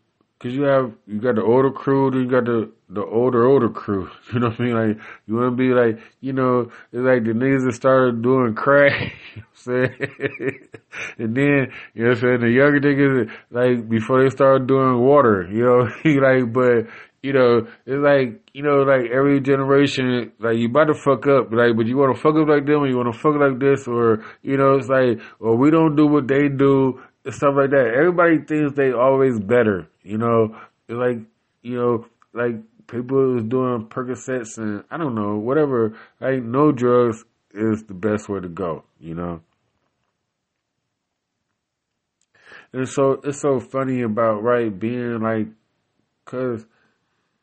Cause 0.44 0.52
you 0.52 0.64
have 0.64 0.92
you 1.08 1.22
got 1.22 1.36
the 1.36 1.42
older 1.42 1.72
crew, 1.72 2.12
then 2.12 2.24
you 2.24 2.30
got 2.30 2.44
the 2.44 2.70
the 2.90 3.02
older 3.02 3.46
older 3.48 3.70
crew. 3.70 4.10
You 4.34 4.42
know 4.42 4.50
what 4.50 4.60
I 4.60 4.64
mean? 4.64 4.74
Like 4.74 4.98
you 5.26 5.36
want 5.36 5.54
to 5.54 5.56
be 5.56 5.70
like 5.70 6.04
you 6.20 6.34
know 6.34 6.70
it's 6.92 7.02
like 7.02 7.24
the 7.24 7.32
niggas 7.32 7.64
that 7.64 7.76
started 7.76 8.22
doing 8.22 8.54
crack. 8.54 9.14
You 9.36 9.42
know 9.42 9.48
I'm 9.48 9.96
saying? 9.96 10.60
and 11.18 11.38
then 11.38 11.72
you 11.94 12.04
know 12.04 12.10
what 12.10 12.18
I'm 12.18 12.22
saying 12.22 12.40
the 12.42 12.50
younger 12.50 12.82
niggas 12.82 13.32
like 13.52 13.88
before 13.88 14.22
they 14.22 14.30
started 14.32 14.68
doing 14.68 15.00
water. 15.00 15.48
You 15.50 15.64
know, 15.64 15.80
like 16.28 16.52
but 16.52 16.92
you 17.22 17.32
know 17.32 17.66
it's 17.86 18.04
like 18.04 18.42
you 18.54 18.64
know 18.64 18.84
like 18.84 19.10
every 19.12 19.40
generation 19.40 20.34
like 20.40 20.58
you 20.58 20.68
about 20.68 20.88
to 20.88 20.94
fuck 20.94 21.26
up 21.26 21.54
like 21.54 21.78
but 21.78 21.88
you 21.88 21.96
want 21.96 22.14
to 22.14 22.22
fuck 22.22 22.36
up 22.36 22.50
like 22.50 22.66
them 22.66 22.84
or 22.84 22.88
you 22.88 22.98
want 22.98 23.12
to 23.12 23.18
fuck 23.18 23.36
like 23.40 23.60
this 23.60 23.88
or 23.88 24.26
you 24.42 24.58
know 24.58 24.74
it's 24.74 24.90
like 24.90 25.22
well 25.40 25.56
we 25.56 25.72
don't 25.72 25.96
do 25.96 26.06
what 26.06 26.28
they 26.28 26.50
do 26.50 27.02
stuff 27.32 27.54
like 27.56 27.70
that. 27.70 27.94
Everybody 27.96 28.40
thinks 28.40 28.76
they 28.76 28.92
always 28.92 29.40
better, 29.40 29.88
you 30.02 30.18
know. 30.18 30.58
Like 30.90 31.20
you 31.62 31.78
know, 31.78 32.06
like 32.34 32.56
people 32.88 33.36
was 33.36 33.44
doing 33.44 33.88
Percocets 33.88 34.58
and 34.58 34.84
I 34.92 34.98
don't 34.98 35.16
know 35.16 35.38
whatever. 35.38 35.98
Like 36.20 36.44
no 36.44 36.72
drugs 36.72 37.24
is 37.52 37.84
the 37.84 37.94
best 37.94 38.28
way 38.28 38.42
to 38.42 38.50
go. 38.50 38.84
You 39.00 39.16
know. 39.16 39.42
And 42.74 42.90
so 42.90 43.22
it's 43.24 43.40
so 43.40 43.60
funny 43.60 44.02
about 44.02 44.42
right 44.42 44.78
being 44.78 45.22
like, 45.22 45.48
cause 46.26 46.66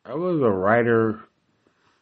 I 0.04 0.14
was 0.14 0.40
a 0.40 0.50
writer. 0.50 1.20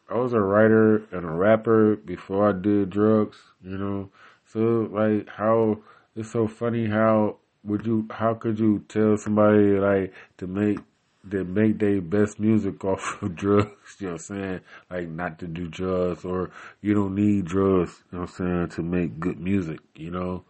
I 0.09 0.15
was 0.15 0.33
a 0.33 0.39
writer 0.39 1.03
and 1.11 1.23
a 1.23 1.31
rapper 1.31 1.95
before 1.95 2.49
I 2.49 2.59
did 2.59 2.89
drugs. 2.89 3.37
You 3.63 3.77
know, 3.77 4.09
so 4.45 4.89
like 4.91 5.29
how 5.29 5.79
it's 6.15 6.31
so 6.31 6.47
funny 6.47 6.87
how 6.87 7.37
would 7.63 7.85
you 7.85 8.07
how 8.11 8.33
could 8.33 8.59
you 8.59 8.83
tell 8.87 9.17
somebody 9.17 9.77
like 9.79 10.13
to 10.37 10.47
make 10.47 10.79
that 11.25 11.45
make 11.45 11.79
their 11.79 12.01
best 12.01 12.39
music 12.39 12.83
off 12.85 13.21
of 13.21 13.35
drugs, 13.35 13.97
you 13.99 14.07
know 14.07 14.13
what 14.13 14.21
I'm 14.21 14.41
saying? 14.41 14.59
Like 14.89 15.09
not 15.09 15.39
to 15.39 15.47
do 15.47 15.67
drugs 15.67 16.23
or 16.25 16.51
you 16.81 16.93
don't 16.93 17.15
need 17.15 17.45
drugs, 17.45 18.03
you 18.11 18.17
know 18.17 18.21
what 18.23 18.39
I'm 18.39 18.47
saying, 18.47 18.69
to 18.75 18.83
make 18.83 19.19
good 19.19 19.39
music, 19.39 19.79
you 19.95 20.11
know? 20.11 20.43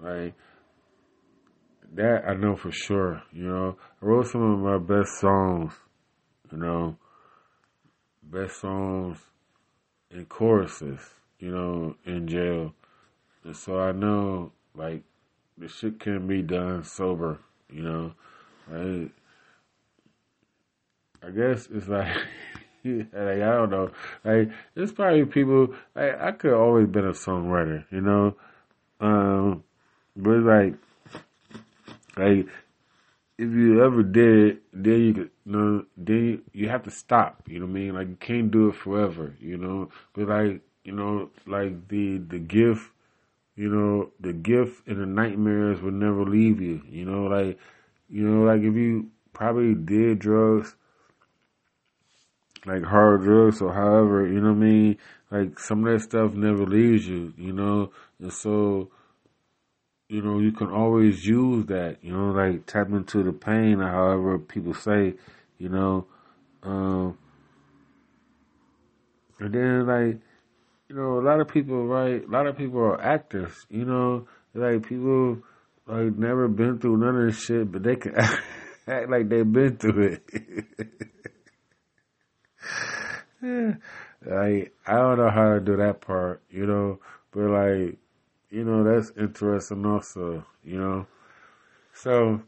Like 0.00 0.34
that 1.94 2.24
I 2.26 2.34
know 2.34 2.56
for 2.56 2.72
sure, 2.72 3.22
you 3.32 3.48
know. 3.48 3.76
I 4.00 4.04
wrote 4.04 4.26
some 4.26 4.42
of 4.42 4.58
my 4.58 4.78
best 4.78 5.20
songs, 5.20 5.72
you 6.50 6.58
know, 6.58 6.96
best 8.22 8.60
songs 8.60 9.18
and 10.10 10.28
choruses, 10.28 11.00
you 11.38 11.50
know, 11.50 11.96
in 12.04 12.26
jail. 12.26 12.74
And 13.44 13.56
so 13.56 13.78
I 13.78 13.92
know, 13.92 14.52
like, 14.74 15.02
the 15.62 15.68
shit 15.68 16.00
can 16.00 16.26
be 16.26 16.42
done 16.42 16.82
sober, 16.82 17.38
you 17.70 17.82
know. 17.82 18.12
Like, 18.68 19.10
I 21.22 21.30
guess 21.30 21.68
it's 21.72 21.86
like, 21.86 22.16
like 22.84 23.14
I 23.14 23.38
don't 23.38 23.70
know. 23.70 23.90
Like, 24.24 24.50
it's 24.74 24.92
probably 24.92 25.24
people, 25.24 25.74
like, 25.94 26.20
I 26.20 26.32
could 26.32 26.52
always 26.52 26.88
been 26.88 27.06
a 27.06 27.12
songwriter, 27.12 27.84
you 27.92 28.00
know. 28.00 28.34
Um, 29.00 29.62
but 30.16 30.40
like, 30.40 30.74
like, 32.16 32.46
if 33.38 33.50
you 33.50 33.84
ever 33.84 34.02
did, 34.02 34.58
then 34.72 35.00
you 35.00 35.14
could, 35.14 35.30
you 35.46 35.52
know, 35.52 35.84
then 35.96 36.42
you 36.52 36.68
have 36.68 36.82
to 36.84 36.90
stop. 36.90 37.42
You 37.46 37.60
know 37.60 37.66
what 37.66 37.70
I 37.70 37.74
mean? 37.74 37.94
Like 37.94 38.08
you 38.08 38.16
can't 38.16 38.50
do 38.50 38.68
it 38.68 38.74
forever. 38.76 39.34
You 39.40 39.56
know, 39.56 39.88
but 40.12 40.28
like 40.28 40.60
you 40.84 40.92
know, 40.92 41.30
like 41.46 41.88
the 41.88 42.18
the 42.18 42.38
gift, 42.38 42.91
you 43.56 43.68
know, 43.68 44.10
the 44.20 44.32
gift 44.32 44.86
and 44.86 45.00
the 45.00 45.06
nightmares 45.06 45.80
will 45.80 45.92
never 45.92 46.24
leave 46.24 46.60
you. 46.60 46.82
You 46.88 47.04
know, 47.04 47.24
like 47.24 47.58
you 48.08 48.22
know, 48.22 48.44
like 48.44 48.62
if 48.62 48.74
you 48.74 49.10
probably 49.32 49.74
did 49.74 50.18
drugs, 50.18 50.74
like 52.64 52.82
hard 52.82 53.22
drugs 53.22 53.60
or 53.60 53.72
however, 53.72 54.26
you 54.26 54.40
know 54.40 54.52
what 54.52 54.64
I 54.64 54.68
mean? 54.70 54.98
Like 55.30 55.58
some 55.58 55.86
of 55.86 55.92
that 55.92 56.00
stuff 56.00 56.34
never 56.34 56.66
leaves 56.66 57.06
you. 57.06 57.32
You 57.36 57.52
know, 57.52 57.90
and 58.18 58.32
so 58.32 58.90
you 60.12 60.20
know, 60.20 60.40
you 60.40 60.52
can 60.52 60.70
always 60.70 61.26
use 61.26 61.64
that, 61.66 61.96
you 62.02 62.12
know, 62.12 62.32
like 62.32 62.66
tap 62.66 62.88
into 62.88 63.22
the 63.22 63.32
pain 63.32 63.80
or 63.80 63.88
however 63.88 64.38
people 64.38 64.74
say, 64.74 65.14
you 65.56 65.70
know. 65.70 66.04
Um, 66.62 67.16
and 69.38 69.54
then 69.54 69.86
like, 69.86 70.18
you 70.92 70.98
know, 70.98 71.18
a 71.18 71.24
lot 71.24 71.40
of 71.40 71.48
people, 71.48 71.86
right? 71.86 72.22
A 72.22 72.30
lot 72.30 72.46
of 72.46 72.58
people 72.58 72.80
are 72.80 73.00
actors, 73.00 73.52
you 73.70 73.86
know, 73.86 74.26
like 74.54 74.86
people 74.86 75.38
like 75.86 76.18
never 76.18 76.48
been 76.48 76.78
through 76.78 76.98
none 76.98 77.16
of 77.16 77.26
this 77.28 77.42
shit, 77.42 77.72
but 77.72 77.82
they 77.82 77.96
can 77.96 78.14
act, 78.86 79.08
like 79.08 79.30
they've 79.30 79.50
been 79.50 79.78
through 79.78 80.18
it. 80.18 80.30
like 84.26 84.74
I 84.86 84.92
don't 84.96 85.16
know 85.16 85.30
how 85.30 85.54
to 85.54 85.60
do 85.60 85.76
that 85.78 86.02
part, 86.02 86.42
you 86.50 86.66
know, 86.66 87.00
but 87.30 87.44
like 87.44 87.96
you 88.50 88.64
know, 88.64 88.84
that's 88.84 89.12
interesting 89.16 89.86
also, 89.86 90.44
you 90.62 90.78
know. 90.78 91.06
So, 91.94 92.42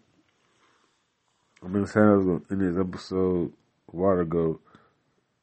I've 1.65 1.73
been 1.73 1.87
saying 1.87 2.45
in 2.51 2.59
this 2.59 2.79
episode 2.79 3.53
a 3.91 3.97
while 3.97 4.21
ago, 4.21 4.61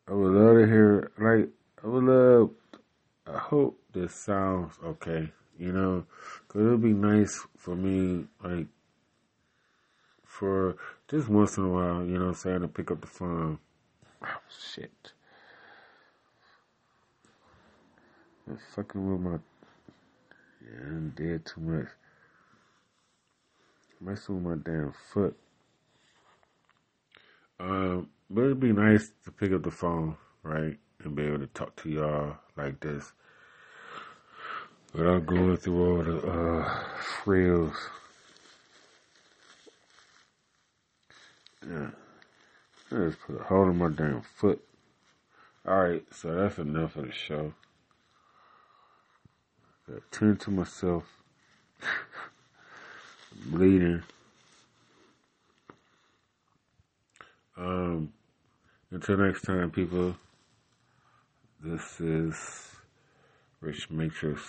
I 0.08 0.14
would 0.14 0.34
love 0.34 0.58
to 0.58 0.68
hear, 0.68 1.12
like, 1.18 1.50
I 1.84 1.88
would 1.88 2.04
love, 2.04 2.52
I 3.34 3.38
hope 3.38 3.80
this 3.94 4.14
sounds 4.14 4.74
okay, 4.84 5.32
you 5.58 5.72
know, 5.72 6.06
because 6.48 6.62
it 6.62 6.70
would 6.70 6.82
be 6.82 6.94
nice 6.94 7.46
for 7.56 7.76
me, 7.76 8.26
like, 8.44 8.68
for 10.26 10.76
just 11.08 11.30
once 11.30 11.58
in 11.58 11.64
a 11.64 11.70
while, 11.70 12.04
you 12.04 12.18
know 12.18 12.30
I'm 12.30 12.34
saying, 12.34 12.62
to 12.62 12.68
pick 12.68 12.92
up 12.92 13.00
the 13.00 13.08
phone. 13.08 13.60
Oh, 14.22 14.38
shit. 14.50 15.14
I'm 18.50 18.60
fucking 18.76 19.12
with 19.12 19.22
my 19.22 19.40
yeah, 20.62 20.88
I'm 20.88 21.14
dead 21.16 21.46
too 21.46 21.62
much. 21.62 21.88
Messing 24.02 24.44
with 24.44 24.58
my 24.58 24.72
damn 24.72 24.94
foot. 25.14 25.38
Um, 27.60 28.10
but 28.30 28.42
it'd 28.42 28.60
be 28.60 28.74
nice 28.74 29.12
to 29.24 29.32
pick 29.32 29.54
up 29.54 29.64
the 29.64 29.72
phone, 29.72 30.18
right, 30.44 30.78
and 31.04 31.16
be 31.16 31.24
able 31.24 31.40
to 31.40 31.48
talk 31.48 31.76
to 31.78 31.90
y'all 31.90 32.36
like 32.58 32.80
this 32.82 33.14
without 34.94 35.26
going 35.26 35.58
through 35.58 35.98
all 35.98 36.04
the 36.04 36.28
uh, 36.28 36.80
frills. 37.24 37.76
Yeah, 41.68 41.90
I 42.92 42.96
just 42.96 43.20
put 43.22 43.40
a 43.40 43.44
hold 43.44 43.70
on 43.70 43.78
my 43.78 43.90
damn 43.90 44.22
foot. 44.22 44.62
All 45.68 45.84
right, 45.84 46.04
so 46.12 46.34
that's 46.34 46.58
enough 46.58 46.96
of 46.96 47.06
the 47.06 47.12
show 47.12 47.54
I 49.90 50.00
turn 50.12 50.38
to 50.38 50.52
myself, 50.52 51.04
bleeding. 53.46 54.04
Um, 57.58 58.14
until 58.90 59.18
next 59.18 59.42
time, 59.42 59.70
people, 59.70 60.16
this 61.62 62.00
is 62.00 62.36
Rich 63.60 63.90
Matrix 63.90 64.42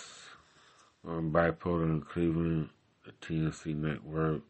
on 1.07 1.32
Bipolar 1.32 1.84
in 1.84 2.03
Cleveland, 2.03 2.68
TNC 3.20 3.74
Network. 3.76 4.42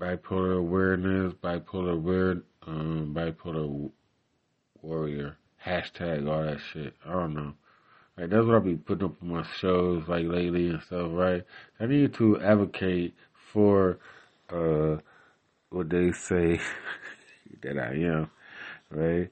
Bipolar 0.00 0.58
Awareness, 0.58 1.32
Bipolar 1.34 1.92
Aware, 1.94 2.42
um, 2.66 3.14
Bipolar 3.14 3.90
Warrior, 4.82 5.36
hashtag 5.64 6.28
all 6.28 6.42
that 6.42 6.60
shit. 6.72 6.94
I 7.04 7.12
don't 7.12 7.34
know. 7.34 7.54
Like 8.16 8.30
that's 8.30 8.46
what 8.46 8.56
I 8.56 8.58
be 8.60 8.76
putting 8.76 9.06
up 9.06 9.22
on 9.22 9.28
my 9.28 9.46
shows 9.58 10.06
like 10.08 10.26
lately 10.26 10.68
and 10.68 10.82
stuff, 10.82 11.08
right? 11.12 11.44
I 11.80 11.86
need 11.86 12.14
to 12.14 12.40
advocate 12.40 13.14
for 13.52 13.98
uh 14.50 14.96
what 15.70 15.90
they 15.90 16.12
say 16.12 16.60
that 17.62 17.78
I 17.78 17.94
am, 17.94 18.30
right? 18.90 19.30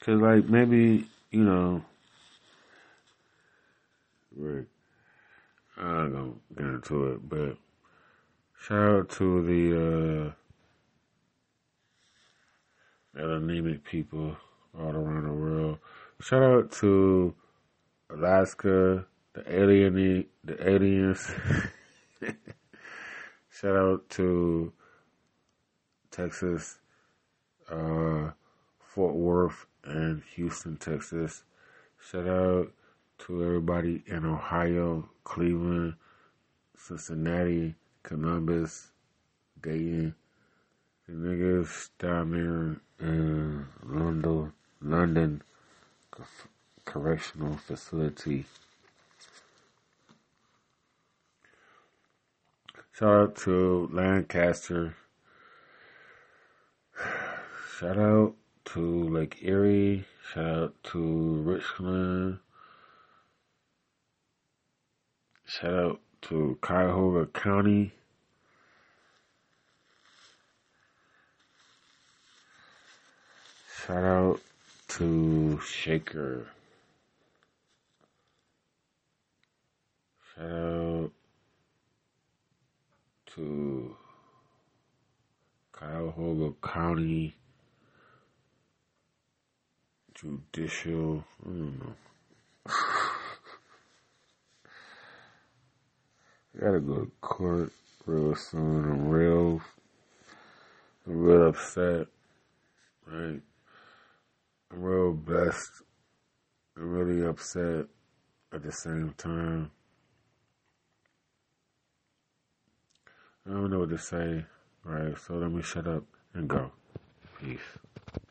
Cause 0.00 0.20
like 0.20 0.48
maybe 0.48 1.06
you 1.30 1.44
know, 1.44 1.84
right? 4.36 4.66
I'm 5.76 6.12
gonna 6.12 6.32
get 6.56 6.66
into 6.66 7.12
it, 7.12 7.28
but 7.28 7.56
shout 8.60 8.90
out 8.90 9.08
to 9.10 9.42
the. 9.42 10.28
uh 10.28 10.32
anemic 13.18 13.84
people 13.84 14.36
all 14.78 14.90
around 14.90 15.24
the 15.24 15.32
world. 15.32 15.78
Shout 16.20 16.42
out 16.42 16.72
to 16.72 17.34
Alaska, 18.10 19.06
the 19.32 19.60
alien, 19.60 20.26
the 20.44 20.68
aliens. 20.70 21.30
Shout 23.50 23.76
out 23.76 24.08
to 24.10 24.72
Texas, 26.10 26.78
uh, 27.70 28.30
Fort 28.98 29.14
Worth, 29.14 29.66
and 29.84 30.24
Houston, 30.34 30.76
Texas. 30.76 31.44
Shout 32.00 32.26
out 32.26 32.72
to 33.18 33.44
everybody 33.44 34.02
in 34.08 34.26
Ohio, 34.26 35.08
Cleveland, 35.22 35.94
Cincinnati, 36.76 37.76
Columbus, 38.02 38.88
Dayton, 39.62 40.16
the 41.06 41.12
niggas 41.12 41.90
down 42.00 42.32
there 42.32 43.08
in 43.08 43.66
London, 43.84 44.52
London 44.82 45.42
Correctional 46.84 47.56
Facility. 47.56 48.46
Shout 52.90 53.08
out 53.08 53.36
to 53.36 53.88
Lancaster. 53.92 54.96
Shout 57.78 57.96
out 57.96 58.34
to 58.74 59.08
Lake 59.08 59.38
Erie. 59.40 60.04
Shout 60.30 60.46
out 60.46 60.74
to 60.84 61.42
Richmond. 61.42 62.38
Shout 65.46 65.72
out 65.72 66.00
to 66.22 66.58
Cuyahoga 66.60 67.26
County. 67.32 67.92
Shout 73.86 74.04
out 74.04 74.40
to 74.88 75.58
Shaker. 75.64 76.46
Shout 80.34 80.50
out 80.50 81.10
to 83.34 83.96
Cuyahoga 85.72 86.52
County. 86.62 87.37
Judicial. 90.20 91.24
I 91.44 91.48
don't 91.48 91.78
know. 91.78 91.94
Gotta 96.60 96.80
go 96.80 97.04
to 97.04 97.10
court 97.20 97.70
real 98.04 98.34
soon. 98.34 98.90
I'm 98.90 99.08
real, 99.08 99.60
I'm 101.06 101.22
real 101.22 101.48
upset. 101.48 102.08
Right? 103.06 103.40
I'm 104.72 104.82
real 104.82 105.12
blessed. 105.12 105.82
I'm 106.76 106.90
really 106.90 107.24
upset 107.24 107.86
at 108.52 108.64
the 108.64 108.72
same 108.72 109.14
time. 109.16 109.70
I 113.46 113.50
don't 113.50 113.70
know 113.70 113.78
what 113.78 113.90
to 113.90 113.98
say, 113.98 114.44
right? 114.82 115.16
So 115.16 115.34
let 115.34 115.52
me 115.52 115.62
shut 115.62 115.86
up 115.86 116.02
and 116.34 116.48
go. 116.48 116.72
Peace. 117.40 117.60